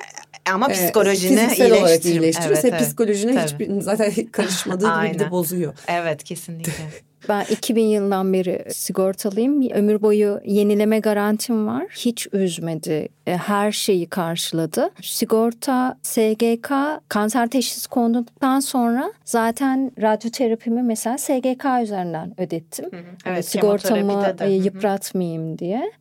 Ama 0.54 0.68
Ee, 0.70 0.74
psikolojini 0.74 1.38
fiziksel 1.40 1.72
olarak 1.72 1.90
iyileştir- 1.90 2.10
iyileştiriyor. 2.12 2.60
Evet, 2.64 2.82
psikolojine 2.82 3.34
Tabii. 3.36 3.44
hiçbir 3.46 3.82
zaten 3.82 4.12
karışmadığı 4.32 4.86
gibi 5.04 5.14
bir 5.14 5.20
de 5.20 5.32
bozuyor. 5.32 5.74
Evet 5.88 6.24
kesinlikle. 6.24 6.74
Ben 7.30 7.46
2000 7.50 7.84
yıldan 7.86 8.34
beri 8.34 8.66
sigortalıyım. 8.74 9.70
Ömür 9.72 10.02
boyu 10.02 10.40
yenileme 10.46 11.00
garantim 11.00 11.68
var. 11.68 11.84
Hiç 11.96 12.28
üzmedi. 12.34 13.10
E, 13.28 13.38
Her 13.38 13.72
şeyi 13.72 14.10
karşıladı. 14.10 14.90
Sigorta, 15.02 15.98
SGK, 16.02 16.72
kanser 17.10 17.48
teşhisi 17.50 17.90
konduktan 17.90 18.60
sonra 18.60 19.14
zaten 19.26 19.92
radyoterapimi 20.02 20.84
mesela 20.84 21.18
SGK 21.18 21.66
üzerinden 21.84 22.34
ödettim. 22.42 22.86
Hani 22.92 23.04
Evet, 23.36 23.46
sigortamı 23.48 24.22
de. 24.22 24.36
e, 24.40 24.48
Hı 24.48 24.50
hı. 24.50 24.64
yıpratmayayım 24.64 25.58
diye. 25.60 25.92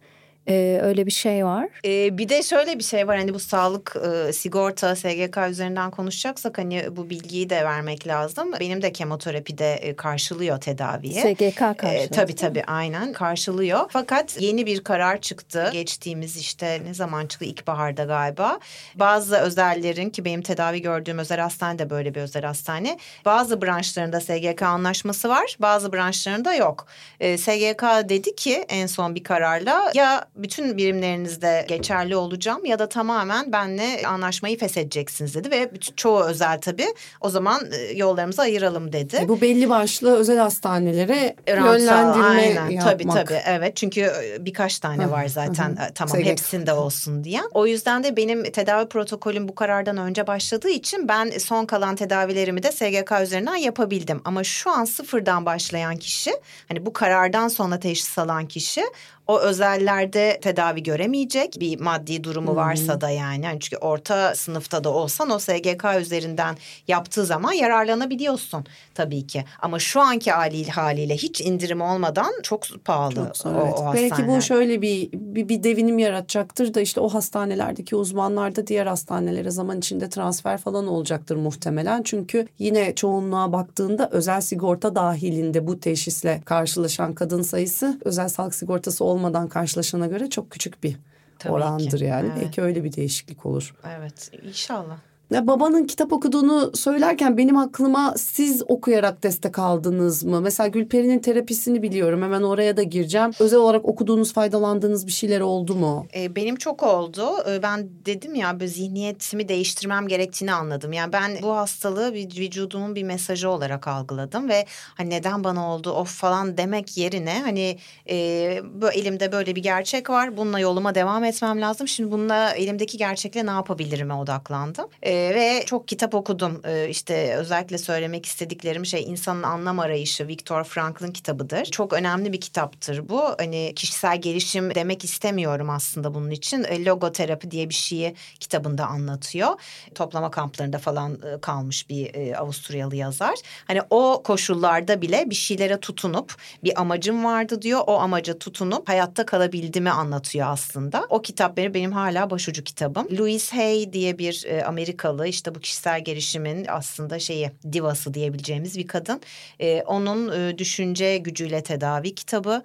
E, 0.49 0.81
öyle 0.83 1.07
bir 1.07 1.11
şey 1.11 1.45
var. 1.45 1.69
Ee, 1.85 2.19
bir 2.19 2.29
de 2.29 2.43
şöyle 2.43 2.79
bir 2.79 2.85
şey 2.85 3.09
var 3.09 3.19
hani 3.19 3.35
bu 3.35 3.39
sağlık 3.39 3.97
e, 4.29 4.33
sigorta 4.33 4.97
SGK 4.97 5.39
üzerinden 5.51 5.91
konuşacaksak 5.91 6.59
hani 6.59 6.85
bu 6.91 7.11
bilgiyi 7.11 7.51
de 7.51 7.65
vermek 7.65 8.07
lazım. 8.07 8.53
Benim 8.61 8.83
de 8.83 8.93
kemoterapide 8.93 9.75
e, 9.75 9.97
karşılıyor 9.97 10.61
tedaviyi. 10.61 11.15
SGK 11.15 11.59
karşıladı. 11.59 12.05
Ee, 12.05 12.09
tabii 12.09 12.35
tabii 12.35 12.65
aynen 12.65 13.13
karşılıyor. 13.13 13.81
Fakat 13.89 14.41
yeni 14.41 14.67
bir 14.67 14.85
karar 14.85 15.21
çıktı. 15.21 15.71
Geçtiğimiz 15.73 16.37
işte 16.37 16.81
ne 16.85 16.95
zaman 16.95 17.27
çıktı? 17.27 17.45
İlkbaharda 17.45 18.05
galiba. 18.05 18.59
Bazı 18.95 19.37
özellerin 19.37 20.11
ki 20.11 20.25
benim 20.25 20.43
tedavi 20.43 20.83
gördüğüm 20.83 21.19
özel 21.19 21.41
hastane 21.41 21.79
de 21.79 21.91
böyle 21.91 22.15
bir 22.15 22.21
özel 22.21 22.43
hastane. 22.43 22.99
Bazı 23.25 23.63
branşlarında 23.63 24.21
SGK 24.21 24.63
anlaşması 24.63 25.29
var. 25.29 25.57
Bazı 25.59 25.93
branşlarında 25.93 26.55
yok. 26.55 26.87
Ee, 27.21 27.39
SGK 27.39 27.83
dedi 28.09 28.37
ki 28.37 28.65
en 28.69 28.87
son 28.87 29.15
bir 29.15 29.25
kararla 29.25 29.93
ya 29.95 30.25
bütün 30.37 30.77
birimlerinizde 30.77 31.65
geçerli 31.69 32.17
olacağım 32.17 32.65
ya 32.65 32.79
da 32.79 32.89
tamamen 32.89 33.53
benle 33.53 34.03
anlaşmayı 34.07 34.59
feshedeceksiniz 34.59 35.35
dedi 35.35 35.51
ve 35.51 35.75
bütün- 35.75 35.95
çoğu 35.95 36.25
özel 36.25 36.61
tabii 36.61 36.87
o 37.21 37.31
zaman 37.31 37.63
e, 37.73 37.93
yollarımızı 37.93 38.43
ayıralım 38.43 38.93
dedi. 38.93 39.17
E, 39.23 39.29
bu 39.29 39.41
belli 39.41 39.69
başlı 39.69 40.17
özel 40.17 40.39
hastanelere 40.39 41.37
Rantsal, 41.49 41.81
yönlendirme 41.81 42.27
aynen. 42.27 42.71
yapmak. 42.71 42.85
Tabii 42.93 43.09
tabii 43.09 43.41
evet 43.47 43.77
çünkü 43.77 44.01
e, 44.01 44.45
birkaç 44.45 44.79
tane 44.79 45.11
var 45.11 45.27
zaten. 45.27 45.71
E, 45.71 45.93
tamam 45.95 46.19
hepsinde 46.19 46.73
olsun 46.73 47.25
diye. 47.25 47.41
O 47.53 47.67
yüzden 47.67 48.05
de 48.05 48.17
benim 48.17 48.43
tedavi 48.53 48.89
protokolüm 48.89 49.49
bu 49.49 49.55
karardan 49.55 49.97
önce 49.97 50.27
başladığı 50.27 50.71
için 50.71 51.09
ben 51.09 51.31
son 51.31 51.67
kalan 51.67 51.97
tedavilerimi 51.97 52.63
de 52.63 52.73
SGK 52.73 53.13
üzerinden 53.23 53.57
yapabildim. 53.57 54.21
Ama 54.25 54.45
şu 54.45 54.71
an 54.71 54.85
sıfırdan 54.85 55.47
başlayan 55.47 55.97
kişi 55.97 56.31
hani 56.69 56.87
bu 56.87 56.93
karardan 56.93 57.49
sonra 57.49 57.81
teşhis 57.81 58.19
alan 58.19 58.47
kişi 58.49 58.83
o 59.27 59.41
özellerde 59.41 60.39
tedavi 60.43 60.83
göremeyecek 60.83 61.57
bir 61.61 61.81
maddi 61.81 62.25
durumu 62.25 62.57
varsa 62.57 63.01
da 63.01 63.11
yani. 63.11 63.45
yani 63.45 63.61
çünkü 63.61 63.77
orta 63.77 64.35
sınıfta 64.35 64.85
da 64.85 64.91
olsan 64.91 65.31
o 65.31 65.39
SGK 65.39 65.85
üzerinden 66.01 66.57
yaptığı 66.89 67.27
zaman 67.27 67.53
yararlanabiliyorsun 67.53 68.65
tabii 68.95 69.27
ki. 69.27 69.45
Ama 69.63 69.79
şu 69.79 70.01
anki 70.01 70.31
haliyle, 70.31 70.71
haliyle 70.71 71.17
hiç 71.17 71.41
indirim 71.41 71.81
olmadan 71.81 72.33
çok 72.43 72.85
pahalı 72.85 73.15
Çok 73.15 73.37
zor, 73.37 73.55
o, 73.55 73.63
evet. 73.65 73.75
o 73.79 73.95
Belki 73.95 74.09
hastaneler. 74.11 74.37
bu 74.37 74.43
şöyle 74.43 74.83
bir, 74.83 75.13
bir 75.13 75.49
bir 75.49 75.63
devinim 75.63 75.99
yaratacaktır 75.99 76.75
da 76.75 76.81
işte 76.81 77.01
o 77.01 77.09
hastanelerdeki 77.09 77.97
uzmanlar 77.97 78.57
da 78.57 78.67
diğer 78.67 78.87
hastanelere 78.87 79.51
zaman 79.51 79.79
içinde 79.79 80.09
transfer 80.09 80.59
falan 80.59 80.87
olacaktır 80.87 81.37
muhtemelen. 81.37 82.03
Çünkü 82.03 82.47
yine 82.59 82.95
çoğunluğa 82.95 83.53
baktığında 83.53 84.09
özel 84.13 84.41
sigorta 84.41 84.95
dahilinde 84.95 85.67
bu 85.67 85.81
teşhisle 85.81 86.43
karşılaşan 86.45 87.13
kadın 87.13 87.43
sayısı 87.43 87.99
özel 88.05 88.29
sağlık 88.29 88.55
sigortası 88.55 89.05
olmadan 89.15 89.49
karşılaşana 89.49 90.07
göre 90.07 90.31
çok 90.31 90.51
küçük 90.51 90.83
bir 90.83 90.97
Tabii 91.39 91.53
orandır 91.53 91.99
ki, 91.99 92.05
yani. 92.05 92.31
evet. 92.33 92.43
Belki 92.45 92.63
öyle 92.63 92.85
bir 92.85 92.93
değişiklik 92.93 93.47
olur. 93.47 93.75
Evet 93.97 94.31
inşallah. 94.43 94.99
Ya 95.35 95.47
babanın 95.47 95.85
kitap 95.85 96.13
okuduğunu 96.13 96.71
söylerken 96.77 97.37
benim 97.37 97.57
aklıma 97.57 98.15
siz 98.17 98.63
okuyarak 98.69 99.23
destek 99.23 99.59
aldınız 99.59 100.25
mı? 100.25 100.41
Mesela 100.41 100.67
Gülperi'nin 100.67 101.19
terapisini 101.19 101.83
biliyorum. 101.83 102.23
Hemen 102.23 102.43
oraya 102.43 102.77
da 102.77 102.83
gireceğim. 102.83 103.31
Özel 103.41 103.59
olarak 103.59 103.85
okuduğunuz, 103.85 104.33
faydalandığınız 104.33 105.07
bir 105.07 105.13
şeyler 105.13 105.41
oldu 105.41 105.75
mu? 105.75 106.07
E, 106.17 106.37
benim 106.37 106.57
çok 106.57 106.83
oldu. 106.83 107.27
E, 107.51 107.63
ben 107.63 107.89
dedim 108.07 108.35
ya 108.35 108.61
böyle 108.61 108.69
zihniyetimi 108.71 109.49
değiştirmem 109.49 110.09
gerektiğini 110.09 110.53
anladım. 110.53 110.93
Yani 110.93 111.13
ben 111.13 111.33
bu 111.43 111.57
hastalığı 111.57 112.13
vücudumun 112.13 112.95
bir 112.95 113.03
mesajı 113.03 113.51
olarak 113.51 113.89
algıladım 113.89 114.49
ve 114.49 114.67
hani 114.95 115.11
neden 115.11 115.45
bana 115.45 115.75
oldu 115.75 115.91
of 115.91 116.09
falan 116.09 116.57
demek 116.57 116.97
yerine 116.97 117.41
hani 117.45 117.79
e, 118.11 118.17
böyle 118.65 118.99
elimde 118.99 119.33
böyle 119.33 119.57
bir 119.57 119.63
gerçek 119.63 120.11
var. 120.11 120.37
Bununla 120.37 120.59
yoluma 120.61 120.95
devam 120.95 121.25
etmem 121.25 121.61
lazım. 121.61 121.89
Şimdi 121.89 122.13
bununla 122.13 122.51
elimdeki 122.51 122.99
gerçekle 122.99 123.47
ne 123.47 123.51
yapabilirime 123.51 124.15
odaklandım. 124.15 124.89
E, 125.03 125.24
ve 125.35 125.63
çok 125.67 125.89
kitap 125.89 126.15
okudum. 126.15 126.61
E, 126.65 126.89
işte 126.89 127.35
özellikle 127.37 127.79
söylemek 127.79 128.27
istediklerim 128.27 128.87
şey 128.87 129.03
insanın 129.03 129.43
anlam 129.43 129.79
arayışı 129.79 130.29
Viktor 130.29 130.65
Frankl'ın 130.65 131.11
kitabıdır. 131.11 131.65
Çok 131.65 131.93
önemli 131.93 132.33
bir 132.33 132.41
kitaptır 132.41 133.09
bu. 133.09 133.23
Hani 133.39 133.73
kişisel 133.77 134.21
gelişim 134.21 134.75
demek 134.75 135.05
istemiyorum 135.05 135.71
aslında 135.71 136.15
bunun 136.15 136.31
için. 136.31 136.65
E, 136.65 136.85
logoterapi 136.85 137.51
diye 137.51 137.69
bir 137.69 137.75
şeyi 137.75 138.15
kitabında 138.41 138.87
anlatıyor. 138.87 139.51
Toplama 139.95 140.31
kamplarında 140.31 140.79
falan 140.79 141.15
e, 141.15 141.41
kalmış 141.41 141.89
bir 141.89 142.15
e, 142.15 142.37
Avusturyalı 142.37 142.97
yazar. 142.97 143.35
Hani 143.67 143.81
o 143.91 144.23
koşullarda 144.25 145.03
bile 145.03 145.31
bir 145.31 145.35
şeylere 145.35 145.81
tutunup 145.81 146.37
bir 146.65 146.81
amacım 146.81 147.25
vardı 147.25 147.63
diyor. 147.63 147.81
O 147.87 147.99
amaca 147.99 148.39
tutunup 148.39 148.89
hayatta 148.89 149.27
kalabildiğimi 149.27 149.91
anlatıyor 149.91 150.47
aslında. 150.49 151.07
O 151.09 151.23
kitap 151.23 151.57
benim, 151.57 151.75
benim 151.75 151.93
hala 151.93 152.31
başucu 152.31 152.65
kitabım. 152.65 153.19
Louise 153.19 153.57
Hay 153.57 153.93
diye 153.93 154.19
bir 154.19 154.45
e, 154.47 154.65
Amerikalı 155.05 155.29
işte 155.29 155.55
bu 155.55 155.61
kişisel 155.61 156.05
gelişimin 156.05 156.67
aslında 156.69 157.19
şeyi 157.19 157.51
divası 157.73 158.15
diyebileceğimiz 158.15 158.79
bir 158.79 158.87
kadın. 158.87 159.21
E, 159.61 159.83
onun 159.83 160.33
e, 160.33 160.59
düşünce 160.59 161.19
gücüyle 161.19 161.63
tedavi 161.63 162.15
kitabı 162.15 162.63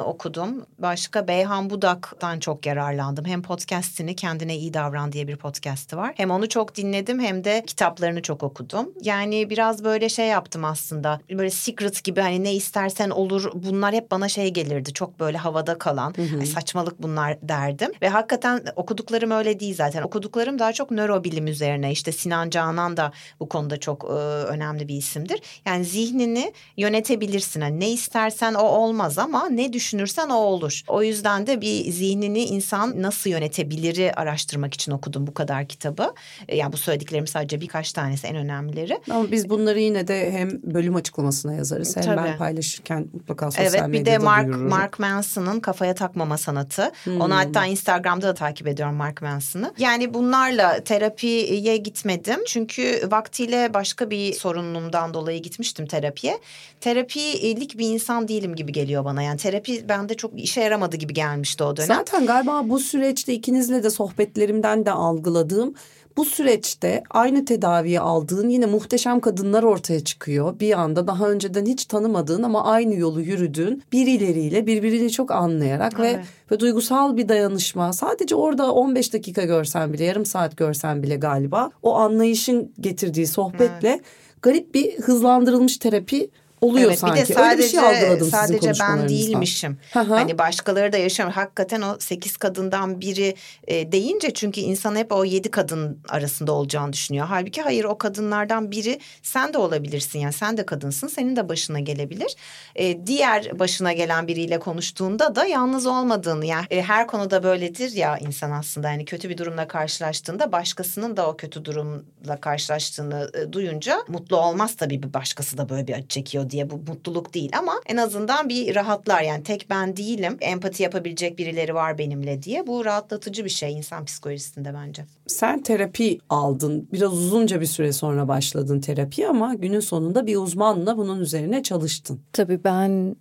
okudum. 0.00 0.66
Başka 0.78 1.28
Beyhan 1.28 1.70
Budak'tan 1.70 2.38
çok 2.38 2.66
yararlandım. 2.66 3.24
Hem 3.24 3.42
podcastini 3.42 4.16
Kendine 4.16 4.56
iyi 4.56 4.74
Davran 4.74 5.12
diye 5.12 5.28
bir 5.28 5.36
podcastı 5.36 5.96
var. 5.96 6.12
Hem 6.16 6.30
onu 6.30 6.48
çok 6.48 6.76
dinledim 6.76 7.20
hem 7.20 7.44
de 7.44 7.64
kitaplarını 7.66 8.22
çok 8.22 8.42
okudum. 8.42 8.92
Yani 9.02 9.50
biraz 9.50 9.84
böyle 9.84 10.08
şey 10.08 10.26
yaptım 10.26 10.64
aslında. 10.64 11.20
Böyle 11.30 11.50
secret 11.50 12.04
gibi 12.04 12.20
hani 12.20 12.44
ne 12.44 12.54
istersen 12.54 13.10
olur 13.10 13.50
bunlar 13.54 13.94
hep 13.94 14.10
bana 14.10 14.28
şey 14.28 14.50
gelirdi. 14.50 14.92
Çok 14.92 15.20
böyle 15.20 15.38
havada 15.38 15.78
kalan 15.78 16.14
hı 16.16 16.22
hı. 16.22 16.46
Saçmalık 16.46 17.02
bunlar 17.02 17.38
derdim. 17.42 17.92
Ve 18.02 18.08
hakikaten 18.08 18.64
okuduklarım 18.76 19.30
öyle 19.30 19.60
değil 19.60 19.74
zaten. 19.74 20.02
Okuduklarım 20.02 20.58
daha 20.58 20.72
çok 20.72 20.90
nörobilim 20.90 21.46
üzerine. 21.46 21.92
İşte 21.92 22.12
Sinan 22.12 22.50
Canan 22.50 22.96
da 22.96 23.12
bu 23.40 23.48
konuda 23.48 23.80
çok 23.80 24.04
e, 24.04 24.12
önemli 24.52 24.88
bir 24.88 24.96
isimdir. 24.96 25.40
Yani 25.66 25.84
zihnini 25.84 26.52
yönetebilirsin. 26.76 27.60
Yani 27.60 27.80
ne 27.80 27.90
istersen 27.90 28.54
o 28.54 28.62
olmaz 28.62 29.18
ama 29.18 29.48
ne 29.48 29.61
ne 29.62 29.72
düşünürsen 29.72 30.28
o 30.28 30.34
olur. 30.34 30.82
O 30.88 31.02
yüzden 31.02 31.46
de 31.46 31.60
bir 31.60 31.90
zihnini 31.92 32.44
insan 32.44 33.02
nasıl 33.02 33.30
yönetebiliri 33.30 34.12
araştırmak 34.12 34.74
için 34.74 34.92
okudum 34.92 35.26
bu 35.26 35.34
kadar 35.34 35.66
kitabı. 35.66 36.14
E, 36.48 36.56
yani 36.56 36.72
bu 36.72 36.76
söylediklerim 36.76 37.26
sadece 37.26 37.60
birkaç 37.60 37.92
tanesi 37.92 38.26
en 38.26 38.36
önemlileri. 38.36 39.00
Ama 39.10 39.30
biz 39.30 39.50
bunları 39.50 39.80
yine 39.80 40.08
de 40.08 40.32
hem 40.32 40.50
bölüm 40.62 40.94
açıklamasına 40.94 41.54
yazarız 41.54 41.96
hem 41.96 42.04
Tabii. 42.04 42.16
ben 42.16 42.38
paylaşırken 42.38 43.08
mutlaka 43.12 43.50
sosyal 43.50 43.66
evet, 43.66 43.74
medyada 43.74 43.96
Evet 43.96 44.06
bir 44.06 44.12
de 44.12 44.18
Mark, 44.18 44.46
duyururum. 44.46 44.68
Mark 44.68 44.98
Manson'ın 44.98 45.60
kafaya 45.60 45.94
takmama 45.94 46.38
sanatı. 46.38 46.92
Hmm. 47.04 47.20
Onu 47.20 47.36
hatta 47.36 47.66
Instagram'da 47.66 48.26
da 48.26 48.34
takip 48.34 48.66
ediyorum 48.66 48.94
Mark 48.94 49.22
Manson'ı. 49.22 49.74
Yani 49.78 50.14
bunlarla 50.14 50.84
terapiye 50.84 51.76
gitmedim. 51.76 52.40
Çünkü 52.46 53.08
vaktiyle 53.10 53.74
başka 53.74 54.10
bir 54.10 54.32
sorunumdan 54.32 55.14
dolayı 55.14 55.42
gitmiştim 55.42 55.86
terapiye. 55.86 56.38
Terapilik 56.80 57.78
bir 57.78 57.88
insan 57.88 58.28
değilim 58.28 58.54
gibi 58.54 58.72
geliyor 58.72 59.04
bana. 59.04 59.22
Yani 59.22 59.36
terapi 59.36 59.51
bende 59.88 60.14
çok 60.14 60.40
işe 60.40 60.60
yaramadı 60.60 60.96
gibi 60.96 61.14
gelmişti 61.14 61.64
o 61.64 61.76
dönem. 61.76 61.86
Zaten 61.86 62.26
galiba 62.26 62.68
bu 62.68 62.78
süreçte 62.78 63.34
ikinizle 63.34 63.82
de 63.82 63.90
sohbetlerimden 63.90 64.86
de 64.86 64.90
algıladığım 64.90 65.74
bu 66.16 66.24
süreçte 66.24 67.02
aynı 67.10 67.44
tedaviyi 67.44 68.00
aldığın 68.00 68.48
yine 68.48 68.66
muhteşem 68.66 69.20
kadınlar 69.20 69.62
ortaya 69.62 70.04
çıkıyor. 70.04 70.60
Bir 70.60 70.80
anda 70.80 71.06
daha 71.06 71.30
önceden 71.30 71.66
hiç 71.66 71.84
tanımadığın 71.84 72.42
ama 72.42 72.64
aynı 72.64 72.94
yolu 72.94 73.20
yürüdüğün 73.20 73.82
birileriyle 73.92 74.66
birbirini 74.66 75.10
çok 75.10 75.30
anlayarak 75.30 75.92
evet. 75.98 76.16
ve 76.16 76.22
ve 76.50 76.60
duygusal 76.60 77.16
bir 77.16 77.28
dayanışma. 77.28 77.92
Sadece 77.92 78.34
orada 78.34 78.72
15 78.72 79.12
dakika 79.12 79.42
görsen 79.42 79.92
bile, 79.92 80.04
yarım 80.04 80.26
saat 80.26 80.56
görsen 80.56 81.02
bile 81.02 81.16
galiba 81.16 81.70
o 81.82 81.94
anlayışın 81.94 82.72
getirdiği 82.80 83.26
sohbetle 83.26 83.88
evet. 83.88 84.00
garip 84.42 84.74
bir 84.74 85.00
hızlandırılmış 85.00 85.76
terapi 85.76 86.30
oluyor 86.62 86.88
evet, 86.88 86.98
sanki. 86.98 87.22
Bir 87.22 87.28
de 87.28 87.34
sadece, 87.34 87.50
Öyle 87.50 87.62
bir 87.62 87.68
şey 87.68 87.80
algıladım 87.80 88.30
sadece 88.30 88.72
ben 88.80 89.08
değilmişim. 89.08 89.78
hani 89.92 90.38
başkaları 90.38 90.92
da 90.92 90.96
yaşamıyor. 90.96 91.34
Hakikaten 91.34 91.82
o 91.82 91.96
sekiz 91.98 92.36
kadından 92.36 93.00
biri 93.00 93.34
e, 93.66 93.92
deyince 93.92 94.30
çünkü 94.30 94.60
insan 94.60 94.96
hep 94.96 95.12
o 95.12 95.24
yedi 95.24 95.50
kadın 95.50 96.00
arasında 96.08 96.52
olacağını 96.52 96.92
düşünüyor. 96.92 97.26
Halbuki 97.26 97.62
hayır 97.62 97.84
o 97.84 97.98
kadınlardan 97.98 98.70
biri 98.70 99.00
sen 99.22 99.54
de 99.54 99.58
olabilirsin. 99.58 100.18
Yani 100.18 100.32
sen 100.32 100.56
de 100.56 100.66
kadınsın. 100.66 101.08
Senin 101.08 101.36
de 101.36 101.48
başına 101.48 101.80
gelebilir. 101.80 102.36
E, 102.76 103.06
diğer 103.06 103.58
başına 103.58 103.92
gelen 103.92 104.28
biriyle 104.28 104.58
konuştuğunda 104.58 105.34
da 105.34 105.46
yalnız 105.46 105.86
olmadığını 105.86 106.46
yani 106.46 106.66
e, 106.70 106.82
her 106.82 107.06
konuda 107.06 107.42
böyledir 107.42 107.92
ya 107.92 108.18
insan 108.18 108.50
aslında. 108.50 108.90
Yani 108.90 109.04
kötü 109.04 109.28
bir 109.28 109.38
durumla 109.38 109.68
karşılaştığında 109.68 110.52
başkasının 110.52 111.16
da 111.16 111.28
o 111.28 111.36
kötü 111.36 111.64
durumla 111.64 112.40
karşılaştığını 112.40 113.30
e, 113.34 113.52
duyunca 113.52 113.98
mutlu 114.08 114.36
olmaz 114.36 114.76
tabii 114.76 115.02
bir 115.02 115.12
başkası 115.12 115.58
da 115.58 115.68
böyle 115.68 115.86
bir 115.86 115.92
acı 115.92 116.08
çekiyor 116.08 116.50
diye 116.52 116.70
bu 116.70 116.76
mutluluk 116.76 117.34
değil 117.34 117.50
ama 117.58 117.72
en 117.86 117.96
azından 117.96 118.48
bir 118.48 118.74
rahatlar 118.74 119.22
yani 119.22 119.42
tek 119.42 119.66
ben 119.70 119.96
değilim 119.96 120.36
empati 120.40 120.82
yapabilecek 120.82 121.38
birileri 121.38 121.74
var 121.74 121.98
benimle 121.98 122.42
diye 122.42 122.66
bu 122.66 122.84
rahatlatıcı 122.84 123.44
bir 123.44 123.50
şey 123.50 123.72
insan 123.72 124.04
psikolojisinde 124.04 124.74
bence. 124.74 125.04
Sen 125.26 125.62
terapi 125.62 126.18
aldın 126.28 126.88
biraz 126.92 127.12
uzunca 127.12 127.60
bir 127.60 127.66
süre 127.66 127.92
sonra 127.92 128.28
başladın 128.28 128.80
terapi 128.80 129.28
ama 129.28 129.54
günün 129.54 129.80
sonunda 129.80 130.26
bir 130.26 130.36
uzmanla 130.36 130.96
bunun 130.96 131.20
üzerine 131.20 131.62
çalıştın. 131.62 132.20
Tabii 132.32 132.64
ben 132.64 133.16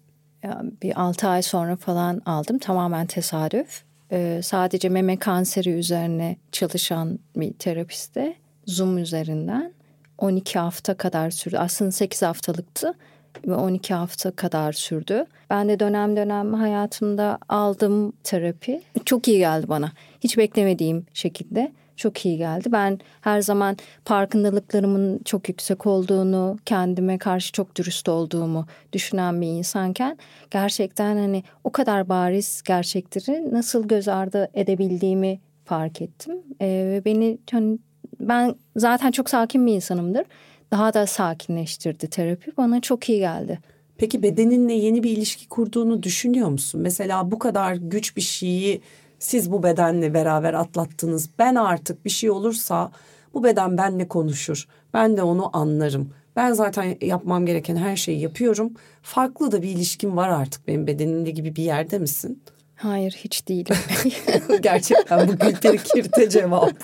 bir 0.84 1.02
altı 1.02 1.28
ay 1.28 1.42
sonra 1.42 1.76
falan 1.76 2.22
aldım 2.26 2.58
tamamen 2.58 3.08
tesadüf. 3.08 3.84
Ee, 4.12 4.42
sadece 4.44 4.90
meme 4.90 5.18
kanseri 5.18 5.70
üzerine 5.70 6.38
çalışan 6.52 7.20
bir 7.36 7.54
terapiste 7.54 8.36
Zoom 8.66 8.98
üzerinden 8.98 9.74
12 10.18 10.60
hafta 10.60 10.94
kadar 10.94 11.32
sürdü. 11.32 11.58
Aslında 11.58 11.92
8 11.92 12.22
haftalıktı 12.22 12.94
ve 13.48 13.56
12 13.56 13.94
hafta 13.94 14.32
kadar 14.32 14.74
sürdü. 14.74 15.26
Ben 15.50 15.70
de 15.70 15.80
dönem 15.80 16.16
dönem 16.16 16.54
hayatımda 16.54 17.40
aldım 17.50 18.14
terapi. 18.24 18.82
Çok 19.06 19.28
iyi 19.28 19.38
geldi 19.38 19.70
bana. 19.70 19.92
Hiç 20.20 20.38
beklemediğim 20.38 21.06
şekilde 21.14 21.72
çok 22.02 22.26
iyi 22.26 22.38
geldi. 22.38 22.72
Ben 22.72 23.00
her 23.22 23.42
zaman 23.42 23.78
farkındalıklarımın 24.06 25.20
çok 25.26 25.50
yüksek 25.50 25.86
olduğunu, 25.86 26.58
kendime 26.66 27.18
karşı 27.18 27.52
çok 27.52 27.76
dürüst 27.76 28.10
olduğumu 28.10 28.66
düşünen 28.94 29.42
bir 29.42 29.48
insanken 29.48 30.18
gerçekten 30.52 31.18
hani 31.18 31.44
o 31.64 31.72
kadar 31.72 32.10
bariz 32.10 32.62
gerçekleri 32.66 33.54
nasıl 33.54 33.88
göz 33.88 34.08
ardı 34.08 34.50
edebildiğimi 34.54 35.40
fark 35.66 36.02
ettim. 36.02 36.36
Ee, 36.62 36.68
ve 36.68 37.02
beni 37.06 37.38
hani 37.52 37.80
ben 38.20 38.56
zaten 38.76 39.12
çok 39.12 39.30
sakin 39.30 39.68
bir 39.68 39.74
insanımdır 39.74 40.26
daha 40.72 40.94
da 40.94 41.08
sakinleştirdi 41.08 42.10
terapi. 42.10 42.58
Bana 42.58 42.82
çok 42.82 43.10
iyi 43.10 43.20
geldi. 43.20 43.60
Peki 43.98 44.24
bedeninle 44.24 44.74
yeni 44.74 45.04
bir 45.04 45.12
ilişki 45.12 45.50
kurduğunu 45.50 46.04
düşünüyor 46.04 46.50
musun? 46.50 46.82
Mesela 46.82 47.32
bu 47.32 47.40
kadar 47.40 47.76
güç 47.76 48.18
bir 48.18 48.22
şeyi 48.22 48.82
siz 49.20 49.52
bu 49.52 49.64
bedenle 49.64 50.14
beraber 50.14 50.54
atlattınız. 50.54 51.30
Ben 51.40 51.56
artık 51.56 52.06
bir 52.06 52.10
şey 52.10 52.30
olursa 52.30 52.92
bu 53.34 53.44
beden 53.44 53.78
benle 53.78 54.08
konuşur. 54.08 54.68
Ben 54.94 55.18
de 55.18 55.24
onu 55.24 55.58
anlarım. 55.58 56.14
Ben 56.36 56.54
zaten 56.54 56.98
yapmam 57.02 57.46
gereken 57.46 57.76
her 57.76 57.96
şeyi 57.96 58.20
yapıyorum. 58.20 58.74
Farklı 59.02 59.52
da 59.52 59.62
bir 59.62 59.70
ilişkim 59.70 60.18
var 60.18 60.30
artık 60.30 60.68
benim 60.68 60.88
bedenimle 60.88 61.32
gibi 61.32 61.56
bir 61.56 61.64
yerde 61.64 62.00
misin? 62.00 62.44
Hayır 62.82 63.12
hiç 63.12 63.48
değilim. 63.48 63.76
Gerçekten 64.62 65.28
bu 65.28 65.32
Gülperi 65.38 65.78
Kirte 65.78 66.30
cevap. 66.30 66.84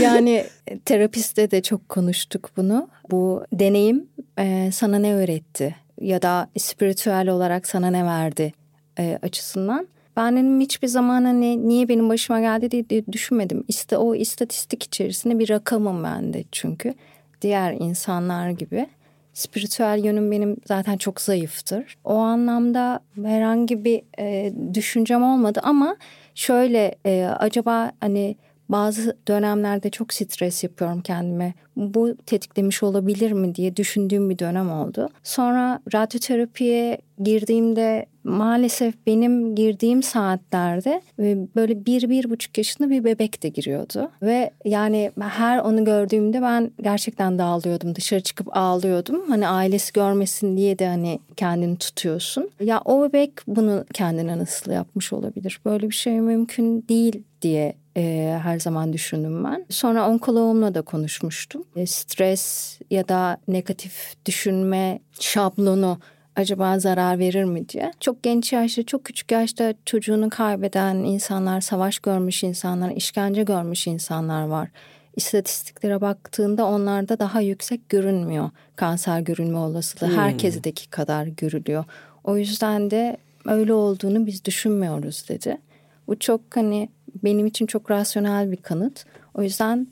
yani 0.00 0.44
e, 0.66 0.78
terapiste 0.78 1.50
de 1.50 1.62
çok 1.62 1.88
konuştuk 1.88 2.50
bunu. 2.56 2.88
Bu 3.10 3.44
deneyim 3.52 4.06
e, 4.38 4.70
sana 4.72 4.98
ne 4.98 5.14
öğretti 5.14 5.76
ya 6.00 6.22
da 6.22 6.48
spiritüel 6.58 7.28
olarak 7.28 7.66
sana 7.66 7.90
ne 7.90 8.04
verdi 8.04 8.52
e, 8.98 9.18
açısından. 9.22 9.88
Ben 10.16 10.36
dedim 10.36 10.60
hiçbir 10.60 10.88
zaman 10.88 11.24
hani 11.24 11.68
niye 11.68 11.88
benim 11.88 12.08
başıma 12.08 12.40
geldi 12.40 12.70
diye, 12.70 12.88
diye 12.88 13.06
düşünmedim. 13.12 13.64
İşte 13.68 13.96
o 13.96 14.14
istatistik 14.14 14.82
içerisinde 14.82 15.38
bir 15.38 15.48
rakamım 15.48 16.04
ben 16.04 16.32
de 16.32 16.44
çünkü. 16.52 16.94
Diğer 17.42 17.72
insanlar 17.72 18.50
gibi 18.50 18.86
spiritüel 19.34 20.04
yönüm 20.04 20.30
benim 20.30 20.56
zaten 20.64 20.96
çok 20.96 21.20
zayıftır. 21.20 21.96
O 22.04 22.14
anlamda 22.14 23.00
herhangi 23.24 23.84
bir 23.84 24.02
e, 24.18 24.52
düşüncem 24.74 25.22
olmadı 25.22 25.60
ama 25.62 25.96
şöyle 26.34 26.94
e, 27.06 27.24
acaba 27.24 27.92
hani 28.00 28.36
bazı 28.68 29.16
dönemlerde 29.28 29.90
çok 29.90 30.12
stres 30.12 30.64
yapıyorum 30.64 31.00
kendime. 31.00 31.54
Bu 31.76 32.16
tetiklemiş 32.26 32.82
olabilir 32.82 33.32
mi 33.32 33.54
diye 33.54 33.76
düşündüğüm 33.76 34.30
bir 34.30 34.38
dönem 34.38 34.70
oldu. 34.70 35.08
Sonra 35.22 35.80
radyoterapiye 35.94 36.98
girdiğimde 37.22 38.06
maalesef 38.24 38.94
benim 39.06 39.54
girdiğim 39.54 40.02
saatlerde 40.02 41.02
e, 41.18 41.36
böyle 41.56 41.86
bir, 41.86 42.08
bir 42.08 42.30
buçuk 42.30 42.58
yaşında 42.58 42.90
bir 42.90 43.04
bebek 43.04 43.42
de 43.42 43.48
giriyordu. 43.48 44.10
Ve 44.22 44.50
yani 44.64 45.12
her 45.20 45.58
onu 45.58 45.84
gördüğümde 45.84 46.42
ben 46.42 46.70
gerçekten 46.82 47.38
dağılıyordum. 47.38 47.94
Dışarı 47.94 48.20
çıkıp 48.20 48.56
ağlıyordum. 48.56 49.28
Hani 49.28 49.48
ailesi 49.48 49.92
görmesin 49.92 50.56
diye 50.56 50.78
de 50.78 50.86
hani 50.86 51.18
kendini 51.36 51.76
tutuyorsun. 51.76 52.50
Ya 52.60 52.82
o 52.84 53.02
bebek 53.02 53.32
bunu 53.46 53.84
kendine 53.92 54.38
nasıl 54.38 54.72
yapmış 54.72 55.12
olabilir? 55.12 55.60
Böyle 55.64 55.90
bir 55.90 55.94
şey 55.94 56.20
mümkün 56.20 56.84
değil 56.88 57.22
diye 57.42 57.74
e, 57.96 58.38
her 58.42 58.60
zaman 58.60 58.92
düşündüm 58.92 59.44
ben. 59.44 59.66
Sonra 59.70 60.08
onkoloğumla 60.08 60.74
da 60.74 60.82
konuşmuştum. 60.82 61.64
E, 61.76 61.86
stres 61.86 62.78
ya 62.90 63.08
da 63.08 63.36
negatif 63.48 64.14
düşünme 64.26 64.98
şablonu 65.20 65.98
acaba 66.36 66.78
zarar 66.78 67.18
verir 67.18 67.44
mi 67.44 67.68
diye. 67.68 67.92
Çok 68.00 68.22
genç 68.22 68.52
yaşta, 68.52 68.82
çok 68.82 69.04
küçük 69.04 69.32
yaşta 69.32 69.74
çocuğunu 69.84 70.30
kaybeden 70.30 70.96
insanlar, 70.96 71.60
savaş 71.60 71.98
görmüş 71.98 72.44
insanlar, 72.44 72.90
işkence 72.90 73.42
görmüş 73.42 73.86
insanlar 73.86 74.44
var. 74.44 74.68
İstatistiklere 75.16 76.00
baktığında 76.00 76.66
onlarda 76.66 77.18
daha 77.18 77.40
yüksek 77.40 77.88
görünmüyor. 77.88 78.50
Kanser 78.76 79.20
görünme 79.20 79.58
olasılığı 79.58 80.10
hmm. 80.10 80.16
herkesteki 80.16 80.90
kadar 80.90 81.26
görülüyor. 81.26 81.84
O 82.24 82.36
yüzden 82.36 82.90
de 82.90 83.16
öyle 83.46 83.72
olduğunu 83.72 84.26
biz 84.26 84.44
düşünmüyoruz 84.44 85.24
dedi. 85.28 85.58
Bu 86.06 86.18
çok 86.18 86.40
hani 86.54 86.88
benim 87.24 87.46
için 87.46 87.66
çok 87.66 87.90
rasyonel 87.90 88.52
bir 88.52 88.56
kanıt. 88.56 89.04
O 89.34 89.42
yüzden 89.42 89.86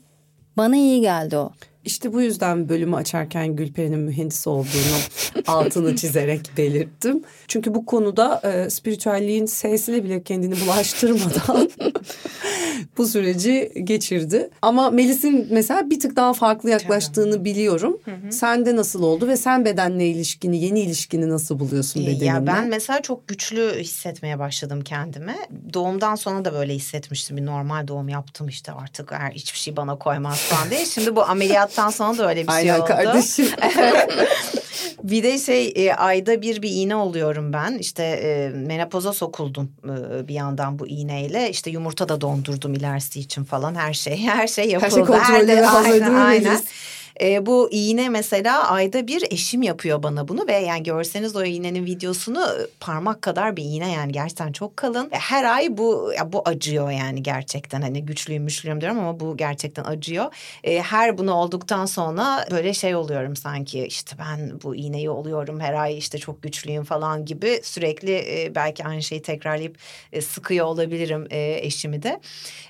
bana 0.57 0.75
iyi 0.75 1.01
geldi 1.01 1.37
o. 1.37 1.51
İşte 1.85 2.13
bu 2.13 2.21
yüzden 2.21 2.69
bölümü 2.69 2.95
açarken 2.95 3.55
Gülperi'nin 3.55 3.99
mühendis 3.99 4.47
olduğunu 4.47 4.97
altını 5.47 5.95
çizerek 5.95 6.51
belirttim. 6.57 7.23
Çünkü 7.47 7.75
bu 7.75 7.85
konuda 7.85 8.41
e, 8.43 8.69
spiritüelliğin 8.69 9.45
sesine 9.45 10.03
bile 10.03 10.23
kendini 10.23 10.55
bulaştırmadan 10.61 11.69
bu 12.97 13.07
süreci 13.07 13.71
geçirdi. 13.83 14.49
Ama 14.61 14.89
Melis'in 14.89 15.47
mesela 15.51 15.89
bir 15.89 15.99
tık 15.99 16.15
daha 16.15 16.33
farklı 16.33 16.69
yaklaştığını 16.69 17.45
biliyorum. 17.45 17.97
Hı 18.05 18.11
hı. 18.11 18.31
Sende 18.31 18.75
nasıl 18.75 19.03
oldu 19.03 19.27
ve 19.27 19.37
sen 19.37 19.65
bedenle 19.65 20.07
ilişkini, 20.07 20.63
yeni 20.63 20.79
ilişkini 20.79 21.29
nasıl 21.29 21.59
buluyorsun 21.59 22.05
bedeninle? 22.05 22.25
Ya 22.25 22.47
ben 22.47 22.67
mesela 22.67 23.01
çok 23.01 23.27
güçlü 23.27 23.79
hissetmeye 23.79 24.39
başladım 24.39 24.81
kendimi. 24.81 25.35
Doğumdan 25.73 26.15
sonra 26.15 26.45
da 26.45 26.53
böyle 26.53 26.73
hissetmiştim. 26.73 27.37
Bir 27.37 27.45
normal 27.45 27.87
doğum 27.87 28.09
yaptım 28.09 28.47
işte 28.47 28.71
artık 28.71 29.11
her 29.11 29.31
hiçbir 29.31 29.59
şey 29.59 29.75
bana 29.75 29.95
koymaz 29.95 30.37
falan 30.37 30.69
diye. 30.69 30.85
Şimdi 30.85 31.15
bu 31.15 31.23
ameliyattan 31.23 31.89
sonra 31.89 32.17
da 32.17 32.29
öyle 32.29 32.47
bir 32.47 32.51
şey 32.51 32.73
oldu. 32.73 32.83
Aynen 32.83 33.05
kardeşim. 33.05 33.47
Bir 35.03 35.23
de 35.23 35.39
şey 35.39 35.73
e, 35.75 35.93
ayda 35.93 36.41
bir 36.41 36.61
bir 36.61 36.69
iğne 36.71 36.95
oluyorum 36.95 37.53
ben. 37.53 37.77
İşte 37.77 38.03
e, 38.03 38.49
menopoza 38.49 39.13
sokuldum 39.13 39.71
e, 39.83 40.27
bir 40.27 40.33
yandan 40.33 40.79
bu 40.79 40.87
iğneyle. 40.87 41.49
İşte 41.49 41.71
yumurta 41.71 42.09
da 42.09 42.21
dondurdum 42.21 42.73
ilerisi 42.73 43.19
için 43.19 43.43
falan 43.43 43.75
her 43.79 43.93
şey. 43.93 44.17
Her 44.17 44.47
şey 44.47 44.69
yapıldı. 44.69 44.85
Her 44.85 44.95
şey 44.95 45.05
kontrollü 45.05 45.65
aynen, 45.65 46.13
aynen. 46.13 46.59
E, 47.21 47.45
bu 47.45 47.69
iğne 47.71 48.09
mesela 48.09 48.69
ayda 48.69 49.07
bir 49.07 49.23
eşim 49.31 49.61
yapıyor 49.61 50.03
bana 50.03 50.27
bunu 50.27 50.47
ve 50.47 50.53
yani 50.53 50.83
görseniz 50.83 51.35
o 51.35 51.43
iğnenin 51.43 51.85
videosunu 51.85 52.41
e, 52.41 52.67
parmak 52.79 53.21
kadar 53.21 53.57
bir 53.57 53.63
iğne 53.63 53.91
yani 53.91 54.11
gerçekten 54.11 54.51
çok 54.51 54.77
kalın. 54.77 55.09
E, 55.11 55.15
her 55.17 55.43
ay 55.43 55.77
bu 55.77 56.13
ya 56.17 56.33
bu 56.33 56.41
acıyor 56.45 56.91
yani 56.91 57.23
gerçekten 57.23 57.81
hani 57.81 58.05
güçlüyüm 58.05 58.43
müşlüyüm 58.43 58.81
diyorum 58.81 58.99
ama 58.99 59.19
bu 59.19 59.37
gerçekten 59.37 59.83
acıyor. 59.83 60.35
E, 60.63 60.81
her 60.81 61.17
bunu 61.17 61.33
olduktan 61.33 61.85
sonra 61.85 62.45
böyle 62.51 62.73
şey 62.73 62.95
oluyorum 62.95 63.35
sanki 63.35 63.85
işte 63.85 64.15
ben 64.19 64.61
bu 64.63 64.75
iğneyi 64.75 65.09
oluyorum 65.09 65.59
her 65.59 65.73
ay 65.73 65.97
işte 65.97 66.17
çok 66.17 66.43
güçlüyüm 66.43 66.83
falan 66.83 67.25
gibi 67.25 67.59
sürekli 67.63 68.11
e, 68.11 68.55
belki 68.55 68.85
aynı 68.85 69.03
şeyi 69.03 69.21
tekrarlayıp 69.21 69.77
e, 70.11 70.21
sıkıyor 70.21 70.65
olabilirim 70.65 71.27
e, 71.29 71.59
eşimi 71.61 72.03
de. 72.03 72.19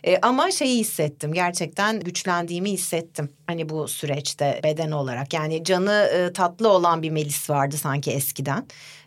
E, 0.04 0.18
ama 0.22 0.52
şeyi 0.52 0.80
hissettim 0.80 1.34
gerçekten 1.34 2.00
güçlendiğimi 2.00 2.72
hissettim 2.72 3.30
hani 3.48 3.70
bu 3.70 3.88
süreçte 4.34 4.61
beden 4.63 4.91
olarak. 4.91 5.34
Yani 5.34 5.63
canı 5.63 6.09
e, 6.13 6.34
tatlı 6.34 6.69
olan 6.69 7.01
bir 7.01 7.09
Melis 7.09 7.49
vardı 7.49 7.77
sanki 7.77 8.11
eskiden. 8.11 8.65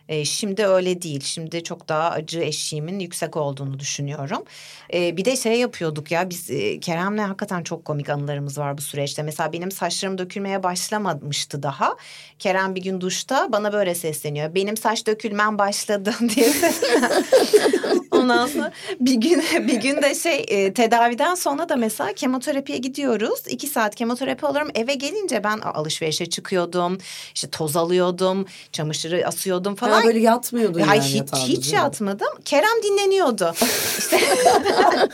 E, 0.09 0.25
şimdi 0.25 0.65
öyle 0.65 1.01
değil. 1.01 1.21
Şimdi 1.23 1.63
çok 1.63 1.89
daha 1.89 2.09
acı 2.09 2.39
eşiğimin 2.39 2.99
yüksek 2.99 3.37
olduğunu 3.37 3.79
düşünüyorum. 3.79 4.43
E, 4.93 5.17
bir 5.17 5.25
de 5.25 5.35
şey 5.35 5.59
yapıyorduk 5.59 6.11
ya 6.11 6.29
biz 6.29 6.49
e, 6.51 6.79
Kerem'le 6.79 7.17
hakikaten 7.17 7.63
çok 7.63 7.85
komik 7.85 8.09
anılarımız 8.09 8.57
var 8.57 8.77
bu 8.77 8.81
süreçte. 8.81 9.23
Mesela 9.23 9.53
benim 9.53 9.71
saçlarım 9.71 10.17
dökülmeye 10.17 10.63
başlamamıştı 10.63 11.63
daha. 11.63 11.95
Kerem 12.39 12.75
bir 12.75 12.81
gün 12.81 13.01
duşta 13.01 13.51
bana 13.51 13.73
böyle 13.73 13.95
sesleniyor. 13.95 14.55
Benim 14.55 14.77
saç 14.77 15.07
dökülmem 15.07 15.57
başladı 15.57 16.13
diye 16.35 16.53
Ondan 18.21 18.47
sonra 18.47 18.71
bir 18.99 19.13
gün 19.13 19.43
bir 19.67 19.75
gün 19.75 20.01
de 20.01 20.15
şey 20.15 20.45
e, 20.47 20.73
tedaviden 20.73 21.35
sonra 21.35 21.69
da 21.69 21.75
mesela 21.75 22.13
kemoterapiye 22.13 22.77
gidiyoruz. 22.77 23.39
İki 23.47 23.67
saat 23.67 23.95
kemoterapi 23.95 24.45
alıyorum. 24.45 24.71
Eve 24.75 24.93
gelince 24.93 25.43
ben 25.43 25.59
alışverişe 25.59 26.25
çıkıyordum. 26.25 26.97
İşte 27.35 27.49
toz 27.49 27.75
alıyordum. 27.75 28.45
Çamaşırı 28.71 29.27
asıyordum 29.27 29.75
falan. 29.75 30.01
Ha, 30.01 30.03
böyle 30.03 30.19
yatmıyordun 30.19 30.79
yani 30.79 31.01
hiç, 31.01 31.33
hiç 31.33 31.73
yatmadım. 31.73 32.27
Kerem 32.45 32.83
dinleniyordu. 32.83 33.53
işte 33.97 34.19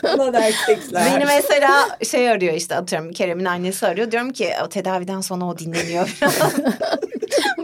Lan 0.18 0.34
erkekler. 0.34 1.06
Beni 1.14 1.24
mesela 1.24 1.98
şey 2.10 2.30
arıyor 2.30 2.54
işte 2.54 2.76
atıyorum 2.76 3.12
Kerem'in 3.12 3.44
annesi 3.44 3.86
arıyor. 3.86 4.10
Diyorum 4.10 4.32
ki 4.32 4.50
o 4.64 4.68
tedaviden 4.68 5.20
sonra 5.20 5.44
o 5.44 5.58
dinleniyor. 5.58 6.16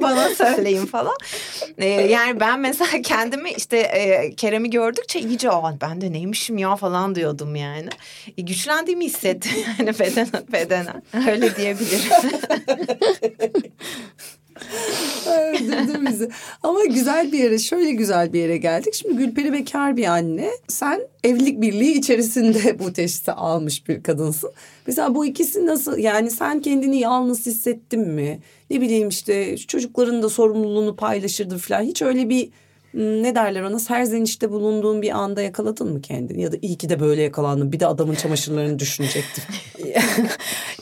Bana 0.03 0.29
söyleyin 0.29 0.87
falan. 0.87 1.17
Ee, 1.79 1.87
yani 1.87 2.41
ben 2.41 2.61
mesela 2.61 3.03
kendimi 3.03 3.51
işte 3.51 3.77
e, 3.79 4.35
Kerem'i 4.35 4.71
gördükçe 4.71 5.21
iyice 5.31 5.51
o 5.51 5.75
ben 5.81 6.01
de 6.01 6.13
neymişim 6.13 6.59
ya 6.59 6.77
falan 6.77 7.15
diyordum 7.15 7.57
yani. 7.57 7.89
E, 8.39 8.43
güçlendiğimi 8.43 9.05
hissettim 9.05 9.53
yani 9.79 9.99
beden 9.99 10.29
bedenen. 10.53 11.03
Öyle 11.29 11.57
diyebilirim. 11.57 12.11
Öldürdü 15.27 16.07
bizi. 16.11 16.31
Ama 16.63 16.85
güzel 16.85 17.33
bir 17.33 17.39
yere, 17.39 17.59
şöyle 17.59 17.91
güzel 17.91 18.33
bir 18.33 18.41
yere 18.41 18.57
geldik. 18.57 18.95
Şimdi 18.95 19.17
Gülperi 19.17 19.53
bekar 19.53 19.97
bir 19.97 20.05
anne. 20.05 20.51
Sen 20.69 21.01
evlilik 21.25 21.61
birliği 21.61 21.99
içerisinde 21.99 22.79
bu 22.79 22.93
teşhisi 22.93 23.33
almış 23.33 23.89
bir 23.89 24.03
kadınsın. 24.03 24.53
Mesela 24.87 25.15
bu 25.15 25.27
ikisi 25.27 25.67
nasıl 25.67 25.99
yani 25.99 26.31
sen 26.31 26.61
kendini 26.61 26.99
yalnız 26.99 27.47
hissettin 27.47 28.01
mi? 28.01 28.41
Ne 28.71 28.81
bileyim 28.81 29.09
işte 29.09 29.57
çocukların 29.57 30.23
da 30.23 30.29
sorumluluğunu 30.29 30.97
paylaşırdı 30.97 31.59
falan. 31.59 31.83
Hiç 31.83 32.03
öyle 32.03 32.29
bir 32.29 32.51
ne 32.95 33.35
derler 33.35 33.63
ona 33.63 33.79
serzenişte 33.79 34.51
bulunduğun 34.51 35.03
bir 35.03 35.11
anda 35.11 35.43
yakaladın 35.43 35.93
mı 35.93 36.01
kendini 36.01 36.43
ya 36.43 36.53
da 36.53 36.57
iyi 36.63 36.77
ki 36.77 36.89
de 36.89 37.01
böyle 37.01 37.23
yakalandın 37.23 37.73
bir 37.73 37.81
de 37.81 37.87
adamın 37.87 38.15
çamaşırlarını 38.15 38.79
düşünecektim. 38.79 39.45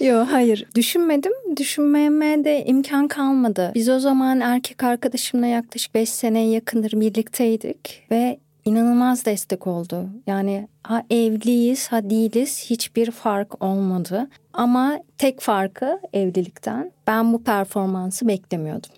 Yok 0.00 0.28
hayır 0.30 0.66
düşünmedim 0.74 1.32
düşünmeme 1.56 2.44
de 2.44 2.64
imkan 2.64 3.08
kalmadı. 3.08 3.72
Biz 3.74 3.88
o 3.88 4.00
zaman 4.00 4.40
erkek 4.40 4.84
arkadaşımla 4.84 5.46
yaklaşık 5.46 5.94
beş 5.94 6.08
seneye 6.08 6.50
yakındır 6.50 7.00
birlikteydik 7.00 8.06
ve 8.10 8.38
inanılmaz 8.64 9.24
destek 9.24 9.66
oldu. 9.66 10.08
Yani 10.26 10.68
ha 10.82 11.02
evliyiz 11.10 11.88
ha 11.88 12.10
değiliz 12.10 12.66
hiçbir 12.70 13.10
fark 13.10 13.62
olmadı. 13.62 14.28
Ama 14.52 15.00
tek 15.18 15.40
farkı 15.40 16.00
evlilikten 16.12 16.92
ben 17.06 17.32
bu 17.32 17.42
performansı 17.42 18.28
beklemiyordum 18.28 18.90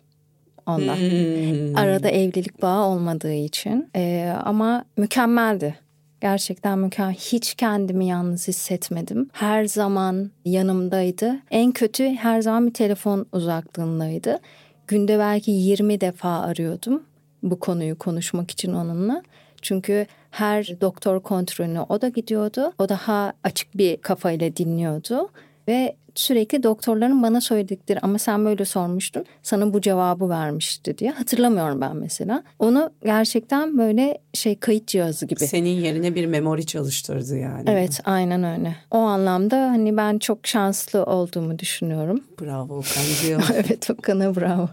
ondan. 0.70 0.96
Hmm. 0.96 1.76
Arada 1.76 2.08
evlilik 2.08 2.62
bağı 2.62 2.86
olmadığı 2.86 3.32
için. 3.32 3.88
Ee, 3.96 4.34
ama 4.44 4.84
mükemmeldi. 4.96 5.74
Gerçekten 6.20 6.78
mükemmel. 6.78 7.14
Hiç 7.14 7.54
kendimi 7.54 8.06
yalnız 8.06 8.48
hissetmedim. 8.48 9.28
Her 9.32 9.64
zaman 9.64 10.30
yanımdaydı. 10.44 11.36
En 11.50 11.72
kötü 11.72 12.08
her 12.08 12.40
zaman 12.40 12.66
bir 12.66 12.74
telefon 12.74 13.26
uzaklığındaydı. 13.32 14.38
Günde 14.86 15.18
belki 15.18 15.50
20 15.50 16.00
defa 16.00 16.40
arıyordum 16.40 17.02
bu 17.42 17.60
konuyu 17.60 17.98
konuşmak 17.98 18.50
için 18.50 18.72
onunla. 18.72 19.22
Çünkü 19.62 20.06
her 20.30 20.80
doktor 20.80 21.20
kontrolüne 21.20 21.80
o 21.80 22.00
da 22.00 22.08
gidiyordu. 22.08 22.72
O 22.78 22.88
daha 22.88 23.32
açık 23.44 23.76
bir 23.76 23.96
kafayla 23.96 24.56
dinliyordu 24.56 25.28
ve 25.70 25.96
sürekli 26.14 26.62
doktorların 26.62 27.22
bana 27.22 27.40
söyledikleri 27.40 28.00
ama 28.00 28.18
sen 28.18 28.44
böyle 28.44 28.64
sormuştun 28.64 29.24
sana 29.42 29.74
bu 29.74 29.80
cevabı 29.80 30.28
vermişti 30.28 30.98
diye 30.98 31.10
hatırlamıyorum 31.10 31.80
ben 31.80 31.96
mesela. 31.96 32.42
Onu 32.58 32.90
gerçekten 33.04 33.78
böyle 33.78 34.18
şey 34.34 34.58
kayıt 34.58 34.86
cihazı 34.86 35.26
gibi. 35.26 35.46
Senin 35.46 35.80
yerine 35.80 36.14
bir 36.14 36.26
memori 36.26 36.66
çalıştırdı 36.66 37.36
yani. 37.36 37.64
Evet 37.66 38.00
aynen 38.04 38.44
öyle. 38.44 38.76
O 38.90 38.98
anlamda 38.98 39.56
hani 39.56 39.96
ben 39.96 40.18
çok 40.18 40.46
şanslı 40.46 41.04
olduğumu 41.04 41.58
düşünüyorum. 41.58 42.20
Bravo 42.40 42.74
Okan'cığım. 42.78 43.42
evet 43.54 43.90
Okan'a 43.90 44.36
bravo. 44.36 44.68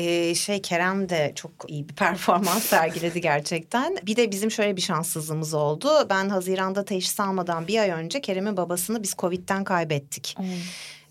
Ee, 0.00 0.34
şey 0.34 0.62
Kerem 0.62 1.08
de 1.08 1.32
çok 1.34 1.50
iyi 1.68 1.88
bir 1.88 1.94
performans 1.96 2.62
sergiledi 2.62 3.20
gerçekten. 3.20 3.96
Bir 4.06 4.16
de 4.16 4.30
bizim 4.30 4.50
şöyle 4.50 4.76
bir 4.76 4.80
şanssızlığımız 4.80 5.54
oldu. 5.54 5.88
Ben 6.10 6.28
Haziran'da 6.28 6.84
teşhis 6.84 7.20
almadan 7.20 7.68
bir 7.68 7.78
ay 7.78 7.90
önce 7.90 8.20
Kerem'in 8.20 8.56
babasını 8.56 9.02
biz 9.02 9.14
Covid'den 9.18 9.64
kaybettik. 9.64 10.34
Hmm. 10.38 10.46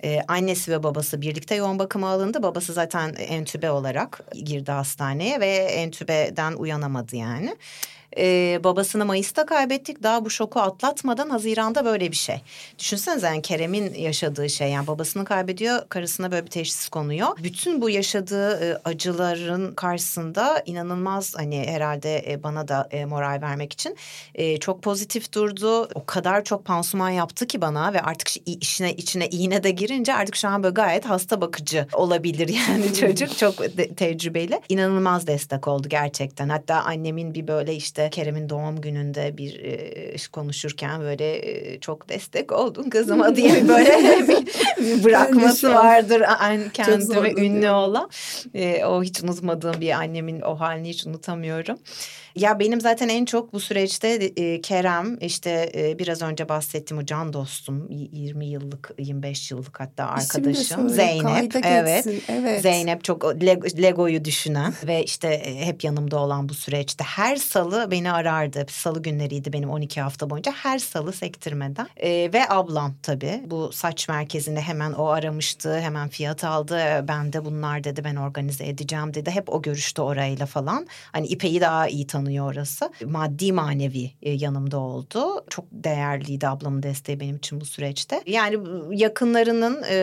Ee, 0.03 0.21
annesi 0.27 0.71
ve 0.71 0.83
babası 0.83 1.21
birlikte 1.21 1.55
yoğun 1.55 1.79
bakıma 1.79 2.09
alındı. 2.09 2.43
Babası 2.43 2.73
zaten 2.73 3.15
entübe 3.17 3.71
olarak 3.71 4.21
girdi 4.45 4.71
hastaneye 4.71 5.39
ve 5.39 5.55
entübeden 5.55 6.53
uyanamadı 6.53 7.15
yani. 7.15 7.55
Ee, 8.17 8.59
babasını 8.63 9.05
Mayıs'ta 9.05 9.45
kaybettik. 9.45 10.03
Daha 10.03 10.25
bu 10.25 10.29
şoku 10.29 10.59
atlatmadan 10.59 11.29
Haziran'da 11.29 11.85
böyle 11.85 12.11
bir 12.11 12.15
şey. 12.15 12.41
Düşünsenize 12.79 13.27
yani 13.27 13.41
Kerem'in 13.41 13.93
yaşadığı 13.93 14.49
şey. 14.49 14.71
Yani 14.71 14.87
babasını 14.87 15.25
kaybediyor, 15.25 15.89
karısına 15.89 16.31
böyle 16.31 16.45
bir 16.45 16.51
teşhis 16.51 16.89
konuyor. 16.89 17.27
Bütün 17.43 17.81
bu 17.81 17.89
yaşadığı 17.89 18.71
e, 18.71 18.77
acıların 18.85 19.73
karşısında 19.73 20.63
inanılmaz 20.65 21.33
hani 21.37 21.67
herhalde 21.67 22.31
e, 22.31 22.43
bana 22.43 22.67
da 22.67 22.87
e, 22.91 23.05
moral 23.05 23.41
vermek 23.41 23.73
için 23.73 23.97
e, 24.35 24.57
çok 24.57 24.83
pozitif 24.83 25.33
durdu. 25.33 25.89
O 25.95 26.05
kadar 26.05 26.43
çok 26.43 26.65
pansuman 26.65 27.09
yaptı 27.09 27.47
ki 27.47 27.61
bana 27.61 27.93
ve 27.93 28.01
artık 28.01 28.47
işine 28.47 28.93
içine 28.93 29.29
iğne 29.29 29.63
de 29.63 29.71
girince 29.71 30.13
artık 30.13 30.35
şu 30.35 30.47
an 30.47 30.63
böyle 30.63 30.73
gayet 30.73 31.05
hasta 31.05 31.41
bakıcı 31.41 31.87
olabilir 31.93 32.47
yani 32.69 32.93
çocuk 32.93 33.37
çok 33.37 33.77
de, 33.77 33.95
tecrübeli. 33.95 34.61
İnanılmaz 34.69 35.27
destek 35.27 35.67
oldu 35.67 35.89
gerçekten. 35.89 36.49
Hatta 36.49 36.75
annemin 36.75 37.33
bir 37.33 37.47
böyle 37.47 37.75
işte 37.75 37.98
işte 37.99 38.09
Kerem'in 38.09 38.49
doğum 38.49 38.81
gününde 38.81 39.37
bir 39.37 39.59
e, 39.59 40.15
konuşurken 40.31 41.01
böyle 41.01 41.35
e, 41.35 41.79
çok 41.79 42.09
destek 42.09 42.51
oldun 42.51 42.89
kızıma 42.89 43.35
diye 43.35 43.67
böyle 43.67 44.27
bir, 44.27 44.45
bir 44.77 45.03
bırakması 45.03 45.73
vardır. 45.73 46.23
Kendime 46.73 47.31
ünlü 47.31 47.69
olan. 47.69 48.09
E, 48.53 48.85
o 48.85 49.03
hiç 49.03 49.23
unutmadığım 49.23 49.81
bir 49.81 49.91
annemin 49.91 50.41
o 50.41 50.59
halini 50.59 50.89
hiç 50.89 51.05
unutamıyorum. 51.05 51.77
Ya 52.35 52.59
benim 52.59 52.81
zaten 52.81 53.09
en 53.09 53.25
çok 53.25 53.53
bu 53.53 53.59
süreçte 53.59 54.07
e, 54.37 54.61
Kerem 54.61 55.17
işte 55.21 55.71
e, 55.75 55.99
biraz 55.99 56.21
önce 56.21 56.49
bahsettiğim 56.49 57.03
o 57.03 57.05
can 57.05 57.33
dostum 57.33 57.87
20 57.89 58.45
yıllık 58.45 58.91
25 58.99 59.51
yıllık 59.51 59.79
hatta 59.79 60.05
arkadaşım 60.05 60.89
Zeynep 60.89 61.55
evet. 61.63 62.07
evet 62.29 62.61
Zeynep 62.61 63.03
çok 63.03 63.25
Lego'yu 63.81 64.25
düşünen 64.25 64.73
ve 64.87 65.03
işte 65.03 65.55
hep 65.59 65.83
yanımda 65.83 66.19
olan 66.19 66.49
bu 66.49 66.53
süreçte 66.53 67.03
her 67.03 67.35
salı 67.35 67.88
beni 67.91 68.11
arardı. 68.11 68.65
Salı 68.69 69.01
günleriydi 69.01 69.53
benim 69.53 69.69
12 69.69 70.01
hafta 70.01 70.29
boyunca 70.29 70.51
her 70.51 70.79
salı 70.79 71.13
sektirmeden 71.13 71.87
e, 71.97 72.33
ve 72.33 72.49
ablam 72.49 72.93
tabii 73.03 73.41
bu 73.45 73.71
saç 73.71 74.09
merkezinde 74.09 74.61
hemen 74.61 74.91
o 74.91 75.07
aramıştı 75.07 75.79
hemen 75.79 76.09
fiyat 76.09 76.43
aldı 76.43 77.05
ben 77.07 77.33
de 77.33 77.45
bunlar 77.45 77.83
dedi 77.83 78.03
ben 78.03 78.15
organize 78.15 78.67
edeceğim 78.67 79.13
dedi 79.13 79.31
hep 79.31 79.49
o 79.49 79.61
görüşte 79.61 80.01
orayla 80.01 80.45
falan 80.45 80.87
hani 81.11 81.27
İpek'i 81.27 81.61
daha 81.61 81.87
iyi 81.87 82.07
tanıyor 82.07 82.29
tanıyor 82.29 82.53
orası. 82.53 82.91
Maddi 83.05 83.51
manevi 83.51 84.11
e, 84.21 84.31
yanımda 84.31 84.79
oldu. 84.79 85.45
Çok 85.49 85.65
değerliydi 85.71 86.47
ablamın 86.47 86.83
desteği 86.83 87.19
benim 87.19 87.35
için 87.35 87.61
bu 87.61 87.65
süreçte. 87.65 88.21
Yani 88.25 88.57
yakınlarının 88.91 89.83
e, 89.83 89.95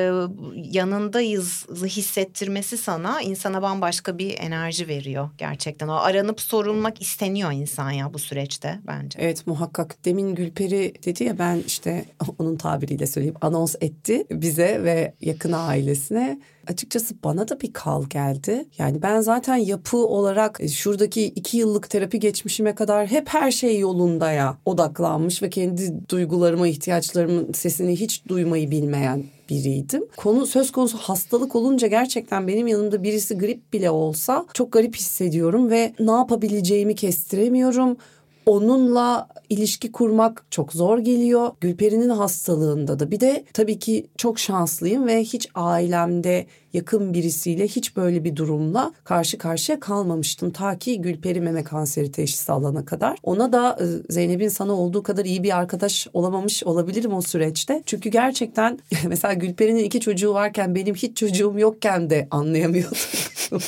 yanındayız 0.54 1.66
hissettirmesi 1.84 2.78
sana 2.78 3.22
insana 3.22 3.62
bambaşka 3.62 4.18
bir 4.18 4.38
enerji 4.38 4.88
veriyor 4.88 5.30
gerçekten. 5.38 5.88
O 5.88 5.94
aranıp 5.94 6.40
sorulmak 6.40 7.02
isteniyor 7.02 7.52
insan 7.52 7.75
ya 7.92 8.14
bu 8.14 8.18
süreçte 8.18 8.80
bence. 8.86 9.18
Evet 9.22 9.46
muhakkak. 9.46 10.04
Demin 10.04 10.34
Gülperi 10.34 10.94
dedi 11.06 11.24
ya 11.24 11.38
ben 11.38 11.62
işte 11.66 12.04
onun 12.38 12.56
tabiriyle 12.56 13.06
söyleyeyim 13.06 13.36
anons 13.40 13.74
etti 13.80 14.26
bize 14.30 14.84
ve 14.84 15.14
yakın 15.20 15.52
ailesine 15.52 16.40
açıkçası 16.66 17.14
bana 17.24 17.48
da 17.48 17.60
bir 17.60 17.72
kal 17.72 18.04
geldi. 18.04 18.64
Yani 18.78 19.02
ben 19.02 19.20
zaten 19.20 19.56
yapı 19.56 19.96
olarak 19.96 20.58
e, 20.60 20.68
şuradaki 20.68 21.24
iki 21.24 21.56
yıllık 21.56 21.90
terapi 21.90 22.20
geçmişime 22.20 22.74
kadar 22.74 23.06
hep 23.06 23.28
her 23.28 23.50
şey 23.50 23.78
yolunda 23.78 24.32
ya 24.32 24.58
odaklanmış 24.64 25.42
ve 25.42 25.50
kendi 25.50 26.08
duygularıma, 26.08 26.68
ihtiyaçlarımın 26.68 27.52
sesini 27.52 27.96
hiç 27.96 28.28
duymayı 28.28 28.70
bilmeyen 28.70 29.24
biriydim. 29.50 30.06
Konu 30.16 30.46
söz 30.46 30.72
konusu 30.72 30.98
hastalık 30.98 31.56
olunca 31.56 31.88
gerçekten 31.88 32.48
benim 32.48 32.66
yanımda 32.66 33.02
birisi 33.02 33.38
grip 33.38 33.72
bile 33.72 33.90
olsa 33.90 34.46
çok 34.54 34.72
garip 34.72 34.96
hissediyorum 34.96 35.70
ve 35.70 35.92
ne 36.00 36.10
yapabileceğimi 36.10 36.94
kestiremiyorum 36.94 37.96
onunla 38.46 39.28
ilişki 39.48 39.92
kurmak 39.92 40.46
çok 40.50 40.72
zor 40.72 40.98
geliyor. 40.98 41.50
Gülperi'nin 41.60 42.08
hastalığında 42.08 42.98
da 42.98 43.10
bir 43.10 43.20
de 43.20 43.44
tabii 43.52 43.78
ki 43.78 44.06
çok 44.16 44.38
şanslıyım 44.38 45.06
ve 45.06 45.20
hiç 45.24 45.48
ailemde 45.54 46.46
yakın 46.72 47.14
birisiyle 47.14 47.68
hiç 47.68 47.96
böyle 47.96 48.24
bir 48.24 48.36
durumla 48.36 48.92
karşı 49.04 49.38
karşıya 49.38 49.80
kalmamıştım. 49.80 50.50
Ta 50.50 50.78
ki 50.78 51.00
Gülperi 51.00 51.40
meme 51.40 51.64
kanseri 51.64 52.12
teşhisi 52.12 52.52
alana 52.52 52.84
kadar. 52.84 53.18
Ona 53.22 53.52
da 53.52 53.78
e, 53.80 53.84
Zeynep'in 54.12 54.48
sana 54.48 54.72
olduğu 54.72 55.02
kadar 55.02 55.24
iyi 55.24 55.42
bir 55.42 55.58
arkadaş 55.58 56.08
olamamış 56.12 56.64
olabilirim 56.64 57.14
o 57.14 57.22
süreçte. 57.22 57.82
Çünkü 57.86 58.08
gerçekten 58.08 58.78
mesela 59.06 59.34
Gülperi'nin 59.34 59.84
iki 59.84 60.00
çocuğu 60.00 60.34
varken 60.34 60.74
benim 60.74 60.94
hiç 60.94 61.16
çocuğum 61.16 61.54
yokken 61.58 62.10
de 62.10 62.28
anlayamıyordum. 62.30 62.98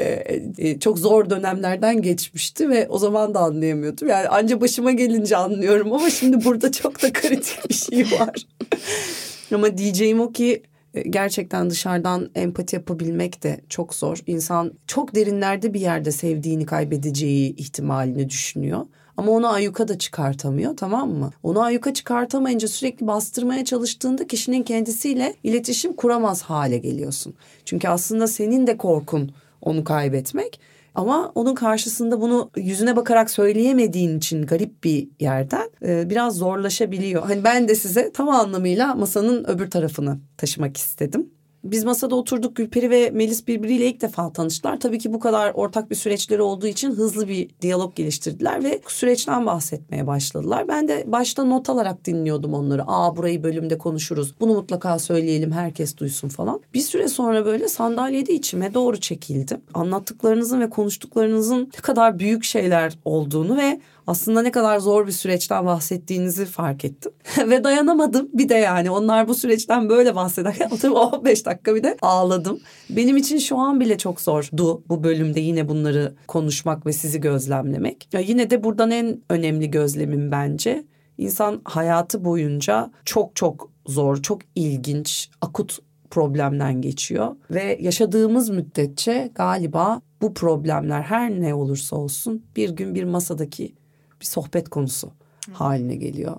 E, 0.00 0.42
e, 0.58 0.78
çok 0.78 0.98
zor 0.98 1.30
dönemlerden 1.30 2.02
geçmişti 2.02 2.68
ve 2.68 2.88
o 2.88 2.98
zaman 2.98 3.34
da 3.34 3.40
anlayamıyordum. 3.40 4.08
Yani 4.08 4.28
anca 4.28 4.60
başıma 4.60 4.92
gelince 4.92 5.36
anlıyorum 5.36 5.92
ama 5.92 6.10
şimdi 6.10 6.44
burada 6.44 6.72
çok 6.82 7.02
da 7.02 7.12
kritik 7.12 7.70
bir 7.70 7.74
şey 7.74 8.04
var. 8.20 8.46
ama 9.54 9.78
diyeceğim 9.78 10.20
o 10.20 10.32
ki 10.32 10.62
e, 10.94 11.02
gerçekten 11.02 11.70
dışarıdan 11.70 12.30
empati 12.34 12.76
yapabilmek 12.76 13.42
de 13.42 13.60
çok 13.68 13.94
zor. 13.94 14.18
İnsan 14.26 14.72
çok 14.86 15.14
derinlerde 15.14 15.74
bir 15.74 15.80
yerde 15.80 16.12
sevdiğini 16.12 16.66
kaybedeceği 16.66 17.56
ihtimalini 17.56 18.28
düşünüyor. 18.28 18.86
Ama 19.16 19.32
onu 19.32 19.48
ayyuka 19.48 19.88
da 19.88 19.98
çıkartamıyor 19.98 20.76
tamam 20.76 21.10
mı? 21.10 21.30
Onu 21.42 21.62
ayyuka 21.62 21.94
çıkartamayınca 21.94 22.68
sürekli 22.68 23.06
bastırmaya 23.06 23.64
çalıştığında 23.64 24.26
kişinin 24.26 24.62
kendisiyle 24.62 25.34
iletişim 25.42 25.92
kuramaz 25.92 26.42
hale 26.42 26.78
geliyorsun. 26.78 27.34
Çünkü 27.64 27.88
aslında 27.88 28.26
senin 28.26 28.66
de 28.66 28.76
korkun 28.76 29.32
onu 29.62 29.84
kaybetmek. 29.84 30.60
Ama 30.94 31.32
onun 31.34 31.54
karşısında 31.54 32.20
bunu 32.20 32.50
yüzüne 32.56 32.96
bakarak 32.96 33.30
söyleyemediğin 33.30 34.18
için 34.18 34.46
garip 34.46 34.84
bir 34.84 35.08
yerden 35.20 35.70
e, 35.82 36.10
biraz 36.10 36.36
zorlaşabiliyor. 36.36 37.22
Hani 37.22 37.44
ben 37.44 37.68
de 37.68 37.74
size 37.74 38.12
tam 38.12 38.28
anlamıyla 38.28 38.94
masanın 38.94 39.44
öbür 39.44 39.70
tarafını 39.70 40.18
taşımak 40.36 40.76
istedim. 40.76 41.30
Biz 41.64 41.84
masada 41.84 42.14
oturduk 42.14 42.56
Gülperi 42.56 42.90
ve 42.90 43.10
Melis 43.10 43.48
birbiriyle 43.48 43.86
ilk 43.86 44.00
defa 44.00 44.32
tanıştılar. 44.32 44.80
Tabii 44.80 44.98
ki 44.98 45.12
bu 45.12 45.20
kadar 45.20 45.52
ortak 45.54 45.90
bir 45.90 45.96
süreçleri 45.96 46.42
olduğu 46.42 46.66
için 46.66 46.90
hızlı 46.90 47.28
bir 47.28 47.50
diyalog 47.60 47.94
geliştirdiler 47.96 48.64
ve 48.64 48.80
süreçten 48.88 49.46
bahsetmeye 49.46 50.06
başladılar. 50.06 50.68
Ben 50.68 50.88
de 50.88 51.04
başta 51.06 51.44
not 51.44 51.70
alarak 51.70 52.04
dinliyordum 52.04 52.54
onları. 52.54 52.82
Aa 52.86 53.16
burayı 53.16 53.42
bölümde 53.42 53.78
konuşuruz. 53.78 54.34
Bunu 54.40 54.54
mutlaka 54.54 54.98
söyleyelim 54.98 55.52
herkes 55.52 55.96
duysun 55.96 56.28
falan. 56.28 56.60
Bir 56.74 56.80
süre 56.80 57.08
sonra 57.08 57.44
böyle 57.44 57.68
sandalyede 57.68 58.34
içime 58.34 58.74
doğru 58.74 59.00
çekildim. 59.00 59.60
Anlattıklarınızın 59.74 60.60
ve 60.60 60.70
konuştuklarınızın 60.70 61.60
ne 61.60 61.80
kadar 61.82 62.18
büyük 62.18 62.44
şeyler 62.44 62.92
olduğunu 63.04 63.56
ve 63.56 63.80
aslında 64.10 64.42
ne 64.42 64.50
kadar 64.50 64.78
zor 64.78 65.06
bir 65.06 65.12
süreçten 65.12 65.66
bahsettiğinizi 65.66 66.44
fark 66.44 66.84
ettim. 66.84 67.12
Ve 67.50 67.64
dayanamadım 67.64 68.28
bir 68.32 68.48
de 68.48 68.54
yani 68.54 68.90
onlar 68.90 69.28
bu 69.28 69.34
süreçten 69.34 69.88
böyle 69.88 70.14
bahsederken 70.14 70.70
oturup 70.72 70.96
15 70.96 71.46
dakika 71.46 71.74
bir 71.74 71.82
de 71.82 71.96
ağladım. 72.02 72.60
Benim 72.90 73.16
için 73.16 73.38
şu 73.38 73.56
an 73.58 73.80
bile 73.80 73.98
çok 73.98 74.20
zordu 74.20 74.82
bu 74.88 75.04
bölümde 75.04 75.40
yine 75.40 75.68
bunları 75.68 76.14
konuşmak 76.28 76.86
ve 76.86 76.92
sizi 76.92 77.20
gözlemlemek. 77.20 78.08
Ya 78.12 78.20
yine 78.20 78.50
de 78.50 78.64
buradan 78.64 78.90
en 78.90 79.20
önemli 79.30 79.70
gözlemim 79.70 80.30
bence 80.30 80.84
insan 81.18 81.60
hayatı 81.64 82.24
boyunca 82.24 82.90
çok 83.04 83.36
çok 83.36 83.70
zor, 83.86 84.22
çok 84.22 84.40
ilginç, 84.54 85.30
akut 85.40 85.78
problemden 86.10 86.82
geçiyor 86.82 87.36
ve 87.50 87.78
yaşadığımız 87.80 88.50
müddetçe 88.50 89.30
galiba 89.34 90.00
bu 90.22 90.34
problemler 90.34 91.02
her 91.02 91.30
ne 91.30 91.54
olursa 91.54 91.96
olsun 91.96 92.44
bir 92.56 92.70
gün 92.70 92.94
bir 92.94 93.04
masadaki 93.04 93.79
bir 94.20 94.26
sohbet 94.26 94.68
konusu 94.68 95.10
haline 95.52 95.96
geliyor. 95.96 96.36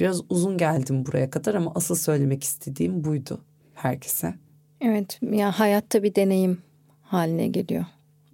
Biraz 0.00 0.20
uzun 0.28 0.58
geldim 0.58 1.06
buraya 1.06 1.30
kadar 1.30 1.54
ama 1.54 1.72
asıl 1.74 1.94
söylemek 1.94 2.44
istediğim 2.44 3.04
buydu 3.04 3.40
herkese. 3.74 4.34
Evet 4.80 5.20
ya 5.22 5.58
hayatta 5.58 6.02
bir 6.02 6.14
deneyim 6.14 6.58
haline 7.02 7.46
geliyor. 7.48 7.84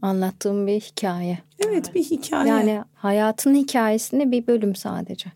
Anlattığım 0.02 0.66
bir 0.66 0.80
hikaye. 0.80 1.38
Evet 1.66 1.94
bir 1.94 2.04
hikaye. 2.04 2.48
Yani 2.48 2.82
hayatın 2.94 3.54
hikayesinde 3.54 4.30
bir 4.30 4.46
bölüm 4.46 4.74
sadece. 4.74 5.32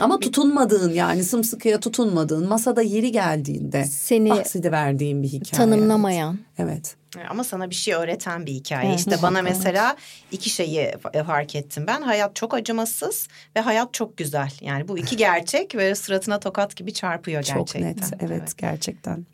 Ama 0.00 0.20
tutunmadığın 0.20 0.92
yani 0.92 1.24
sımsıkıya 1.24 1.80
tutunmadığın 1.80 2.48
masada 2.48 2.82
yeri 2.82 3.12
geldiğinde 3.12 3.84
seni 3.84 4.30
bahsediverdiğin 4.30 5.22
bir 5.22 5.28
hikaye. 5.28 5.64
Tanımlamayan. 5.64 6.38
Evet. 6.58 6.96
Ama 7.30 7.44
sana 7.44 7.70
bir 7.70 7.74
şey 7.74 7.94
öğreten 7.94 8.46
bir 8.46 8.52
hikaye. 8.52 8.88
Evet, 8.88 8.98
işte 8.98 9.16
bana 9.22 9.42
mesela 9.42 9.96
iki 10.32 10.50
şeyi 10.50 10.92
fark 11.26 11.54
ettim 11.54 11.84
ben. 11.86 12.02
Hayat 12.02 12.36
çok 12.36 12.54
acımasız 12.54 13.28
ve 13.56 13.60
hayat 13.60 13.94
çok 13.94 14.16
güzel. 14.16 14.52
Yani 14.60 14.88
bu 14.88 14.98
iki 14.98 15.16
gerçek 15.16 15.74
ve 15.74 15.94
suratına 15.94 16.40
tokat 16.40 16.76
gibi 16.76 16.92
çarpıyor 16.92 17.42
gerçekten. 17.42 17.64
Çok 17.64 17.74
net 17.74 17.98
evet, 18.20 18.30
evet. 18.32 18.58
gerçekten. 18.58 19.26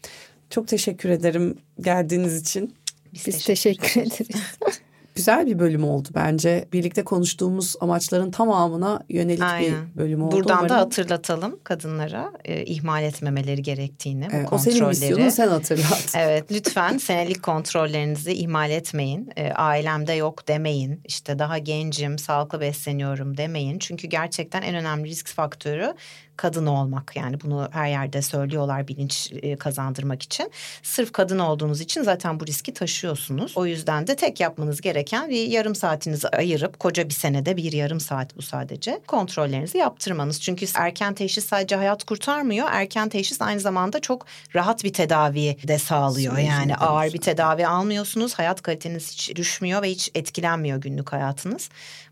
Çok 0.51 0.69
teşekkür 0.69 1.09
ederim 1.09 1.59
geldiğiniz 1.81 2.41
için. 2.41 2.75
Biz, 3.13 3.27
Biz 3.27 3.45
teşekkür, 3.45 3.83
teşekkür 3.83 4.01
ederiz. 4.01 4.43
güzel 5.15 5.47
bir 5.47 5.59
bölüm 5.59 5.85
oldu 5.85 6.09
bence. 6.15 6.69
Birlikte 6.73 7.05
konuştuğumuz 7.05 7.77
amaçların 7.81 8.31
tamamına 8.31 9.01
yönelik 9.09 9.43
Aynen. 9.43 9.73
bir 9.95 9.99
bölüm 9.99 10.23
oldu. 10.23 10.37
Buradan 10.37 10.59
Umarım... 10.59 10.69
da 10.69 10.77
hatırlatalım 10.77 11.59
kadınlara 11.65 12.33
e, 12.45 12.65
ihmal 12.65 13.03
etmemeleri 13.05 13.63
gerektiğini. 13.63 14.29
Evet, 14.33 14.51
bu 14.51 14.55
o 14.55 14.59
senin 14.59 14.87
misyonun 14.87 15.29
sen 15.29 15.49
hatırlat. 15.49 16.13
evet 16.17 16.53
lütfen 16.53 16.99
senelik 16.99 17.43
kontrollerinizi 17.43 18.33
ihmal 18.33 18.71
etmeyin. 18.71 19.31
E, 19.37 19.53
ailemde 19.53 20.13
yok 20.13 20.49
demeyin. 20.49 21.01
İşte 21.05 21.39
daha 21.39 21.59
gencim, 21.59 22.19
sağlıklı 22.19 22.61
besleniyorum 22.61 23.37
demeyin. 23.37 23.79
Çünkü 23.79 24.07
gerçekten 24.07 24.63
en 24.63 24.75
önemli 24.75 25.09
risk 25.09 25.29
faktörü 25.29 25.95
kadın 26.37 26.67
olmak 26.67 27.17
yani 27.17 27.41
bunu 27.41 27.69
her 27.73 27.89
yerde 27.89 28.23
söylüyorlar 28.23 28.89
bilinç 28.89 29.33
e, 29.43 29.57
kazandırmak 29.57 30.23
için. 30.23 30.51
Sırf 30.83 31.13
kadın 31.13 31.39
olduğunuz 31.39 31.81
için 31.81 32.03
zaten 32.03 32.41
bu 32.41 32.47
riski 32.47 32.75
taşıyorsunuz. 32.75 33.57
O 33.57 33.67
yüzden 33.67 34.07
de 34.07 34.17
tek 34.17 34.41
yapmanız 34.41 34.81
gereken 34.81 35.31
bir 35.31 35.49
yarım 35.49 35.75
saatinizi 35.75 36.29
ayırıp 36.29 36.79
koca 36.79 37.09
bir 37.09 37.15
senede 37.15 37.57
bir 37.57 37.73
yarım 37.73 38.01
saat 38.01 38.37
bu 38.37 38.43
sadece 38.43 39.01
kontrollerinizi 39.07 39.79
yaptırmanız. 39.79 40.41
Çünkü 40.41 40.67
erken 40.75 41.15
teşhis 41.15 41.47
sadece 41.47 41.77
hayat 41.77 42.05
kurtarmıyor. 42.05 42.69
Erken 42.71 43.09
teşhis 43.09 43.43
aynı 43.43 43.61
zamanda 43.61 44.01
çok 44.01 44.27
rahat 44.55 44.85
bir 44.85 44.93
tedavi 44.93 45.57
de 45.69 45.79
sağlıyor. 45.79 46.39
Yani 46.39 46.77
ağır 46.77 47.13
bir 47.13 47.21
tedavi 47.21 47.67
almıyorsunuz. 47.67 48.35
Hayat 48.35 48.63
kaliteniz 48.63 49.13
hiç 49.13 49.37
düşmüyor 49.37 49.83
ve 49.83 49.91
hiç 49.91 50.11
etkilenmiyor 50.15 50.81
günlük 50.81 51.13
hayatınız. 51.13 51.69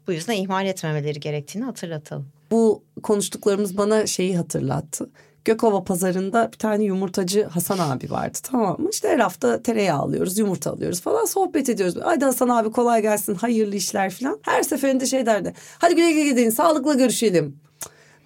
Bu 0.06 0.12
yüzden 0.12 0.34
ihmal 0.34 0.66
etmemeleri 0.66 1.20
gerektiğini 1.20 1.64
hatırlatalım. 1.64 2.28
Bu 2.52 2.82
konuştuklarımız 3.02 3.76
bana 3.76 4.06
şeyi 4.06 4.36
hatırlattı. 4.36 5.10
Gökova 5.44 5.84
pazarında 5.84 6.48
bir 6.52 6.58
tane 6.58 6.84
yumurtacı 6.84 7.44
Hasan 7.44 7.78
abi 7.78 8.10
vardı 8.10 8.38
tamam 8.42 8.80
mı? 8.80 8.88
İşte 8.92 9.08
her 9.08 9.18
hafta 9.18 9.62
tereyağı 9.62 9.98
alıyoruz, 9.98 10.38
yumurta 10.38 10.72
alıyoruz 10.72 11.00
falan 11.00 11.24
sohbet 11.24 11.68
ediyoruz. 11.68 11.94
Haydi 12.02 12.24
Hasan 12.24 12.48
abi 12.48 12.70
kolay 12.70 13.02
gelsin, 13.02 13.34
hayırlı 13.34 13.76
işler 13.76 14.10
falan. 14.10 14.38
Her 14.42 14.62
seferinde 14.62 15.06
şey 15.06 15.26
derdi. 15.26 15.54
Hadi 15.78 15.94
güle 15.94 16.12
güle 16.12 16.24
gidin, 16.24 16.50
sağlıkla 16.50 16.94
görüşelim. 16.94 17.56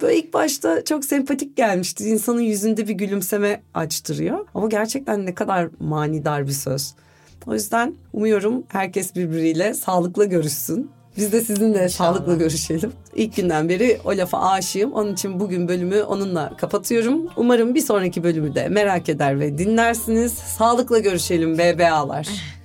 Böyle 0.02 0.18
ilk 0.18 0.34
başta 0.34 0.84
çok 0.84 1.04
sempatik 1.04 1.56
gelmişti. 1.56 2.04
İnsanın 2.04 2.40
yüzünde 2.40 2.88
bir 2.88 2.94
gülümseme 2.94 3.62
açtırıyor. 3.74 4.46
Ama 4.54 4.68
gerçekten 4.68 5.26
ne 5.26 5.34
kadar 5.34 5.68
manidar 5.80 6.46
bir 6.46 6.52
söz. 6.52 6.94
O 7.46 7.54
yüzden 7.54 7.94
umuyorum 8.12 8.64
herkes 8.68 9.14
birbiriyle 9.14 9.74
sağlıklı 9.74 10.24
görüşsün. 10.24 10.95
Biz 11.16 11.32
de 11.32 11.40
sizinle 11.40 11.84
İnşallah. 11.84 11.88
sağlıkla 12.14 12.34
görüşelim. 12.34 12.92
İlk 13.14 13.36
günden 13.36 13.68
beri 13.68 14.00
o 14.04 14.16
lafa 14.16 14.50
aşığım. 14.50 14.92
Onun 14.92 15.12
için 15.12 15.40
bugün 15.40 15.68
bölümü 15.68 16.02
onunla 16.02 16.52
kapatıyorum. 16.56 17.26
Umarım 17.36 17.74
bir 17.74 17.80
sonraki 17.80 18.22
bölümü 18.24 18.54
de 18.54 18.68
merak 18.68 19.08
eder 19.08 19.40
ve 19.40 19.58
dinlersiniz. 19.58 20.32
Sağlıkla 20.32 20.98
görüşelim 20.98 21.58
BBA'lar. 21.58 22.55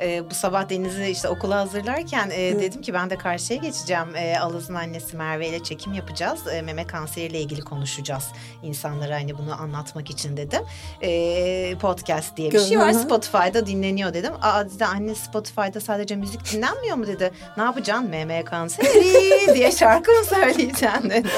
E, 0.00 0.30
bu 0.30 0.34
sabah 0.34 0.68
Deniz'i 0.68 1.06
işte 1.06 1.28
okula 1.28 1.56
hazırlarken 1.56 2.30
e, 2.30 2.60
dedim 2.60 2.82
ki 2.82 2.94
ben 2.94 3.10
de 3.10 3.18
karşıya 3.18 3.58
geçeceğim. 3.58 4.16
E, 4.16 4.38
Alaz'ın 4.38 4.74
annesi 4.74 5.16
Merve 5.16 5.48
ile 5.48 5.62
çekim 5.62 5.92
yapacağız. 5.92 6.40
E, 6.52 6.62
meme 6.62 6.86
kanseriyle 6.86 7.40
ilgili 7.40 7.60
konuşacağız. 7.60 8.24
İnsanlara 8.62 9.14
hani 9.14 9.38
bunu 9.38 9.62
anlatmak 9.62 10.10
için 10.10 10.36
dedim. 10.36 10.62
E, 11.02 11.78
podcast 11.78 12.36
diye 12.36 12.50
bir 12.50 12.60
şey 12.60 12.78
var. 12.78 12.92
Spotify'da 12.92 13.66
dinleniyor 13.66 14.14
dedim. 14.14 14.32
Aa 14.42 14.64
dedi 14.64 14.84
anne 14.84 15.14
Spotify'da 15.14 15.80
sadece 15.80 16.16
müzik 16.16 16.52
dinlenmiyor 16.52 16.96
mu 16.96 17.06
dedi. 17.06 17.30
Ne 17.56 17.62
yapacaksın 17.62 18.08
meme 18.10 18.44
kanseri 18.44 19.54
diye 19.54 19.72
şarkı 19.72 20.10
mı 20.12 20.24
söyleyeceksin 20.24 21.10
dedi. 21.10 21.28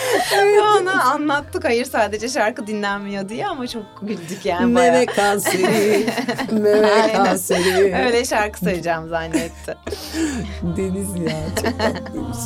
Ona 0.81 1.03
anlattık. 1.05 1.65
Hayır 1.65 1.85
sadece 1.85 2.29
şarkı 2.29 2.67
dinlenmiyor 2.67 3.29
diye 3.29 3.47
ama 3.47 3.67
çok 3.67 3.83
güldük 4.03 4.47
yani. 4.47 4.67
Meme 4.67 5.07
kanseri. 5.07 6.07
meme 6.53 7.13
kanseri. 7.13 7.95
Öyle 8.07 8.25
şarkı 8.25 8.50
şarkı 8.51 8.59
söyleyeceğim 8.59 9.09
zannetti. 9.09 9.77
Deniz 10.77 11.15
ya 11.15 11.55
çok 11.63 11.79
tatlıymış. 11.79 12.37